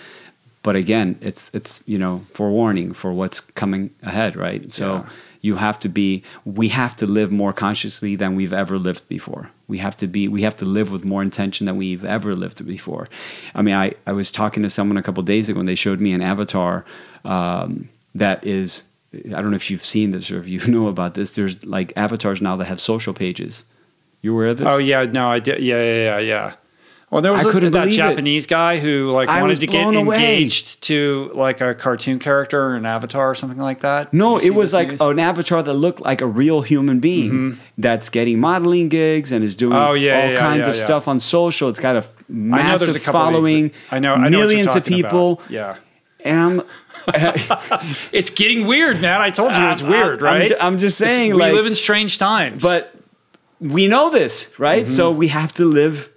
[0.63, 4.69] But again, it's it's you know forewarning for what's coming ahead, right?
[4.71, 5.09] So Yeah.
[5.41, 6.23] you have to be.
[6.43, 9.51] We have to live more consciously than we've ever lived before.
[9.67, 10.27] We have to be.
[10.27, 13.07] We have to live with more intention than we've ever lived before.
[13.53, 15.99] I mean, I I was talking to someone a couple days ago, and they showed
[15.99, 16.85] me an avatar
[17.25, 18.83] um, that is.
[19.13, 21.35] I don't know if you've seen this or if you know about this.
[21.35, 23.65] There's like avatars now that have social pages.
[24.21, 24.67] You aware of this?
[24.69, 25.61] Oh yeah, no, I did.
[25.61, 26.53] Yeah, yeah, yeah, yeah.
[27.09, 27.91] Well, there was I a- that believe it.
[27.93, 30.17] Japanese guy who like I wanted to get away.
[30.17, 34.13] engaged to like a cartoon character or an avatar or something like that.
[34.13, 34.89] No, it was like?
[34.89, 35.11] Mm-hmm.
[35.11, 39.55] an avatar that looked like a real human being that's getting modeling gigs and is
[39.55, 41.69] doing Oh, yeah, all yeah, kinds yeah, of stuff on social.
[41.69, 43.71] It's got a massive there's a couple following.
[43.89, 44.13] I know.
[44.15, 45.09] I know millions of talking about.
[45.09, 45.77] people, Yeah,
[46.25, 46.61] and I'm.
[48.11, 49.21] it's getting weird, man.
[49.21, 50.49] I told you it's I'm- weird, I'm right?
[50.49, 52.61] ju- I'm just It's- saying, we like- live in strange times.
[52.61, 52.93] but
[53.61, 54.83] we know this, right?
[54.83, 54.91] Mm-hmm.
[54.91, 56.09] So we have to live.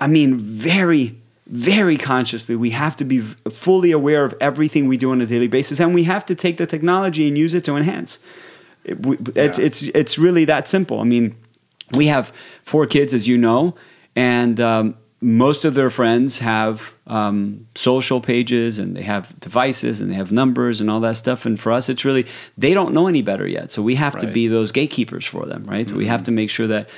[0.00, 1.14] I mean, very,
[1.46, 2.56] very consciously.
[2.56, 3.20] We have to be
[3.52, 6.56] fully aware of everything we do on a daily basis, and we have to take
[6.56, 8.18] the technology and use it to enhance.
[8.84, 9.66] It, we, it's, Yeah.
[9.66, 11.00] it's it's really that simple.
[11.00, 11.34] I mean,
[11.94, 12.32] we have
[12.64, 13.74] four kids, as you know,
[14.16, 20.10] and um, most of their friends have um, social pages and they have devices and
[20.10, 21.44] they have numbers and all that stuff.
[21.44, 22.24] And for us, it's really
[22.56, 25.62] they don't know any better yet, so we have to be those gatekeepers for them,
[25.64, 25.86] right?
[25.88, 26.10] So we Mm-hmm.
[26.12, 26.88] have to make sure that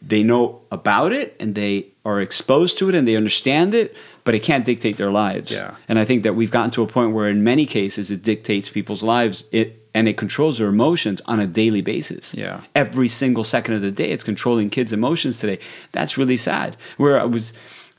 [0.00, 4.34] they know about it and they are exposed to it and they understand it, but
[4.34, 5.52] it can't dictate their lives.
[5.52, 5.74] Yeah.
[5.88, 8.68] And I think that we've gotten to a point where, in many cases, it dictates
[8.68, 9.44] people's lives.
[9.52, 12.34] It and it controls their emotions on a daily basis.
[12.34, 12.62] Yeah.
[12.74, 15.58] Every single second of the day, it's controlling kids' emotions today.
[15.92, 16.76] That's really sad.
[16.96, 17.52] Where I was,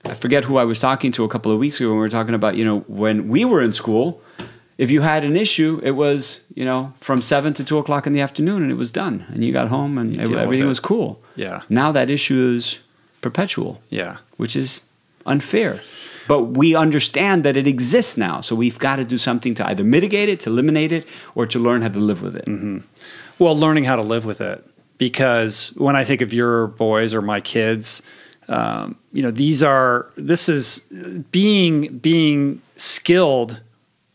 [0.06, 2.10] I forget who I was talking to a couple of weeks ago when we were
[2.10, 4.22] talking about, you know, when we were in school,
[4.78, 8.14] if you had an issue, it was, you know, from seven to two o'clock in
[8.14, 9.26] the afternoon and it was done.
[9.30, 11.22] And you got home and it- everything was cool.
[11.36, 11.62] Yeah.
[11.70, 12.80] Now that issue is
[13.22, 14.82] perpetual yeah, which is
[15.26, 15.80] unfair.
[16.28, 19.84] But we understand that it exists now, so we've got to do something to either
[19.84, 21.06] mitigate it, to eliminate it,
[21.36, 22.46] or to learn how to live with it.
[22.46, 22.78] Mm-hmm.
[23.40, 24.64] well, learning how to live with it.
[24.98, 28.04] Because when I think of your boys or my kids,
[28.48, 30.80] um, you know, these are this is
[31.32, 33.62] being being skilled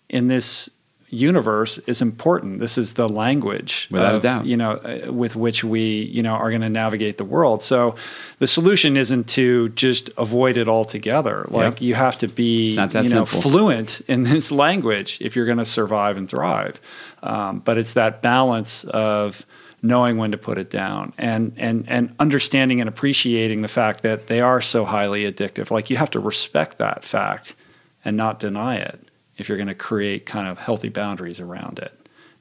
[0.08, 0.70] in this
[1.10, 2.60] universe is important.
[2.60, 4.44] This is the language, Without a doubt.
[4.46, 7.62] you know, uh, with which we you know are going to navigate the world.
[7.62, 7.94] So
[8.40, 11.46] the solution isn't to just avoid it altogether.
[11.48, 11.80] Like Yep.
[11.80, 13.50] you have to be not that you know simple.
[13.50, 16.80] fluent in this language if you're going to survive and thrive.
[17.22, 19.46] Um, but it's that balance of
[19.80, 24.26] knowing when to put it down and and and understanding and appreciating the fact that
[24.26, 25.70] they are so highly addictive.
[25.70, 27.56] Like you have to respect that fact
[28.04, 29.07] and not deny it
[29.38, 31.92] if you're going to create kind of healthy boundaries around it.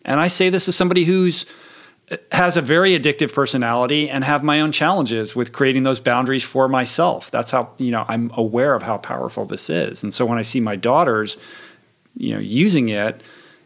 [0.04, 1.46] And I say this as somebody who's
[2.32, 6.70] has a very addictive personality and have my own challenges with creating those boundaries for
[6.70, 7.30] myself.
[7.32, 10.04] That's how, you know, I'm aware of how powerful this is.
[10.04, 11.38] And so when I see my daughters,
[12.16, 13.22] you know, using it,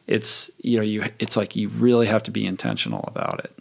[0.07, 3.55] it's, you know, you it's like you really have to be intentional about it.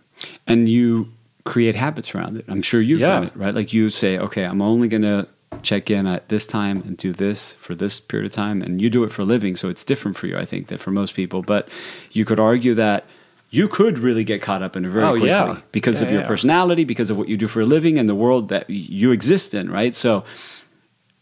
[0.47, 1.09] And you
[1.45, 2.47] create habits around it.
[2.49, 3.07] I'm sure you've Yeah.
[3.09, 3.55] done it, right?
[3.55, 5.27] Like you say, okay, I'm only going to
[5.62, 8.89] check in at this time and do this for this period of time, and you
[8.90, 11.14] do it for a living, so it's different for you, I think, than for most
[11.14, 11.43] people.
[11.43, 11.68] But
[12.12, 13.06] you could argue that
[13.51, 15.60] you could really get caught up in it very Oh, quickly yeah.
[15.72, 16.27] because of your yeah.
[16.27, 19.52] personality, because of what you do for a living, and the world that you exist
[19.55, 19.94] in, right?
[19.94, 20.24] So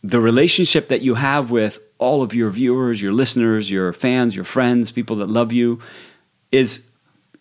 [0.05, 4.44] the relationship that you have with all of your viewers, your listeners, your fans, your
[4.44, 5.80] friends, people that love you,
[6.52, 6.84] is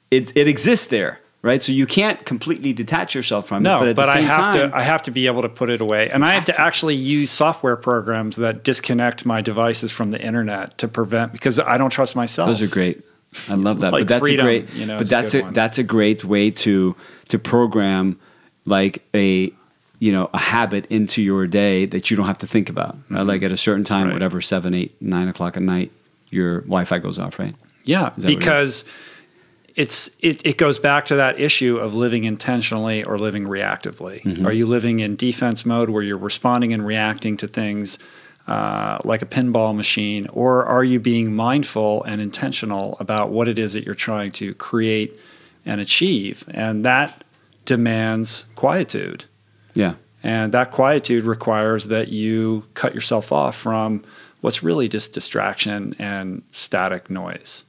[0.09, 1.63] it, it exists there, right?
[1.63, 3.69] So you can't completely detach yourself from it.
[3.69, 4.77] No, But but, at the I have time, to.
[4.77, 7.31] I have to be able to put it away, and I have to actually use
[7.31, 12.15] software programs that disconnect my devices from the internet to prevent because I don't trust
[12.15, 12.49] myself.
[12.49, 13.03] Those are great.
[13.49, 13.91] I love that.
[13.93, 14.69] Like but that's freedom, a great.
[14.73, 16.95] you know, but is a that's a that's a great way to
[17.29, 18.19] to program
[18.65, 19.51] like a
[19.99, 22.97] you know a habit into your day that you don't have to think about.
[23.09, 23.25] Right?
[23.25, 24.07] Like at a certain time, Mm-hmm.
[24.09, 24.13] Right.
[24.13, 25.91] whatever seven, eight, nine o'clock at night,
[26.29, 27.55] your Wi-Fi goes off, right?
[27.83, 28.35] Yeah, Is what it is?
[28.37, 28.85] because
[29.77, 34.21] it's it, it goes back to that issue of living intentionally or living reactively.
[34.23, 34.45] Mm-hmm.
[34.45, 37.99] Are you living in defense mode where you're responding and reacting to things
[38.47, 43.59] uh, like a pinball machine, or are you being mindful and intentional about what it
[43.59, 45.19] is that you're trying to create
[45.65, 46.43] and achieve?
[46.49, 47.23] And that
[47.65, 49.25] demands quietude.
[49.75, 49.93] Yeah.
[50.23, 54.03] And that quietude requires that you cut yourself off from
[54.41, 57.65] what's really just distraction and static noise.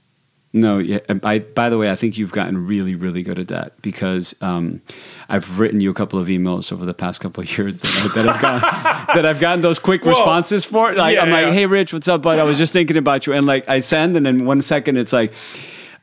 [0.53, 1.01] No, yeah.
[1.25, 4.81] I, by the way, I think you've gotten really, really good at that because um,
[5.29, 8.29] I've written you a couple of emails over the past couple of years that, that
[8.29, 8.61] I've gotten
[9.15, 10.95] that I've gotten those quick Well, responses for.
[10.95, 12.39] Like yeah, I'm like, hey, Rich, what's up, bud?
[12.39, 15.13] I was just thinking about you, and like I send, and in one second, it's
[15.13, 15.33] like.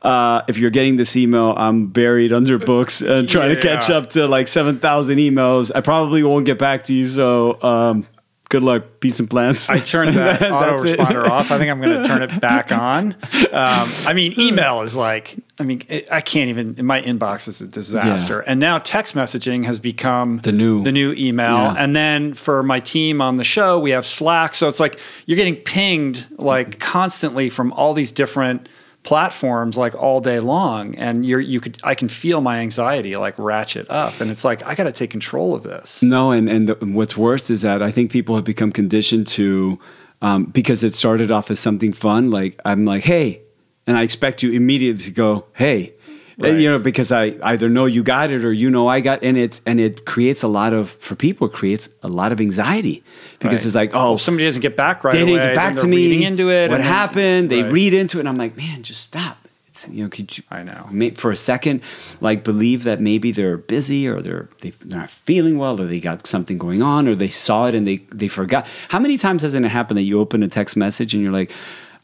[0.02, 4.10] Uh, if you're getting this email, I'm buried under books and trying to catch up
[4.10, 5.72] to like 7,000 emails.
[5.74, 7.06] I probably won't get back to you.
[7.08, 8.06] So, um,
[8.48, 8.84] good luck.
[9.00, 9.68] Peace and plans.
[9.68, 10.98] I turned that That's it.
[10.98, 11.50] autoresponder off.
[11.50, 13.12] I think I'm going to turn it back on.
[13.52, 16.84] Um, I mean, email is like, I mean, it, I can't even.
[16.84, 21.12] My inbox is a disaster, and now text messaging has become The new- the new
[21.12, 21.56] email.
[21.56, 21.74] Yeah.
[21.78, 24.54] And then for my team on the show, we have Slack.
[24.54, 28.68] So it's like you're getting pinged like constantly from all these different
[29.06, 33.38] platforms like all day long and you're you could I can feel my anxiety like
[33.38, 36.02] ratchet up and it's like I got to take control of this.
[36.02, 39.78] No, and and the, what's worse is that I think people have become conditioned to
[40.20, 42.32] um, because it started off as something fun.
[42.32, 43.42] Like I'm like, hey,
[43.86, 45.94] and I expect you immediately to go, hey.
[46.38, 46.60] Uh, and, Right.
[46.62, 49.38] You know, because I either know you got it or you know I got, and
[49.38, 53.02] it's and it creates a lot of for people it creates a lot of anxiety
[53.38, 53.66] because Right.
[53.66, 55.54] it's like, oh, Well, oh, if somebody doesn't get back right they away, didn't get
[55.54, 56.24] back to me.
[56.24, 56.68] into it.
[56.70, 57.50] What and then- happened?
[57.50, 57.72] They Right.
[57.72, 59.38] read into it, and I'm like, man, just stop.
[59.72, 60.42] It's, you know, could you?
[60.50, 60.88] I know.
[61.16, 61.80] for a second,
[62.20, 66.00] like believe that maybe they're busy or they're they, they're not feeling well or they
[66.00, 68.66] got something going on or they saw it and they they forgot.
[68.88, 71.50] How many times hasn't it happened that you open a text message and you're like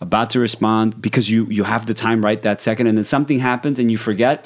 [0.02, 3.38] about to respond because you you have the time right that second and then something
[3.38, 4.36] happens and you forget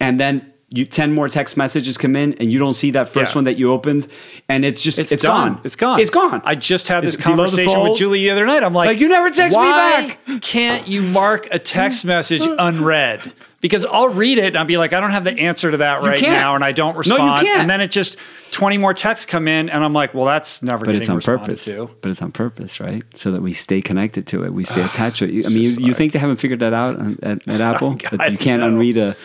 [0.00, 0.52] and then.
[0.68, 3.38] You ten more text messages come in and you don't see that first Yeah.
[3.38, 4.08] one that you opened
[4.48, 5.60] and it's just It's, it's, gone.
[5.62, 6.00] It's gone.
[6.00, 6.42] It's gone.
[6.44, 7.96] I just had this It's conversation with.
[7.96, 8.64] Julie the other night.
[8.64, 13.20] I'm like, Like, you never text me back." Can't you mark a text message unread?
[13.60, 16.02] Because I'll read it and I'll be like, I don't have the answer to that
[16.02, 16.32] right can't.
[16.32, 17.18] now, and I don't respond.
[17.18, 17.60] No, you can't.
[17.62, 18.18] And then it just
[18.52, 21.64] 20 more texts come in, and I'm like, well, that's never but it's on purpose.
[21.64, 21.90] to.
[22.00, 23.02] But it's on purpose, right?
[23.16, 25.46] So that we stay connected to it, we stay attached to it.
[25.46, 28.38] I mean, you, you think they haven't figured that out at, at, Apple that you
[28.38, 28.68] can't know.
[28.68, 29.16] unread a.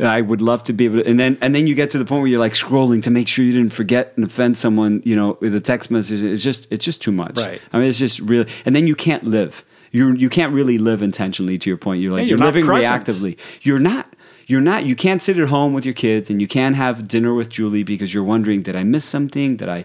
[0.00, 2.04] I would love to be able to, and then and then you get to the
[2.04, 5.16] point where you're like scrolling to make sure you didn't forget and offend someone, you
[5.16, 6.22] know, with a text message.
[6.22, 7.36] It's just it's just too much.
[7.36, 7.60] Right.
[7.72, 9.64] I mean, it's just really, and then you can't live.
[9.90, 11.58] You you can't really live intentionally.
[11.58, 13.04] To your point, you're like Yeah, you're, you're living present.
[13.06, 13.38] reactively.
[13.62, 14.14] You're not.
[14.46, 14.84] You're not.
[14.86, 17.82] You can't sit at home with your kids, and you can't have dinner with Julie
[17.82, 19.56] because you're wondering, did I miss something?
[19.56, 19.84] Did I?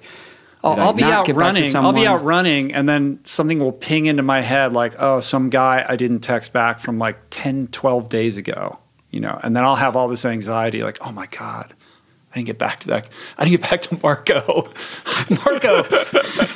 [0.63, 1.75] I'll, I I'll be out get back to running.
[1.75, 5.49] I'll be out running, and then something will ping into my head like, oh, some
[5.49, 8.79] guy I didn't text back from like 10, 12 days ago,
[9.11, 11.73] you know, and then I'll have all this anxiety like, oh my God,
[12.33, 13.07] I didn't get back to that.
[13.37, 14.41] I didn't get back to Marco.
[15.45, 15.83] Marco,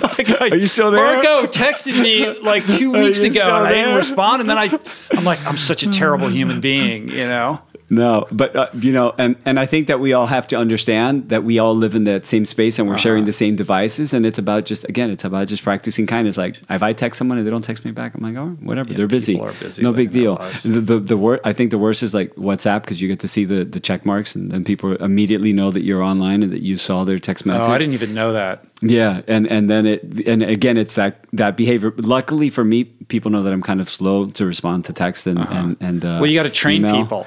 [0.02, 1.22] like, Are you still there?
[1.22, 4.42] Marco texted me like two weeks ago, and I didn't respond.
[4.42, 4.76] And then I,
[5.12, 7.62] I'm like, I'm such a terrible human being, you know.
[7.90, 11.30] No, but uh, you know, and and I think that we all have to understand
[11.30, 13.02] that we all live in that same space and we're Uh-huh.
[13.02, 16.36] sharing the same devices, and it's about just again, it's about just practicing kindness.
[16.38, 18.94] Like if I text someone and they don't text me back, I'm like, oh, whatever,
[18.94, 19.40] they're busy.
[19.40, 20.36] are busy no big deal.
[20.64, 23.28] The the, the wor- I think the worst is like WhatsApp because you get to
[23.30, 26.62] see the the check marks and then people immediately know that you're online and that
[26.64, 27.70] you saw their text message.
[27.70, 28.66] Oh, I didn't even know that.
[28.82, 31.94] Yeah, and and then it and again it's that that behavior.
[31.98, 35.40] Luckily for me, people know that I'm kind of slow to respond to text and
[35.40, 36.18] and and uh, Uh-huh.
[36.22, 37.02] Well, you got to train email.
[37.04, 37.26] people.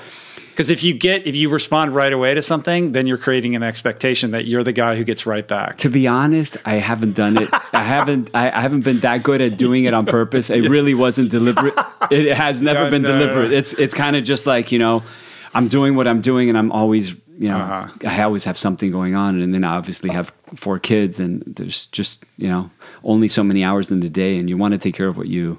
[0.61, 3.63] Because if you get if you respond right away to something, then you're creating an
[3.63, 5.79] expectation that you're the guy who gets right back.
[5.79, 7.49] To be honest, I haven't done it.
[7.73, 8.29] I haven't.
[8.35, 10.51] I, I haven't been that good at doing it on purpose.
[10.51, 11.73] It really wasn't deliberate.
[12.11, 13.53] It has never been no, deliberate.
[13.53, 13.57] no.
[13.57, 15.03] It's it's kind of just like you know,
[15.55, 18.07] I'm doing what I'm doing, and I'm always you know, Uh-huh.
[18.07, 21.87] I always have something going on, and then I obviously have four kids, and there's
[21.87, 22.71] just you know
[23.03, 25.27] only so many hours in the day, and you want to take care of what
[25.29, 25.59] you,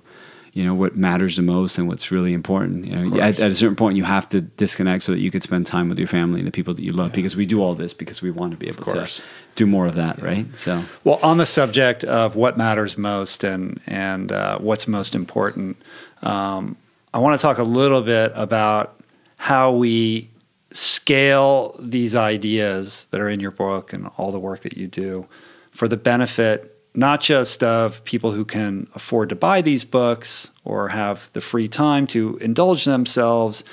[0.54, 2.86] you know, what matters the most and what's really important.
[2.86, 5.44] You know, at, at a certain point, you have to disconnect so that you could
[5.44, 7.74] spend time with your family and the people that you love, because we do all
[7.74, 9.18] this because we want to be able course.
[9.18, 9.24] to
[9.56, 10.46] do more of that, right?
[10.58, 15.78] So Well, on the subject of what matters most and and uh, what's most important,
[16.22, 16.76] um,
[17.14, 19.02] I want to talk a little bit about
[19.38, 20.30] how we
[20.72, 25.28] scale these ideas that are in your book and all the work that you do
[25.72, 30.90] for the benefit not just of people who can afford to buy these books or
[30.90, 33.64] have the free time to indulge themselves,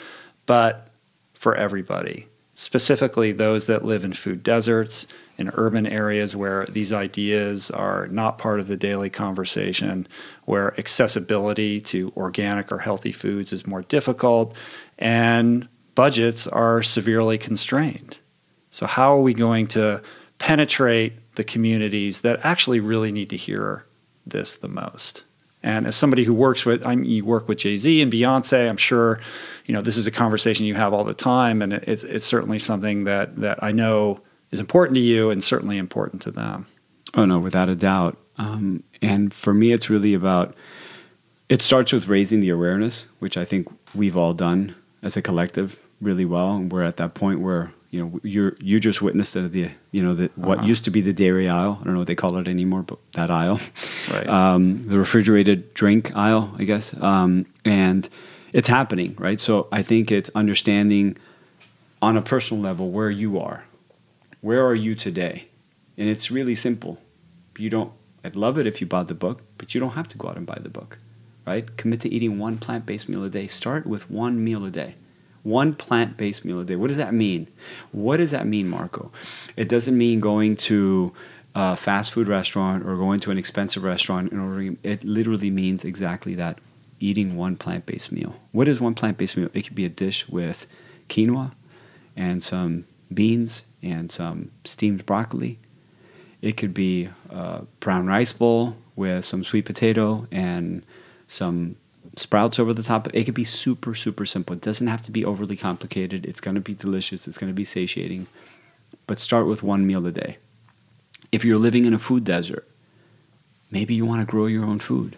[0.46, 0.88] but
[1.34, 5.06] for everybody, specifically those that live in food deserts,
[5.38, 10.06] in urban areas where these ideas are not part of the daily conversation,
[10.44, 14.54] where accessibility to organic or healthy foods is more difficult,
[14.98, 18.18] and budgets are severely constrained.
[18.70, 20.02] So, how are we going to
[20.38, 23.86] penetrate the communities that actually really need to hear
[24.26, 25.24] this the most?
[25.62, 28.68] And as somebody who works with, I mean, you work with Jay Z and Beyonce,
[28.68, 29.20] I'm sure,
[29.64, 32.58] you know, this is a conversation you have all the time, and it's it's certainly
[32.58, 34.20] something that that I know
[34.50, 36.66] is important to you and certainly important to them.
[37.14, 38.18] Oh no, without a doubt.
[38.36, 40.54] Um, and for me, it's really about.
[41.48, 45.78] It starts with raising the awareness, which I think we've all done as a collective
[46.00, 46.54] really well.
[46.54, 50.02] And we're at that point where you know you're you just witnessed the, the you
[50.02, 51.78] know the, what used to be the dairy aisle.
[51.80, 53.60] I don't know what they call it anymore, but that aisle,
[54.10, 54.28] Right.
[54.38, 56.94] um, the refrigerated drink aisle, I guess.
[57.00, 58.08] Um, and
[58.52, 59.40] it's happening, right?
[59.40, 61.16] So I think it's understanding
[62.00, 63.64] on a personal level where you are.
[64.40, 65.48] Where are you today?
[65.96, 66.98] And it's really simple.
[67.56, 67.92] You don't
[68.24, 70.36] I'd love it if you bought the book, but you don't have to go out
[70.36, 70.98] and buy the book.
[71.46, 71.74] Right?
[71.78, 73.46] Commit to eating one plant-based meal a day.
[73.46, 74.96] Start with one meal a day.
[75.48, 76.76] One plant-based meal a day.
[76.76, 77.48] What does that mean?
[77.92, 79.10] What does that mean, Marco?
[79.56, 81.14] It doesn't mean going to
[81.54, 84.76] a fast food restaurant or going to an expensive restaurant and ordering.
[84.82, 86.58] It literally means exactly that.
[87.00, 88.34] Eating one plant-based meal.
[88.52, 89.48] What is one plant-based meal?
[89.54, 90.66] It could be a dish with
[91.08, 91.52] quinoa
[92.16, 92.84] and some
[93.14, 95.60] beans and some steamed broccoli.
[96.42, 100.84] It could be a brown rice bowl with some sweet potato and
[101.28, 101.76] some
[102.18, 103.08] sprouts over the top.
[103.14, 104.56] It could be super, super simple.
[104.56, 106.26] It doesn't have to be overly complicated.
[106.26, 107.26] It's going to be delicious.
[107.26, 108.28] It's going to be satiating.
[109.06, 110.38] But start with one meal a day.
[111.30, 112.66] If you're living in a food desert,
[113.70, 115.16] maybe you want to grow your own food.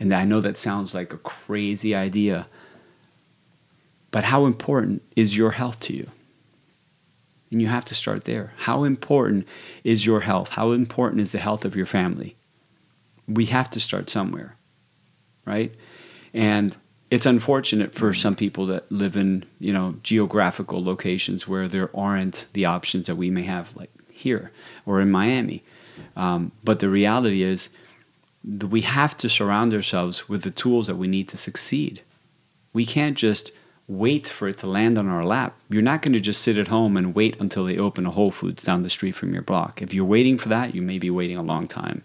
[0.00, 2.46] And I know that sounds like a crazy idea,
[4.10, 6.10] but how important is your health to you?
[7.50, 8.52] And you have to start there.
[8.58, 9.46] How important
[9.82, 10.50] is your health?
[10.50, 12.36] How important is the health of your family?
[13.26, 14.56] We have to start somewhere,
[15.44, 15.74] right?
[16.32, 16.76] And
[17.10, 22.46] it's unfortunate for some people that live in, you know, geographical locations where there aren't
[22.52, 24.50] the options that we may have, like here
[24.84, 25.62] or in Miami.
[26.16, 27.70] Um, but the reality is,
[28.44, 32.02] we have to surround ourselves with the tools that we need to succeed.
[32.72, 33.52] We can't just
[33.88, 35.58] wait for it to land on our lap.
[35.70, 38.30] You're not going to just sit at home and wait until they open a Whole
[38.30, 39.82] Foods down the street from your block.
[39.82, 42.04] If you're waiting for that, you may be waiting a long time.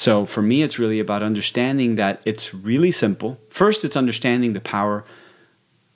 [0.00, 3.38] So for me, it's really about understanding that it's really simple.
[3.50, 5.04] First, it's understanding the power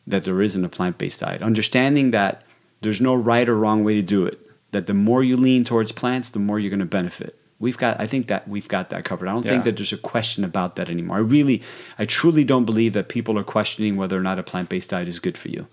[0.06, 2.43] that there is in a plant based diet, understanding that
[2.82, 4.39] there's no right or wrong way to do it,
[4.72, 7.39] that the more you lean towards plants, the more you're going to benefit.
[7.59, 9.26] We've got, I think that we've got that covered.
[9.26, 9.52] I don't Yeah.
[9.52, 11.16] think that there's a question about that anymore.
[11.16, 11.62] I really,
[11.98, 15.09] I truly don't believe that people are questioning whether or not a plant based diet
[15.09, 15.66] is good for you.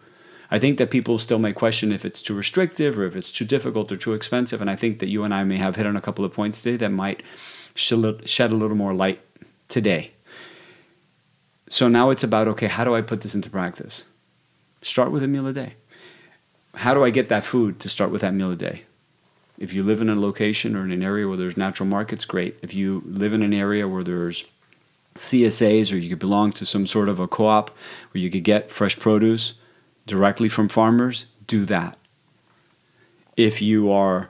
[0.49, 3.43] I think that people still may question if it's too restrictive or if it's too
[3.43, 4.61] difficult or too expensive.
[4.61, 6.61] And I think that you and I may have hit on a couple of points
[6.61, 7.23] today that might
[7.75, 9.21] shed a little more light
[9.67, 10.11] today.
[11.69, 14.05] So now it's about okay, how do I put this into practice?
[14.81, 15.75] Start with a meal a day.
[16.75, 18.83] How do I get that food to start with that meal a day?
[19.57, 22.57] If you live in a location or in an area where there's natural markets, great.
[22.61, 24.45] If you live in an area where there's
[25.15, 27.69] CSAs or you could belong to some sort of a co op
[28.11, 29.53] where you could get fresh produce
[30.07, 31.97] directly from farmers, do that.
[33.37, 34.29] If you are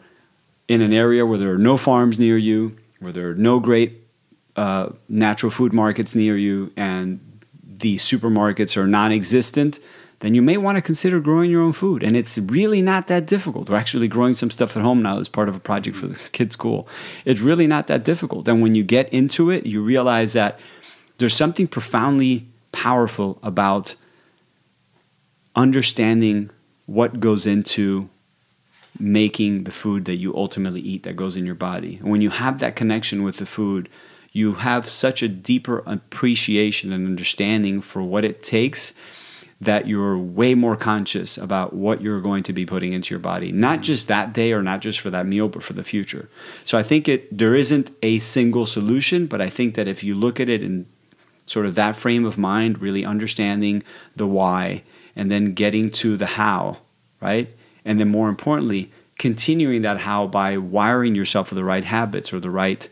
[0.67, 4.07] in an area where there are no farms near you, where there are no great
[4.55, 7.19] uh, natural food markets near you, and
[7.63, 9.79] the supermarkets are non existent,
[10.19, 12.03] then you may want to consider growing your own food.
[12.03, 13.69] And it's really not that difficult.
[13.69, 16.15] We're actually growing some stuff at home now as part of a project for the
[16.31, 16.87] kids' school.
[17.25, 18.47] It's really not that difficult.
[18.47, 20.59] And when you get into it, you realize that
[21.17, 23.95] there's something profoundly powerful about
[25.55, 26.51] understanding
[26.85, 28.09] what goes into
[28.99, 31.97] making the food that you ultimately eat that goes in your body.
[31.97, 33.89] And when you have that connection with the food,
[34.31, 38.93] you have such a deeper appreciation and understanding for what it takes
[39.61, 43.51] that you're way more conscious about what you're going to be putting into your body,
[43.51, 43.83] not mm-hmm.
[43.83, 46.29] just that day or not just for that meal, but for the future.
[46.65, 50.15] So I think it there isn't a single solution, but I think that if you
[50.15, 50.87] look at it in
[51.45, 53.83] sort of that frame of mind, really understanding
[54.15, 54.83] the why
[55.15, 56.79] and then getting to the how,
[57.21, 57.55] right?
[57.85, 62.39] And then more importantly, continuing that how by wiring yourself with the right habits or
[62.39, 62.89] the right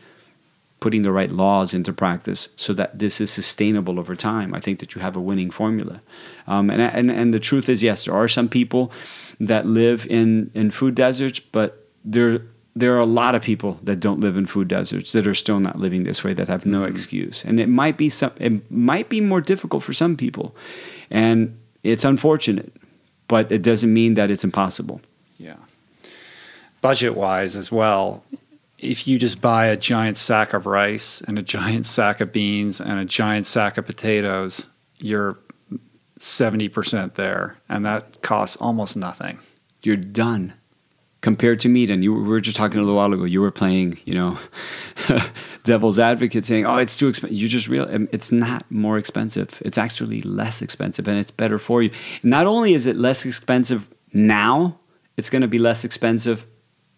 [0.80, 4.54] putting the right laws into practice so that this is sustainable over time.
[4.54, 6.00] I think that you have a winning formula.
[6.46, 8.90] Um, and, and, and the truth is, yes, there are some people
[9.38, 12.42] that live in, in food deserts, but there,
[12.74, 15.60] there are a lot of people that don't live in food deserts that are still
[15.60, 16.92] not living this way that have no mm-hmm.
[16.92, 17.44] excuse.
[17.44, 20.56] And it might be some, it might be more difficult for some people.
[21.10, 22.72] And it's unfortunate,
[23.30, 25.00] but it doesn't mean that it's impossible.
[25.38, 25.54] Yeah.
[26.80, 28.24] Budget wise as well,
[28.76, 32.80] if you just buy a giant sack of rice and a giant sack of beans
[32.80, 35.38] and a giant sack of potatoes, you're
[36.18, 37.56] 70% there.
[37.68, 39.38] And that costs almost nothing.
[39.84, 40.54] You're done.
[41.20, 43.24] Compared to meat, and you we were just talking a little while ago.
[43.24, 44.38] You were playing, you know,
[45.64, 49.60] devil's advocate, saying, "Oh, it's too expensive." You just real, um, it's not more expensive.
[49.62, 51.90] It's actually less expensive, and it's better for you.
[52.22, 54.78] Not only is it less expensive now,
[55.18, 56.46] it's going to be less expensive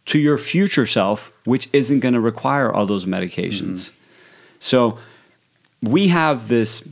[0.07, 3.91] to your future self, which isn't going to require all those medications.
[3.91, 3.97] Mm-hmm.
[4.61, 4.99] So
[5.83, 6.89] we have this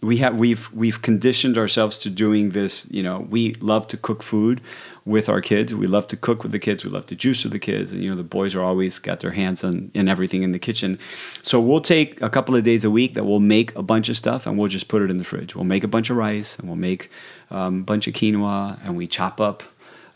[0.00, 4.22] we have we've we've conditioned ourselves to doing this you know we love to cook
[4.22, 4.60] food
[5.04, 5.74] with our kids.
[5.74, 6.84] We love to cook with the kids.
[6.84, 7.92] We love to juice with the kids.
[7.92, 10.58] And you know the boys are always got their hands on in everything in the
[10.58, 10.98] kitchen.
[11.42, 14.16] So we'll take a couple of days a week that we'll make a bunch of
[14.16, 15.54] stuff and we'll just put it in the fridge.
[15.54, 17.10] We'll make a bunch of rice and we'll make
[17.50, 19.62] um, a bunch of quinoa and we chop up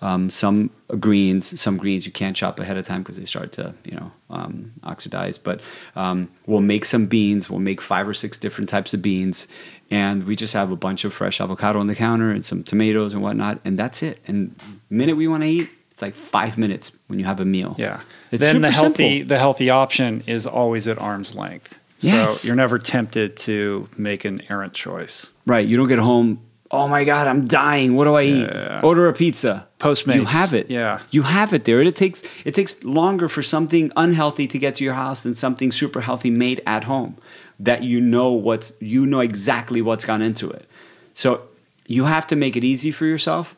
[0.02, 3.74] um, some greens, some greens you can't chop ahead of time because they start to,
[3.84, 5.38] you know, um, oxidize.
[5.38, 5.60] But
[5.94, 7.48] um, we'll make some beans.
[7.48, 9.48] We'll make five or six different types of beans,
[9.90, 13.14] and we just have a bunch of fresh avocado on the counter and some tomatoes
[13.14, 14.20] and whatnot, and that's it.
[14.26, 14.54] And
[14.90, 17.74] minute we want to eat, it's like five minutes when you have a meal.
[17.78, 18.00] Yeah.
[18.30, 19.28] It's then the healthy simple.
[19.28, 21.78] the healthy option is always at arm's length.
[22.00, 22.40] Yes.
[22.40, 25.30] So you're never tempted to make an errant choice.
[25.46, 25.66] Right.
[25.66, 26.40] You don't get home
[26.70, 27.94] oh my god, I'm dying.
[27.94, 28.48] What do I eat?
[28.48, 28.80] Yeah.
[28.82, 29.66] Order a pizza.
[29.78, 30.14] Postmates.
[30.16, 30.70] You have it.
[30.70, 31.00] Yeah.
[31.10, 31.80] You have it there.
[31.82, 35.70] It takes it takes longer for something unhealthy to get to your house than something
[35.70, 37.16] super healthy made at home.
[37.58, 40.68] That you know what's you know exactly what's gone into it.
[41.14, 41.48] So
[41.86, 43.56] you have to make it easy for yourself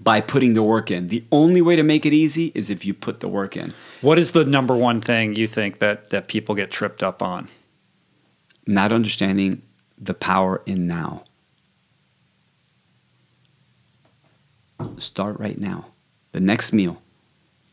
[0.00, 1.08] by putting the work in.
[1.08, 3.72] The only way to make it easy is if you put the work in.
[4.00, 7.48] What is the number one thing you think that that people get tripped up on?
[8.66, 9.62] Not understanding
[9.98, 11.24] the power in now.
[14.98, 15.86] start right now.
[16.32, 17.02] The next meal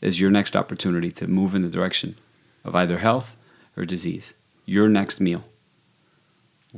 [0.01, 2.15] is your next opportunity to move in the direction
[2.63, 3.35] of either health
[3.77, 4.33] or disease.
[4.69, 5.45] Your next meal.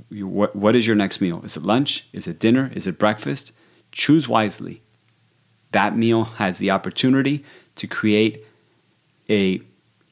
[0.09, 1.41] What, what is your next meal?
[1.43, 2.07] Is it lunch?
[2.13, 2.71] Is it dinner?
[2.73, 3.51] Is it breakfast?
[3.91, 4.81] Choose wisely.
[5.73, 7.43] That meal has the opportunity
[7.75, 8.45] to create
[9.29, 9.61] a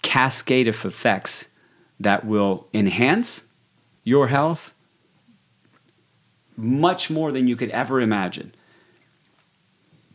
[0.02, 1.48] cascade of effects
[2.02, 3.46] that will enhance
[4.04, 4.74] your health
[6.58, 8.54] much more than you could ever imagine.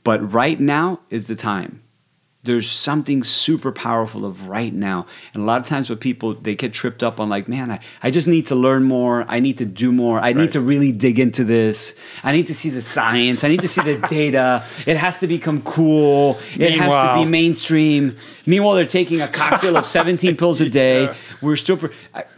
[0.03, 1.83] But right now is the time.
[2.45, 5.07] There's something super powerful of right now.
[5.33, 7.81] And a lot of times what people they get tripped up on like, man, I,
[8.03, 9.25] I just need to learn more.
[9.29, 10.19] I need to do more.
[10.19, 10.37] I right.
[10.37, 11.95] need to really dig into this.
[12.23, 13.45] I need to see the science.
[13.45, 14.65] I need to see the data.
[14.87, 16.39] It has to become cool.
[16.55, 18.17] It Meanwhile, has to be mainstream.
[18.47, 21.05] Meanwhile, they're taking a cocktail of 17 pills a day.
[21.05, 21.15] Yeah.
[21.41, 21.81] We're still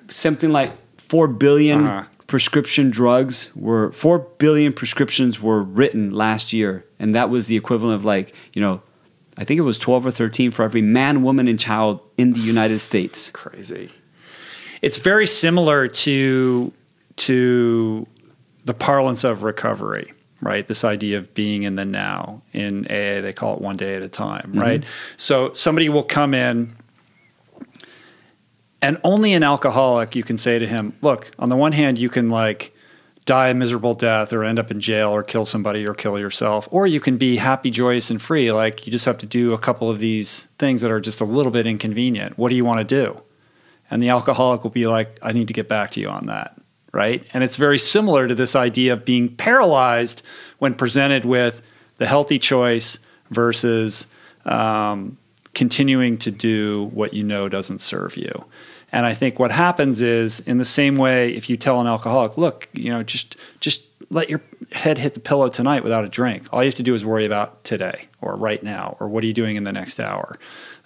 [0.08, 6.84] something like 4 billion uh-huh prescription drugs were 4 billion prescriptions were written last year
[6.98, 8.82] and that was the equivalent of like you know
[9.36, 12.40] i think it was 12 or 13 for every man woman and child in the
[12.40, 13.30] united states.
[13.32, 13.90] Crazy.
[14.82, 16.72] It's very similar to
[17.16, 18.06] to
[18.64, 20.66] the parlance of recovery right?
[20.66, 24.02] This idea of being in the now in aa they call it one day at
[24.02, 24.82] a time right?
[24.82, 25.14] Mm-hmm.
[25.16, 26.76] so somebody will come in
[28.82, 32.08] and only an alcoholic you can say to him, look, on the one hand, you
[32.08, 32.75] can like
[33.26, 36.68] die a miserable death or end up in jail or kill somebody or kill yourself,
[36.70, 38.52] or you can be happy, joyous, and free.
[38.52, 41.24] Like you just have to do a couple of these things that are just a
[41.24, 42.38] little bit inconvenient.
[42.38, 43.20] What do you want to do?
[43.90, 46.56] And the alcoholic will be like, I need to get back to you on that.
[46.92, 47.24] Right.
[47.34, 50.22] And it's very similar to this idea of being paralyzed
[50.58, 51.60] when presented with
[51.98, 52.98] the healthy choice
[53.30, 54.06] versus
[54.46, 55.18] um,
[55.52, 58.44] continuing to do what you know doesn't serve you.
[58.92, 62.38] And I think what happens is, in the same way, if you tell an alcoholic,
[62.38, 64.40] look, you know, just just let your
[64.72, 66.46] head hit the pillow tonight without a drink.
[66.52, 69.26] All you have to do is worry about today or right now or what are
[69.26, 70.38] you doing in the next hour.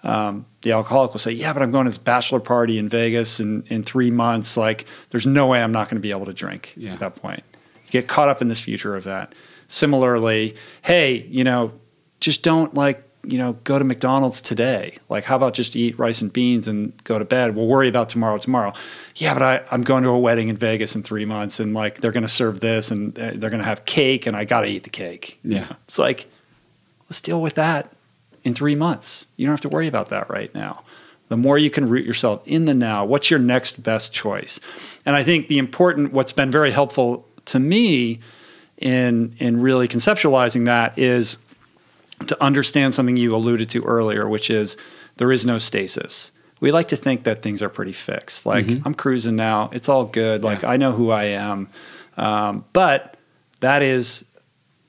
[0.03, 3.39] Um, the alcoholic will say, "Yeah, but I'm going to this bachelor party in Vegas
[3.39, 4.57] in in three months.
[4.57, 6.95] Like, there's no way I'm not going to be able to drink yeah.
[6.95, 7.43] at that point."
[7.85, 9.35] You get caught up in this future event.
[9.69, 11.73] Similarly, hey, you know,
[12.19, 14.97] just don't like you know, go to McDonald's today.
[15.09, 17.55] Like, how about just eat rice and beans and go to bed?
[17.55, 18.73] We'll worry about tomorrow tomorrow.
[19.17, 22.01] Yeah, but I, I'm going to a wedding in Vegas in three months and like
[22.01, 24.63] they're going to serve this and uh, they're going to have cake and I got
[24.63, 25.39] to eat the cake.
[25.45, 25.73] Yeah.
[25.87, 26.31] It's like,
[27.05, 27.93] let's deal with that
[28.45, 29.27] in three months.
[29.37, 30.85] You don't have to worry about that right now.
[31.29, 34.61] The more you can root yourself in the now, what's your next best choice?
[35.07, 38.21] And I think the important, what's been very helpful to me
[38.79, 41.37] in in really conceptualizing that is
[42.27, 44.77] to understand something you alluded to earlier, which is
[45.17, 46.33] there is no stasis.
[46.61, 48.45] We like to think that things are pretty fixed.
[48.45, 48.87] Like mm-hmm.
[48.87, 50.45] I'm cruising now, it's all good.
[50.45, 50.71] Like yeah.
[50.71, 51.69] I know who I am,
[52.17, 53.17] um, but
[53.61, 54.25] that is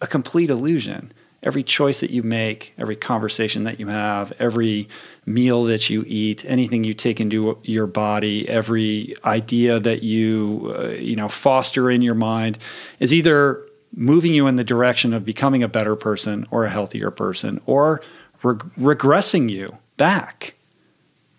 [0.01, 1.13] a complete illusion.
[1.43, 4.87] Every choice that you make, every conversation that you have, every
[5.25, 10.87] meal that you eat, anything you take into your body, every idea that you uh,
[10.89, 12.59] you know foster in your mind
[12.99, 17.11] is either moving you in the direction of becoming a better person or a healthier
[17.11, 18.01] person or
[18.43, 20.55] reg- regressing you back.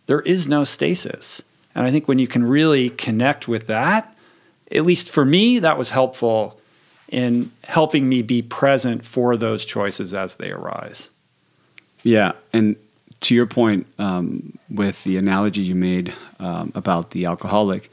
[0.06, 1.42] There is no stasis.
[1.74, 4.14] And I think when you can really connect with that,
[4.70, 6.58] at least for me, that was helpful
[7.08, 11.10] in helping me be present for those choices as they arise.
[12.02, 12.32] Yeah.
[12.52, 12.76] And
[13.20, 17.90] to your point um, with the analogy you made um, about the alcoholic,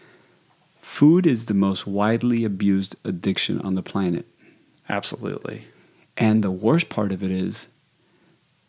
[0.82, 4.26] food is the most widely abused addiction on the planet.
[4.90, 5.66] Absolutely.
[6.18, 7.70] And the worst part of it is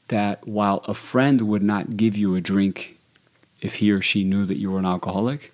[0.09, 2.99] that while a friend would not give you a drink
[3.61, 5.53] if he or she knew that you were an alcoholic,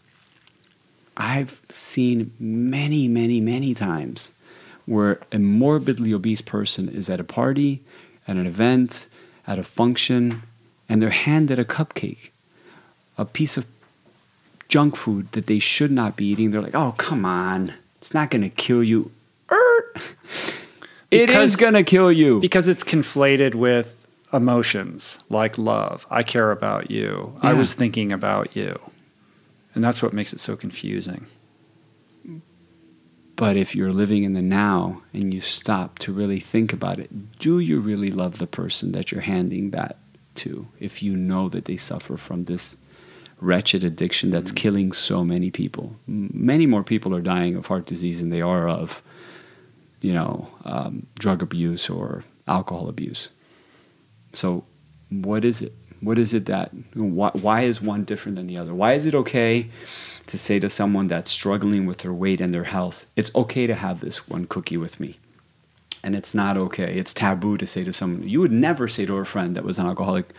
[1.17, 4.33] I've seen many, many, many times
[4.85, 7.83] where a morbidly obese person is at a party,
[8.29, 9.09] at an event,
[9.47, 10.43] at a function,
[10.89, 12.31] and they're handed a cupcake,
[13.17, 13.67] a piece of
[14.69, 16.51] junk food that they should not be eating.
[16.51, 19.11] They're like, oh, come on, it's not going to kill you.
[21.11, 22.41] It because, is going to kill you.
[22.41, 26.07] Because it's conflated with emotions like love.
[26.11, 27.33] I care about you.
[27.43, 27.51] Yeah.
[27.51, 28.79] I was thinking about you.
[29.75, 31.27] And that's what makes it so confusing.
[33.37, 37.39] But if you're living in the now and you stop to really think about it,
[37.39, 39.99] do you really love the person that you're handing that
[40.37, 42.79] to if you know that they suffer from this
[43.39, 44.57] wretched addiction that's mm.
[44.57, 45.97] killing so many people?
[46.07, 49.03] Many more people are dying of heart disease than they are of
[50.01, 53.31] you know, um, drug abuse or alcohol abuse.
[54.33, 54.65] So,
[55.09, 55.73] what is it?
[56.01, 58.75] What is it that, why, why is one different than the other?
[58.75, 59.71] Why is it okay
[60.27, 63.75] to say to someone that's struggling with their weight and their health, it's okay to
[63.75, 65.19] have this one cookie with me?
[66.05, 66.99] And it's not okay.
[66.99, 69.79] It's taboo to say to someone, you would never say to a friend that was
[69.79, 70.33] an alcoholic,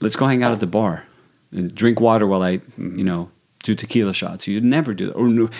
[0.00, 1.04] let's go hang out at the bar
[1.52, 3.30] and drink water while I, you know,
[3.68, 4.46] do tequila shots.
[4.46, 5.12] You'd never do that.
[5.12, 5.50] Or no,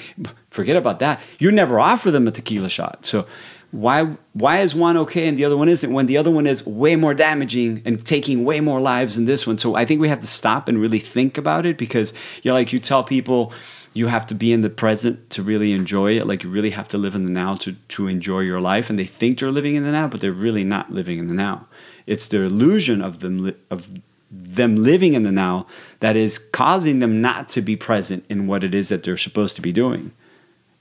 [0.48, 1.20] forget about that.
[1.39, 3.05] You never offer them a tequila shot.
[3.05, 3.26] So
[3.70, 6.66] why why is one okay and the other one isn't when the other one is
[6.66, 9.59] way more damaging and taking way more lives than this one?
[9.59, 12.55] So I think we have to stop and really think about it because you know,
[12.55, 13.52] like you tell people
[13.93, 16.26] you have to be in the present to really enjoy it.
[16.26, 18.89] Like you really have to live in the now to to enjoy your life.
[18.89, 21.35] And they think they're living in the now, but they're really not living in the
[21.35, 21.66] now.
[22.06, 23.90] It's the illusion of them of
[24.30, 25.66] them living in the now
[26.00, 29.56] that is causing them not to be present in what it is that they're supposed
[29.56, 30.12] to be doing.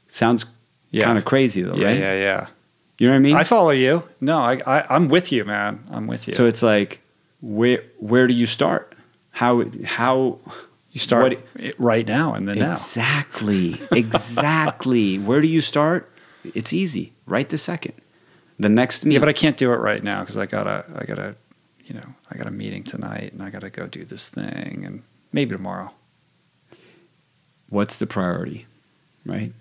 [0.07, 0.45] Sounds
[0.91, 1.05] yeah.
[1.05, 1.99] kind of crazy though, yeah, right?
[1.99, 2.47] Yeah, yeah,
[2.97, 3.35] You know what I mean?
[3.35, 4.03] I follow you.
[4.19, 5.83] No, I, I am with you, man.
[5.91, 6.33] I'm with you.
[6.33, 7.01] So it's like,
[7.41, 8.95] where where do you start?
[9.31, 10.39] How how
[10.91, 13.87] you start what, right now and then exactly, now.
[13.91, 15.19] Exactly, exactly.
[15.19, 16.11] where do you start?
[16.43, 17.13] It's easy.
[17.25, 17.93] Right the second.
[18.59, 19.05] The next.
[19.05, 21.35] Yeah, but I can't do it right now because I gotta I gotta
[21.87, 24.83] you know, I got a meeting tonight and I got to go do this thing
[24.85, 25.91] and maybe tomorrow.
[27.69, 28.65] What's the priority,
[29.25, 29.53] right?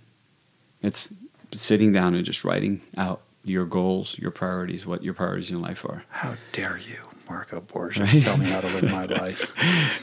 [0.83, 1.13] It's
[1.55, 5.85] sitting down and just writing out your goals, your priorities, what your priorities in life
[5.85, 6.05] are.
[6.11, 6.99] How dare you,
[7.29, 8.23] Marco Borges, right?
[8.23, 9.55] tell me how to live my life?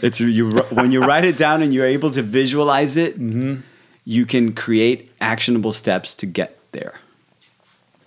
[0.01, 3.61] it's you when you write it down and you're able to visualize it, mm-hmm.
[4.05, 6.95] you can create actionable steps to get there.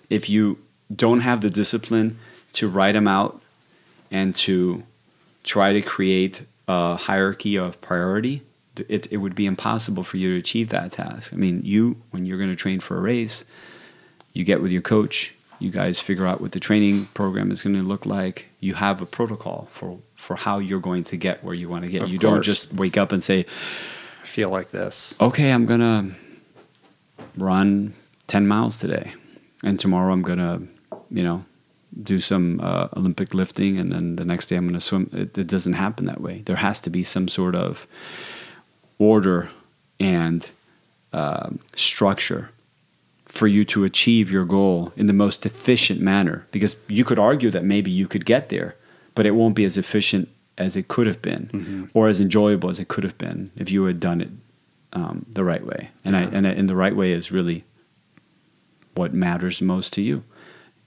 [0.09, 0.59] If you
[0.93, 2.17] don't have the discipline
[2.53, 3.41] to write them out
[4.11, 4.83] and to
[5.43, 8.43] try to create a hierarchy of priority,
[8.87, 11.33] it, it would be impossible for you to achieve that task.
[11.33, 13.45] I mean, you, when you're going to train for a race,
[14.33, 17.75] you get with your coach, you guys figure out what the training program is going
[17.75, 18.47] to look like.
[18.59, 21.89] You have a protocol for, for how you're going to get where you want to
[21.89, 22.03] get.
[22.03, 22.31] Of you course.
[22.31, 23.45] don't just wake up and say,
[24.21, 25.15] I feel like this.
[25.19, 26.15] Okay, I'm going to
[27.37, 27.93] run
[28.27, 29.13] 10 miles today.
[29.63, 30.67] And tomorrow I'm going to,
[31.09, 31.43] you know,
[32.03, 35.09] do some uh, Olympic lifting, and then the next day I'm going to swim.
[35.13, 36.41] It, it, doesn't happen that way.
[36.45, 37.87] There has to be some sort of
[38.99, 39.49] order
[39.99, 40.49] and
[41.13, 42.49] uh, structure
[43.25, 46.45] for you to achieve your goal in the most efficient manner.
[46.51, 48.75] Because you could argue that maybe you could get there,
[49.15, 51.85] but it won't be as efficient as it could have been Mm-hmm.
[51.93, 54.29] or as enjoyable as it could have been if you had done it
[54.93, 55.89] um, the right way.
[56.03, 57.63] And I and, I- and the right way is really
[58.95, 60.23] what matters most to you.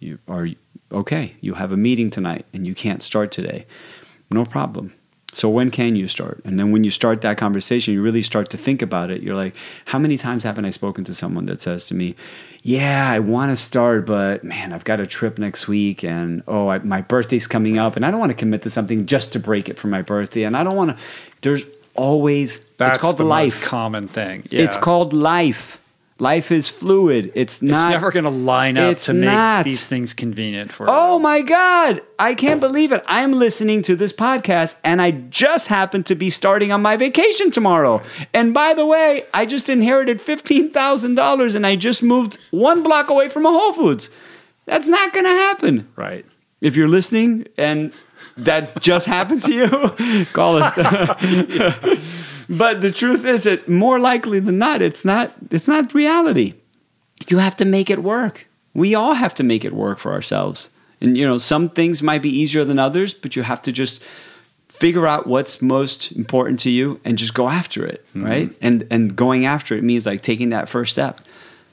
[0.01, 0.49] You are
[0.91, 1.37] okay.
[1.41, 3.67] You have a meeting tonight and you can't start today.
[4.31, 4.95] No problem.
[5.33, 6.41] So when can you start?
[6.45, 9.23] And then when you start that conversation, you really start to think about it.
[9.23, 9.55] You're like,
[9.85, 12.17] how many times haven't I spoken to someone that says to me,
[12.63, 16.67] "Yeah, I want to start, but man, I've got a trip next week, and oh,
[16.69, 19.39] I, my birthday's coming up, and I don't want to commit to something just to
[19.39, 21.03] break it for my birthday, and I don't want to."
[21.43, 21.63] There's
[21.95, 23.55] always That's it's called the life.
[23.55, 24.47] most common thing.
[24.51, 24.63] Yeah.
[24.63, 25.79] It's called life.
[26.21, 27.33] Life is fluid.
[27.35, 27.73] It's not.
[27.73, 29.65] It's never going to line up to make not.
[29.65, 32.03] these things convenient for Oh my God.
[32.19, 33.03] I can't believe it.
[33.07, 37.51] I'm listening to this podcast and I just happen to be starting on my vacation
[37.51, 38.03] tomorrow.
[38.35, 43.29] And by the way, I just inherited $15,000 and I just moved one block away
[43.29, 44.11] from a Whole Foods.
[44.67, 45.89] That's not going to happen.
[45.97, 46.27] Right.
[46.61, 47.93] If you're listening and
[48.37, 50.77] that just happened to you, call us.
[52.51, 56.55] but the truth is that more likely than not, it's not it's not reality.
[57.29, 58.47] You have to make it work.
[58.75, 60.71] We all have to make it work for ourselves.
[61.01, 64.03] And you know, some things might be easier than others, but you have to just
[64.69, 68.25] figure out what's most important to you and just go after it, mm-hmm.
[68.25, 68.53] right?
[68.61, 71.21] And and going after it means like taking that first step.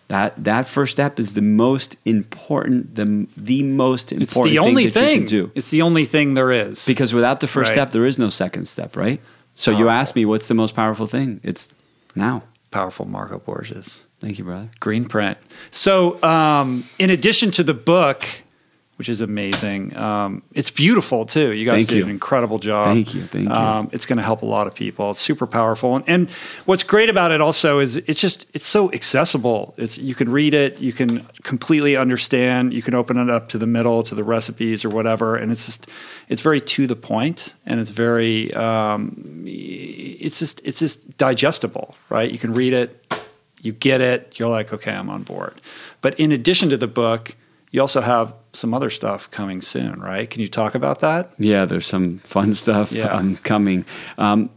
[0.09, 4.89] That that first step is the most important, the the most important It's the only
[4.89, 5.19] thing you thing.
[5.21, 5.51] can do.
[5.55, 6.85] It's the only thing there is.
[6.85, 7.75] Because without the first Right.
[7.75, 9.19] step, there is no second step, right?
[9.57, 11.41] So you asked me, what's the most powerful thing?
[11.43, 11.75] It's
[12.15, 12.43] now.
[12.69, 14.03] Powerful Marco Borges.
[14.19, 14.69] Thank you, brother.
[14.79, 15.37] Greenprint.
[15.71, 18.25] So, um, in addition to the book,
[18.97, 21.53] which is amazing, um, it's beautiful too.
[21.53, 22.03] You guys Thank did you.
[22.03, 22.87] an incredible job.
[22.87, 23.53] Thank you, thank you.
[23.55, 25.11] Um, it's going to help a lot of people.
[25.11, 26.31] It's super powerful, and, and
[26.65, 29.73] what's great about it also is it's just it's so accessible.
[29.77, 32.73] It's you can read it, you can completely understand.
[32.73, 35.65] You can open it up to the middle, to the recipes or whatever, and it's
[35.65, 35.87] just
[36.27, 42.31] it's very to the point, and it's very um, it's just it's just digestible, right?
[42.31, 43.13] You can read it,
[43.61, 45.61] you get it, you're like, okay, I'm on board.
[46.01, 47.35] But in addition to the book,
[47.71, 50.29] you also have some other stuff coming soon, right?
[50.29, 51.31] Can you talk about that?
[51.37, 53.07] Yeah, there's some fun stuff Yeah.
[53.13, 53.85] um, coming.
[54.17, 54.49] Um,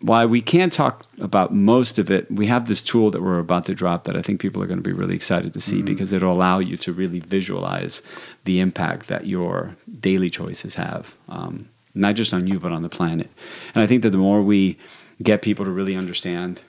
[0.00, 3.64] while we can't talk about most of it, we have this tool that we're about
[3.66, 6.12] to drop that I think people are going to be really excited to see because
[6.12, 8.00] it'll allow you to really visualize
[8.44, 12.88] the impact that your daily choices have, um, not just on you, but on the
[12.88, 13.28] planet.
[13.74, 14.78] And I think that the more we
[15.20, 16.62] get people to really understand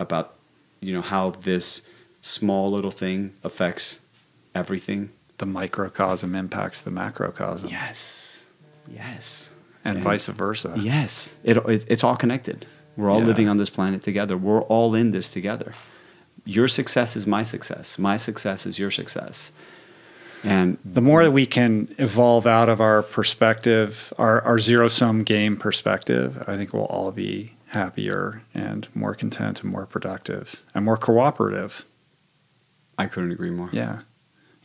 [0.00, 0.34] about,
[0.80, 1.82] you know, how this
[2.20, 4.00] small little thing affects
[4.56, 5.10] everything.
[5.42, 8.46] The microcosm impacts the macrocosm, Yes.
[8.88, 9.50] Yes.
[9.84, 10.72] and And- vice versa.
[10.78, 12.66] Yes, it, it, it's all connected.
[12.96, 13.26] We're all Yeah.
[13.26, 14.36] living on this planet together.
[14.36, 15.72] We're all in this together.
[16.44, 17.98] Your success is my success.
[17.98, 19.50] My success is your success.
[20.44, 25.24] And The more that we can evolve out of our perspective, our, our zero sum
[25.24, 30.84] game perspective, I think we'll all be happier and more content and more productive and
[30.84, 31.84] more cooperative.
[32.96, 33.70] I couldn't agree more.
[33.72, 34.02] Yeah.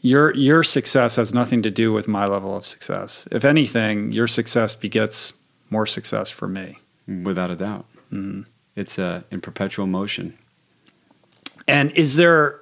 [0.02, 3.28] Your your success has nothing to do with my level of success.
[3.32, 5.34] If anything, your success begets
[5.70, 6.78] more success for me.
[7.08, 7.86] Without a doubt.
[8.12, 8.42] Mm-hmm.
[8.76, 10.38] It's uh, in perpetual motion.
[11.68, 12.60] And is there?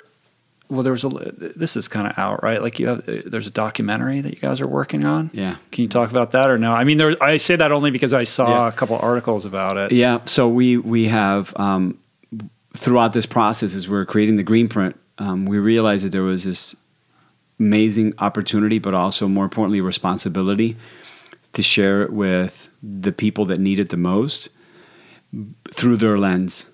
[0.70, 1.10] Well, there was a.
[1.10, 2.62] This is kind of out, right?
[2.62, 3.03] Like you have.
[3.06, 5.30] There's a documentary that you guys are working on.
[5.34, 5.57] Yeah.
[5.72, 6.72] Can you talk about that or no?
[6.74, 7.22] I mean, there.
[7.22, 8.68] I say that only because I saw Yeah.
[8.70, 9.91] a couple articles about it.
[9.91, 10.20] Yeah.
[10.26, 11.98] So we we have um,
[12.76, 16.76] throughout this process as we're creating the Greenprint, um, we realized that there was this
[17.60, 20.76] amazing opportunity, but also more importantly, responsibility
[21.53, 24.49] to share it with the people that need it the most
[25.72, 26.69] through their lens.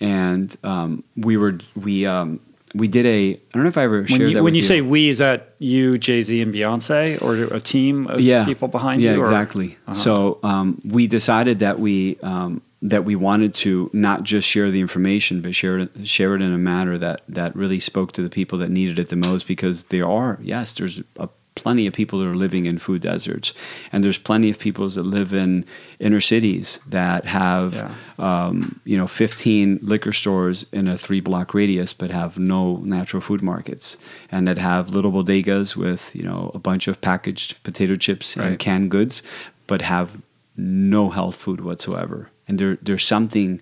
[0.00, 2.40] And um, we were we um,
[2.74, 4.62] we did a I don't know if I ever When you, that when with you
[4.62, 8.44] say we, is that you, Jay Z, and Beyonce, or a team of yeah.
[8.44, 9.20] people behind yeah, you?
[9.20, 9.78] or- exactly.
[9.92, 14.80] So um, we decided that we um, that we wanted to not just share the
[14.80, 18.30] information, but share it share it in a manner that that really spoke to the
[18.30, 19.46] people that needed it the most.
[19.48, 23.54] Because there are yes, there's a, plenty of people that are living in food deserts,
[23.92, 25.64] and there's plenty of people that live in
[26.00, 27.90] inner cities that have Yeah.
[28.18, 33.20] um, you know 15 liquor stores in a three block radius, but have no natural
[33.22, 33.96] food markets,
[34.32, 38.46] and that have little bodegas with you know a bunch of packaged potato chips Right.
[38.48, 39.22] and canned goods,
[39.66, 40.08] but have
[40.56, 42.28] no health food whatsoever.
[42.46, 43.60] And there, there's something,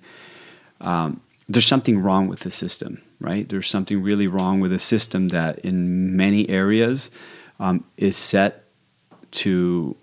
[0.81, 3.49] um, there's something wrong with the system, right?
[3.49, 7.11] There's something really wrong with a system that, in many areas,
[7.61, 8.65] um, is set
[9.33, 9.97] to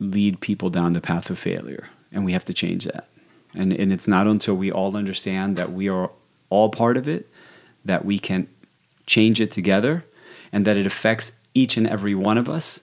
[0.00, 3.08] lead people down the path of failure, and we have to change that.
[3.54, 6.10] And and it's not until we all understand that we are
[6.50, 7.28] all part of it
[7.84, 8.48] that we can
[9.06, 10.04] change it together
[10.52, 12.80] and that it affects each and every one of us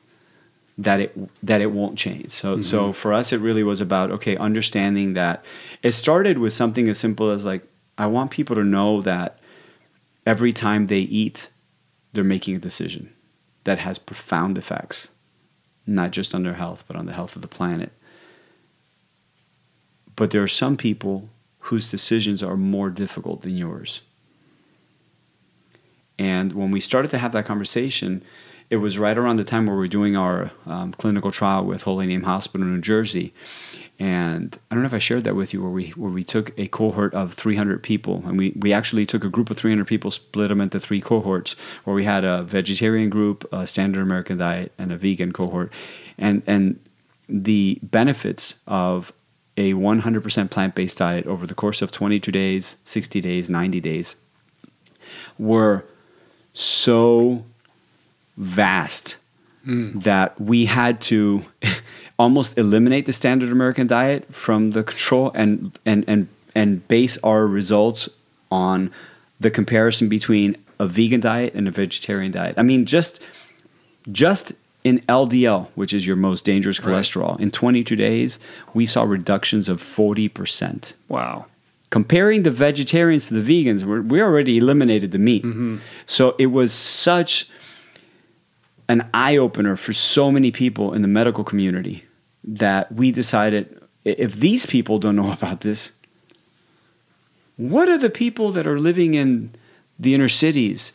[0.77, 2.31] that it that it won't change.
[2.31, 2.61] So mm-hmm.
[2.61, 5.43] so for us it really was about okay, understanding that
[5.84, 7.65] it started with something as simple as like
[7.97, 9.39] I want people to know that
[10.26, 11.49] every time they eat
[12.14, 13.14] they're making a decision
[13.64, 15.11] that has profound effects
[15.88, 17.91] not just on their health but on the health of the planet.
[20.15, 21.30] But there are some people
[21.60, 24.02] whose decisions are more difficult than yours.
[26.18, 28.23] And when we started to have that conversation,
[28.69, 31.83] it was right around the time where we were doing our um, clinical trial with
[31.83, 33.33] Holy Name Hospital in New Jersey.
[33.97, 36.51] And I don't know if I shared that with you, where we where we took
[36.59, 40.11] a cohort of 300 people, and we, we actually took a group of 300 people,
[40.11, 41.55] split them into three cohorts,
[41.85, 45.71] where we had a vegetarian group, a standard American diet, and a vegan cohort,
[46.17, 46.77] and and
[47.29, 49.13] the benefits of
[49.57, 54.15] a 100% plant-based diet over the course of 22 days, 60 days, 90 days
[55.37, 55.85] were
[56.53, 57.45] so
[58.38, 59.18] vast
[59.66, 60.02] mm.
[60.03, 61.44] that we had to
[62.20, 67.45] almost eliminate the standard American diet from the control and and and and base our
[67.45, 68.10] results
[68.52, 68.91] on
[69.40, 72.56] the comparison between a vegan diet and a vegetarian diet.
[72.57, 73.22] I mean, just
[74.12, 74.53] just
[74.84, 77.40] in LDL, which is your most dangerous cholesterol, right.
[77.40, 78.40] in 22 days,
[78.76, 80.94] we saw reductions of 40%.
[81.07, 81.48] Wow.
[81.90, 85.44] Comparing the vegetarians to the vegans, we already eliminated the meat.
[85.44, 85.78] Mm-hmm.
[86.06, 87.49] So it was such
[88.88, 92.06] an eye opener for so many people in the medical community
[92.44, 95.91] that we decided if these people don't know about this,
[97.57, 99.56] what are the people that are living in
[99.98, 100.94] the inner cities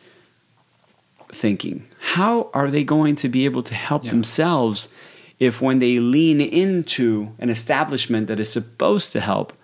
[1.33, 1.87] thinking?
[1.99, 4.11] How are they going to be able to help yeah.
[4.11, 4.89] themselves
[5.39, 9.55] if, when they lean into an establishment that is supposed to help,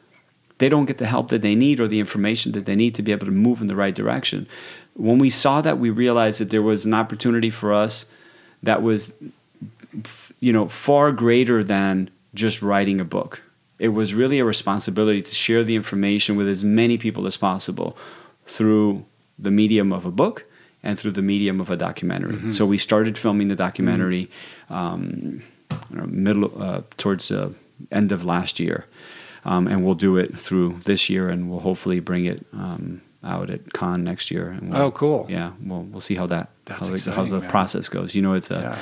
[0.59, 3.03] they don't get the help that they need or the information that they need to
[3.03, 4.49] be able to move in the right direction?
[4.95, 8.07] When we saw that, we realized that there was an opportunity for us
[8.63, 9.15] that was
[10.41, 13.43] you know far greater than just writing a book
[13.79, 17.97] it was really a responsibility to share the information with as many people as possible
[18.47, 19.05] through
[19.39, 20.45] the medium of a book
[20.83, 22.51] and through the medium of a documentary mm-hmm.
[22.51, 24.31] so we started filming the documentary
[24.71, 24.75] mm-hmm.
[24.75, 25.43] um,
[25.91, 27.53] know, middle uh, towards the
[27.91, 28.87] end of last year
[29.47, 33.49] um, and we'll do it through this year and we'll hopefully bring it um, out
[33.49, 34.59] at con next year.
[34.61, 35.27] We'll, oh, cool!
[35.29, 38.15] Yeah, we'll we'll see how that That's how, exciting, how the process goes.
[38.15, 38.79] You know, it's a yeah.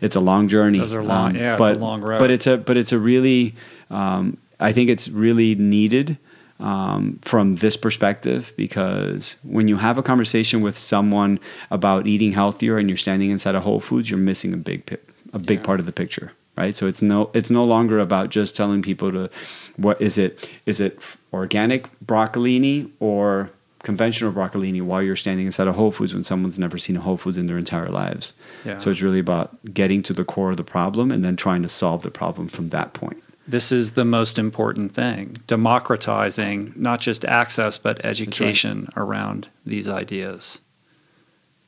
[0.00, 0.78] it's a long journey.
[0.78, 1.30] Those are long.
[1.30, 2.18] Um, yeah, but, it's a long road.
[2.18, 3.54] But it's a but it's a really
[3.90, 6.18] um, I think it's really needed.
[6.60, 11.40] Um, from this perspective, because when you have a conversation with someone
[11.72, 14.98] about eating healthier and you're standing inside a Whole Foods, you're missing a big
[15.32, 15.64] a big yeah.
[15.64, 19.10] part of the picture right so it's no it's no longer about just telling people
[19.10, 19.28] to
[19.76, 20.98] what is it is it
[21.32, 23.50] organic broccolini or
[23.84, 27.16] conventional broccolini while you're standing inside a Whole Foods when someone's never seen a Whole
[27.16, 28.34] Foods in their entire lives.
[28.64, 28.78] Yeah.
[28.78, 31.68] So it's really about getting to the core of the problem and then trying to
[31.68, 33.22] solve the problem from that point.
[33.46, 39.02] This is the most important thing democratizing not just access, but education right.
[39.02, 40.60] around these ideas.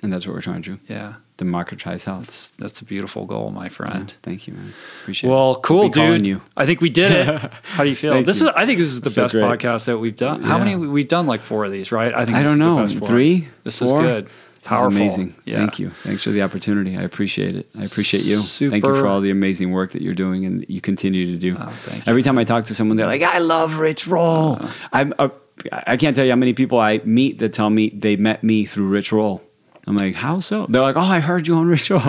[0.06, 0.80] And that's what we're trying to do.
[0.86, 2.20] Yeah democratize health.
[2.26, 4.08] That's, that's a beautiful goal, my friend.
[4.08, 4.72] Yeah, thank you, man.
[5.02, 5.54] Appreciate well, it.
[5.54, 6.26] Well, cool, dude.
[6.26, 6.42] You.
[6.56, 7.52] I think we did it.
[7.62, 8.22] How do you feel?
[8.22, 8.48] this you.
[8.48, 8.54] is.
[8.56, 9.44] I think this is the best great.
[9.44, 10.42] podcast that we've done.
[10.42, 10.76] How many?
[10.76, 12.12] We've done like four of these, right?
[12.14, 12.36] I think.
[12.36, 12.86] I don't know.
[12.86, 13.48] Three.
[13.64, 13.88] This four?
[13.88, 14.26] is good.
[14.26, 14.88] This Powerful.
[14.88, 15.36] Is amazing.
[15.44, 15.58] Yeah.
[15.58, 15.90] Thank you.
[16.02, 16.96] Thanks for the opportunity.
[16.96, 17.68] I appreciate it.
[17.76, 18.38] I appreciate you.
[18.38, 18.72] Super.
[18.72, 21.56] Thank you for all the amazing work that you're doing and you continue to do.
[21.58, 21.72] Oh,
[22.06, 25.14] Every time I talk to someone, they're like, "I love Rich Roll." Uh, I'm.
[25.18, 25.28] Uh,
[25.72, 28.66] I can't tell you how many people I meet that tell me they met me
[28.66, 29.42] through Rich Roll.
[29.88, 30.66] I'm like, how so?
[30.68, 32.00] They're like, oh, I heard you on Rich Roll,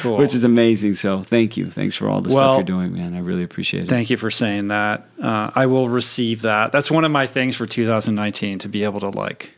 [0.00, 0.16] cool.
[0.18, 0.94] which is amazing.
[0.94, 1.68] So thank you.
[1.68, 3.14] Thanks for all the well, stuff you're doing, man.
[3.14, 3.88] I really appreciate it.
[3.88, 5.08] Thank you for saying that.
[5.20, 6.70] Uh, I will receive that.
[6.70, 9.50] That's one of my things for 2019 to be able to like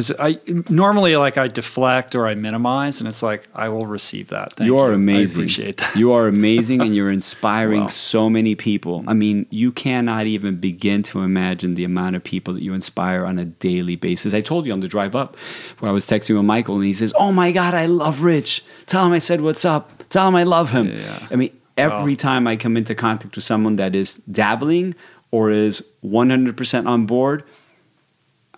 [0.00, 4.28] because I normally like I deflect or I minimize, and it's like I will receive
[4.28, 4.54] that.
[4.54, 4.94] Thank you are you.
[4.94, 5.42] amazing.
[5.42, 5.96] I appreciate that.
[5.96, 9.04] You are amazing, and you're inspiring so many people.
[9.06, 13.24] I mean, you cannot even begin to imagine the amount of people that you inspire
[13.24, 14.32] on a daily basis.
[14.32, 15.36] I told you on the drive up
[15.80, 18.64] where I was texting with Michael, and he says, "Oh my God, I love Rich.
[18.86, 20.08] Tell him I said what's up.
[20.08, 21.26] Tell him I love him." Yeah.
[21.30, 24.94] I mean, every time I come into contact with someone that is dabbling
[25.30, 27.44] or is 100% on board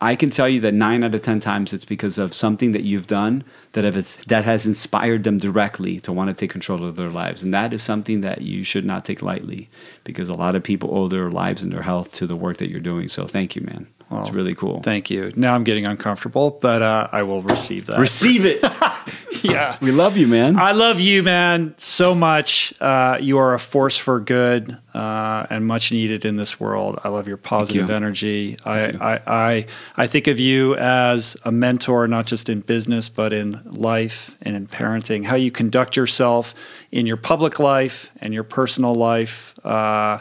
[0.02, 2.82] I can tell you that nine out of ten times it's because of something that
[2.82, 3.94] you've done that have
[4.26, 7.72] that has inspired them directly to want to take control of their lives, and that
[7.72, 9.70] is something that you should not take lightly
[10.02, 12.68] because a lot of people owe their lives and their health to the work that
[12.68, 13.06] you're doing.
[13.06, 13.86] So thank you, man.
[14.12, 14.80] Well, it's really cool.
[14.82, 15.32] Thank you.
[15.36, 17.98] Now I'm getting uncomfortable, but uh, I will receive that.
[17.98, 18.62] Receive it.
[19.42, 19.76] yeah.
[19.80, 20.58] We love you, man.
[20.58, 22.74] I love you, man, so much.
[22.80, 24.76] Uh, you are a force for good.
[24.94, 27.00] uh, and much needed in this world.
[27.02, 27.94] I love your positive you.
[27.94, 28.56] energy.
[28.64, 28.98] I, you.
[29.00, 29.66] I, I,
[29.96, 34.54] I think of you as a mentor, not just in business, but in life and
[34.54, 35.24] in parenting.
[35.24, 36.54] How you conduct yourself
[36.90, 40.20] in your public life and your personal life uh,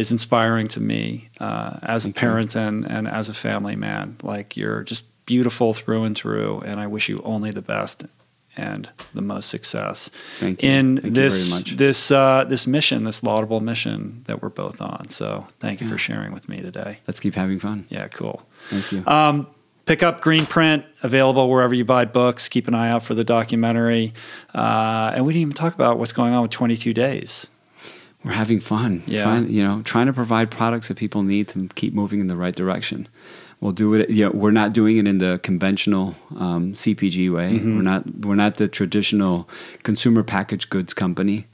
[0.00, 4.16] is inspiring to me uh, as a parent and, and as a family man.
[4.22, 8.04] Like you're just beautiful through and through, and I wish you only the best
[8.56, 10.10] and the most success
[10.40, 10.68] Thank you.
[10.70, 11.76] in Thank you this very much.
[11.76, 15.08] this uh, this mission, this laudable mission that we're both on.
[15.08, 15.92] So thank you Yeah.
[15.92, 16.98] for sharing with me today.
[17.06, 17.86] Let's keep having fun.
[17.90, 18.42] Yeah, cool.
[18.68, 19.06] Thank you.
[19.06, 19.46] Um,
[19.86, 22.48] pick up Greenprint, available wherever you buy books.
[22.48, 24.14] Keep an eye out for the documentary.
[24.52, 27.46] Uh, and we didn't even talk about what's going on with 22 Days.
[28.24, 29.02] We're having fun.
[29.06, 29.22] Yeah.
[29.22, 32.36] Trying, you know, trying to provide products that people need to keep moving in the
[32.36, 33.08] right direction.
[33.60, 34.10] We'll do it.
[34.10, 37.54] You know, we're not doing it in the conventional um, CPG way.
[37.54, 37.76] Mm-hmm.
[37.76, 38.10] We're not.
[38.20, 39.48] We're not the traditional
[39.82, 41.46] consumer packaged goods company.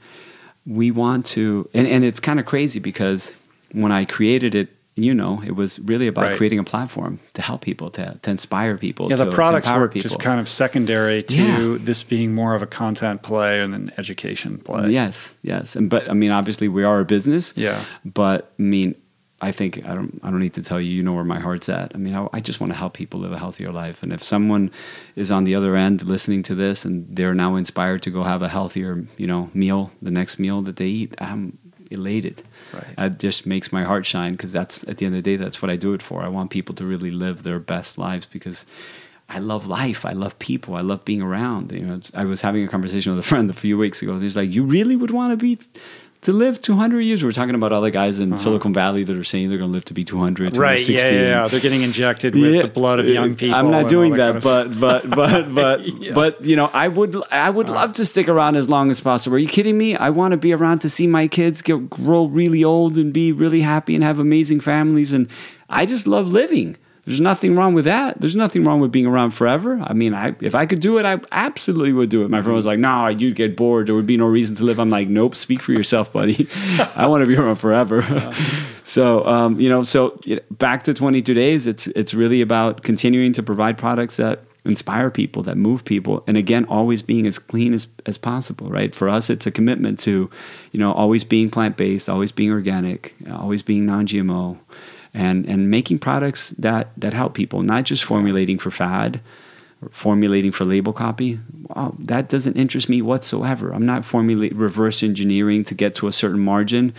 [0.65, 3.33] We want to, and, and it's kind of crazy because
[3.71, 4.69] when I created it,
[4.99, 6.37] you know, it was really about Right.
[6.37, 9.09] creating a platform to help people, to, to inspire people.
[9.09, 10.09] Yeah, to, the products empower were people.
[10.09, 11.77] just kind of secondary to Yeah.
[11.79, 14.89] this being more of a content play and an education play.
[14.89, 17.53] Yes, yes, and but I mean, obviously, we are a business.
[17.55, 17.79] Yeah.
[18.03, 18.95] But I mean,
[19.39, 20.19] I think I don't.
[20.23, 20.91] I don't need to tell you.
[20.91, 21.91] You know where my heart's at.
[21.93, 24.01] I mean, I, I just want to help people live a healthier life.
[24.01, 24.71] And if someone
[25.15, 28.41] is on the other end listening to this and they're now inspired to go have
[28.41, 31.59] a healthier, you know, meal, the next meal that they eat, I'm
[31.91, 32.41] elated.
[32.73, 32.93] Right.
[32.97, 35.61] It just makes my heart shine because that's at the end of the day, that's
[35.61, 36.21] what I do it for.
[36.21, 38.65] I want people to really live their best lives because.
[39.29, 40.05] I love life.
[40.05, 40.75] I love people.
[40.75, 41.73] I love being around.
[41.73, 44.17] You know, I was having a conversation with a friend a few weeks ago.
[44.17, 45.59] He's like, "You really would want to be
[46.21, 49.49] to live 200 years?" We're talking about other guys in Silicon Valley that are saying
[49.49, 50.61] they're going to live to be 200, Uh-huh.
[50.61, 51.47] Right, yeah, yeah, yeah.
[51.47, 53.55] They're getting injected with Yeah, the blood of young people.
[53.55, 56.11] I'm not doing that that, kind of but, but but but Yeah.
[56.11, 56.13] Uh.
[56.15, 59.35] but you know, I would I would love to stick around as long as possible.
[59.35, 59.95] Are you kidding me?
[59.95, 63.31] I want to be around to see my kids get grow really old and be
[63.31, 65.13] really happy and have amazing families.
[65.13, 65.27] And
[65.69, 66.77] I just love living.
[67.07, 68.19] There's nothing wrong with that.
[68.19, 69.79] There's nothing wrong with being around forever.
[69.81, 72.29] I mean, I if I could do it, I absolutely would do it.
[72.29, 73.87] My friend was like, "No, you'd get bored.
[73.87, 75.33] There would be no reason to live." I'm like, "Nope.
[75.33, 76.49] Speak for yourself, buddy.
[76.97, 78.33] I want to be around forever."
[78.83, 80.19] so, um, you know, so
[80.51, 81.65] back to 22 days.
[81.65, 86.35] It's it's really about continuing to provide products that inspire people, that move people, and
[86.35, 88.69] again, always being as clean as as possible.
[88.69, 88.93] Right?
[88.93, 90.29] For us, it's a commitment to,
[90.73, 94.57] you know, always being plant based, always being organic, always being non-GMO
[95.17, 99.19] and and making products that that help people, not just formulating for fad,
[99.81, 101.39] or formulating for label copy.
[101.69, 103.73] Wow, that doesn't interest me whatsoever.
[103.73, 106.93] I'm not formulate reverse engineering to get to a certain margin,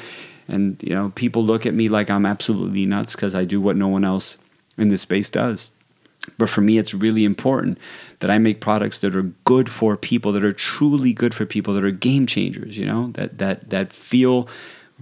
[0.49, 3.77] and you know people look at me like I'm absolutely nuts because I do what
[3.77, 4.37] no one else
[4.77, 5.71] in this space does.
[6.37, 7.79] But for me, it's really important
[8.19, 11.73] that I make products that are good for people, that are truly good for people,
[11.75, 12.77] that are game changers.
[12.77, 14.49] You know, that that that feel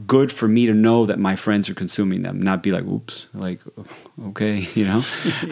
[0.07, 3.27] good for me to know that my friends are consuming them, not be like, "Oops,"
[3.35, 3.61] like,
[4.29, 5.03] okay, you know.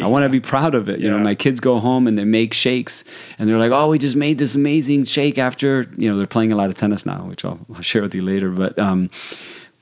[0.00, 1.00] I want to be proud of it.
[1.00, 3.04] You know, my kids go home and they make shakes,
[3.38, 6.52] and they're like, "Oh, we just made this amazing shake after." You know, they're playing
[6.52, 8.50] a lot of tennis now, which I'll, I'll share with you later.
[8.50, 9.10] But um,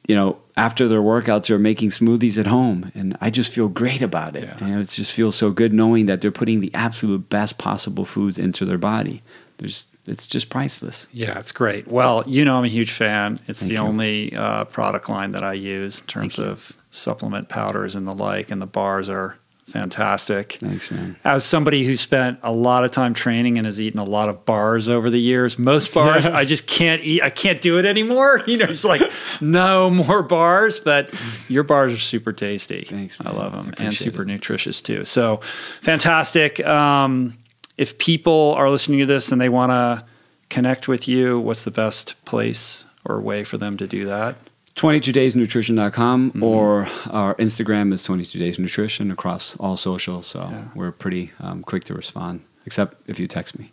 [0.08, 4.02] you know, after their workouts, they're making smoothies at home, and I just feel great
[4.02, 4.44] about it.
[4.44, 4.64] Yeah.
[4.64, 8.38] And it just feels so good knowing that they're putting the absolute best possible foods
[8.38, 9.22] into their body.
[9.58, 11.06] There's, it's just priceless.
[11.12, 11.86] Yeah, it's great.
[11.88, 13.38] Well, you know, I'm a huge fan.
[13.46, 13.88] It's Thank the you.
[13.88, 16.52] only uh, product line that I use in terms Thank you.
[16.52, 20.54] of supplement powders and the like, and the bars are fantastic.
[20.60, 21.16] Thanks, man.
[21.24, 24.44] As somebody who spent a lot of time training and has eaten a lot of
[24.44, 27.22] bars over the years, most bars I just can't eat.
[27.22, 28.42] I can't do it anymore.
[28.52, 29.00] You know, it's like
[29.40, 30.78] no more bars.
[30.80, 31.14] But
[31.48, 32.84] your bars are super tasty.
[32.84, 33.36] Thanks, I man.
[33.36, 34.26] love I them and super it.
[34.26, 35.04] nutritious too.
[35.04, 35.38] So
[35.80, 36.64] fantastic.
[36.66, 37.38] Um,
[37.78, 40.04] if people are listening to this and they want to
[40.50, 44.36] connect with you, what's the best place or way for them to do that?
[44.76, 46.42] 22daysnutrition.com Mm-hmm.
[46.42, 50.26] or our Instagram is 22 days nutrition across all socials.
[50.26, 50.64] So Yeah.
[50.74, 53.70] we're pretty um, quick to respond, except if you text me.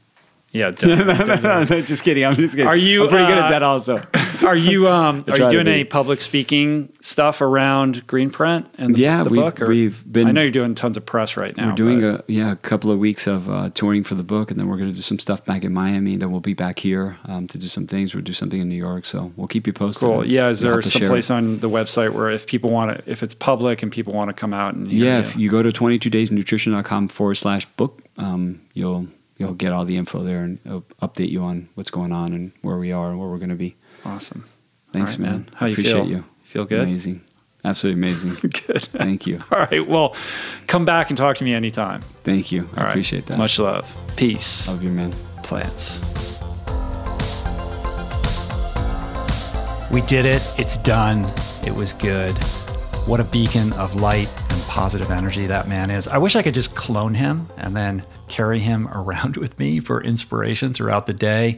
[0.52, 1.84] Yeah, definitely.
[1.84, 2.26] just kidding.
[2.26, 2.68] I'm just kidding.
[2.68, 4.02] Are you, I'm pretty good uh, at that also.
[4.46, 9.24] Are you um, are you doing any public speaking stuff around Greenprint and the, Yeah,
[9.24, 9.60] the we've- book?
[9.60, 11.70] we've been- I know you're doing tons of press right now.
[11.70, 14.50] We're doing but- a yeah a couple of weeks of uh, touring for the book,
[14.50, 16.16] and then we're going to do some stuff back in Miami.
[16.16, 18.16] Then we'll be back here um, to do some things.
[18.16, 20.08] We'll do something in New York, so we'll keep you posted.
[20.08, 20.26] cool.
[20.26, 23.34] Yeah, is there some place on the website where if people want to, if it's
[23.34, 25.20] public and people want to come out and Yeah, you?
[25.20, 29.08] if you go to 22daysnutrition.com forward slash book, um, you'll
[29.40, 32.52] you'll get all the info there and it'll update you on what's going on and
[32.61, 33.76] where we are and where we're going to be.
[34.06, 34.44] awesome.
[34.94, 35.49] Thanks, All right, man.
[35.56, 36.07] How you Appreciate feel?
[36.10, 36.26] you.
[36.44, 36.82] Feel good?
[36.88, 37.24] Amazing.
[37.66, 38.34] Absolutely amazing.
[38.68, 38.84] Good.
[38.94, 39.44] Thank you.
[39.52, 39.86] All right.
[39.86, 40.16] Well,
[40.68, 42.02] come back and talk to me anytime.
[42.24, 42.68] Thank you.
[42.74, 42.90] All I right.
[42.90, 43.38] appreciate that.
[43.38, 43.94] Much love.
[44.16, 44.68] Peace.
[44.70, 45.14] Love you, man.
[45.44, 45.99] Plants.
[49.91, 50.41] We did it.
[50.57, 51.26] It's done.
[51.66, 52.38] It was good.
[53.06, 56.07] What a beacon of light and positive energy that man is.
[56.07, 60.02] I wish I could just clone him and then carry him around with me for
[60.02, 61.58] inspiration throughout the day.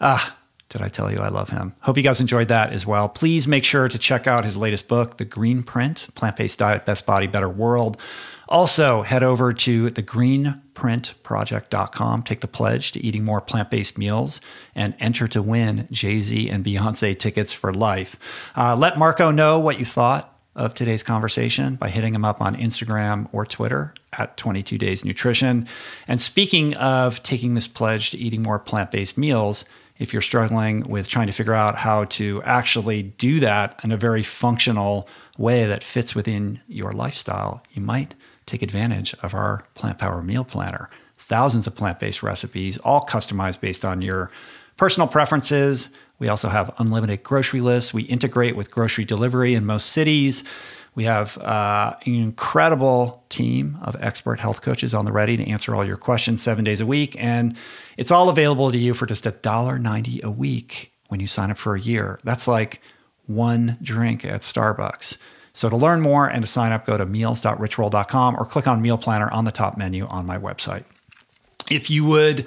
[0.00, 0.36] Ah,
[0.72, 1.74] did I tell you I love him?
[1.80, 3.06] Hope you guys enjoyed that as well.
[3.06, 7.04] Please make sure to check out his latest book, The Greenprint Plant Based Diet, Best
[7.04, 7.98] Body, Better World.
[8.48, 14.40] Also, head over to thegreenprintproject.com, take the pledge to eating more plant based meals,
[14.74, 18.16] and enter to win Jay Z and Beyonce tickets for life.
[18.56, 22.56] Uh, let Marco know what you thought of today's conversation by hitting him up on
[22.56, 25.66] Instagram or Twitter at 22 Days Nutrition.
[26.06, 29.64] And speaking of taking this pledge to eating more plant based meals,
[29.98, 33.96] if you're struggling with trying to figure out how to actually do that in a
[33.96, 35.08] very functional
[35.38, 38.14] way that fits within your lifestyle, you might
[38.46, 40.88] take advantage of our Plant Power Meal Planner.
[41.16, 44.30] Thousands of plant based recipes, all customized based on your
[44.76, 45.88] personal preferences.
[46.22, 47.92] We also have unlimited grocery lists.
[47.92, 50.44] We integrate with grocery delivery in most cities.
[50.94, 55.74] We have uh, an incredible team of expert health coaches on the ready to answer
[55.74, 57.16] all your questions seven days a week.
[57.18, 57.56] And
[57.96, 61.74] it's all available to you for just $1.90 a week when you sign up for
[61.74, 62.20] a year.
[62.22, 62.80] That's like
[63.26, 65.16] one drink at Starbucks.
[65.54, 68.96] So to learn more and to sign up, go to meals.richroll.com or click on Meal
[68.96, 70.84] Planner on the top menu on my website.
[71.68, 72.46] If you would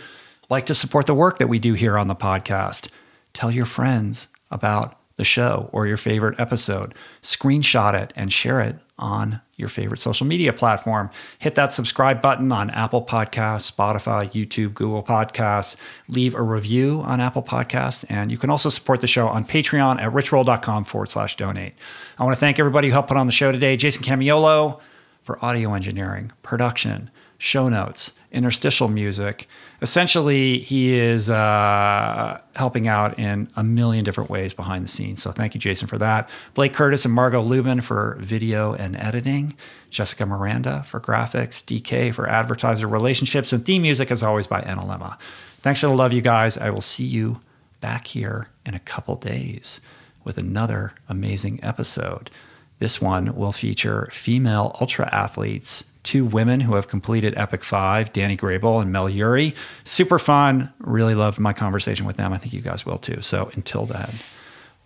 [0.50, 2.88] like to support the work that we do here on the podcast,
[3.36, 6.94] tell your friends about the show or your favorite episode.
[7.22, 11.10] Screenshot it and share it on your favorite social media platform.
[11.40, 15.76] Hit that subscribe button on Apple Podcasts, Spotify, YouTube, Google Podcasts.
[16.08, 18.06] Leave a review on Apple Podcasts.
[18.10, 21.74] And you can also support the show on Patreon at richroll.com forward slash donate.
[22.18, 24.80] I want to thank everybody who helped put on the show today Jason Camiolo
[25.24, 29.48] for audio engineering, production, show notes, interstitial music.
[29.86, 35.22] Essentially, he is uh, helping out in a million different ways behind the scenes.
[35.22, 36.28] So thank you, Jason, for that.
[36.56, 39.56] Blake Curtis and Margot Lubin for video and editing.
[39.92, 41.64] Jessica Miranda for graphics.
[41.64, 43.54] DK for advertiser relationships.
[43.54, 45.20] And theme music, as always, by NLMA.
[45.60, 46.58] Thanks for the love, you guys.
[46.58, 47.40] I will see you
[47.80, 49.82] back here in a couple days
[50.24, 52.32] with another amazing episode.
[52.80, 58.38] This one will feature female ultra athletes two women who have completed Epic Five, Danny
[58.38, 59.56] Grable and Mel Urey.
[59.84, 60.72] Super fun.
[60.80, 62.32] Really loved my conversation with them.
[62.32, 63.22] I think you guys will too.
[63.22, 64.10] So until then,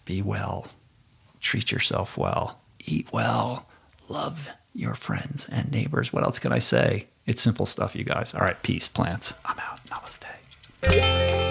[0.06, 0.68] be well,
[1.40, 3.68] treat yourself well, eat well,
[4.08, 6.12] love your friends and neighbors.
[6.12, 7.08] What else can I say?
[7.28, 8.34] It's simple stuff, you guys.
[8.34, 9.36] All right, peace, plants.
[9.46, 9.80] I'm out.
[9.84, 11.49] Namaste.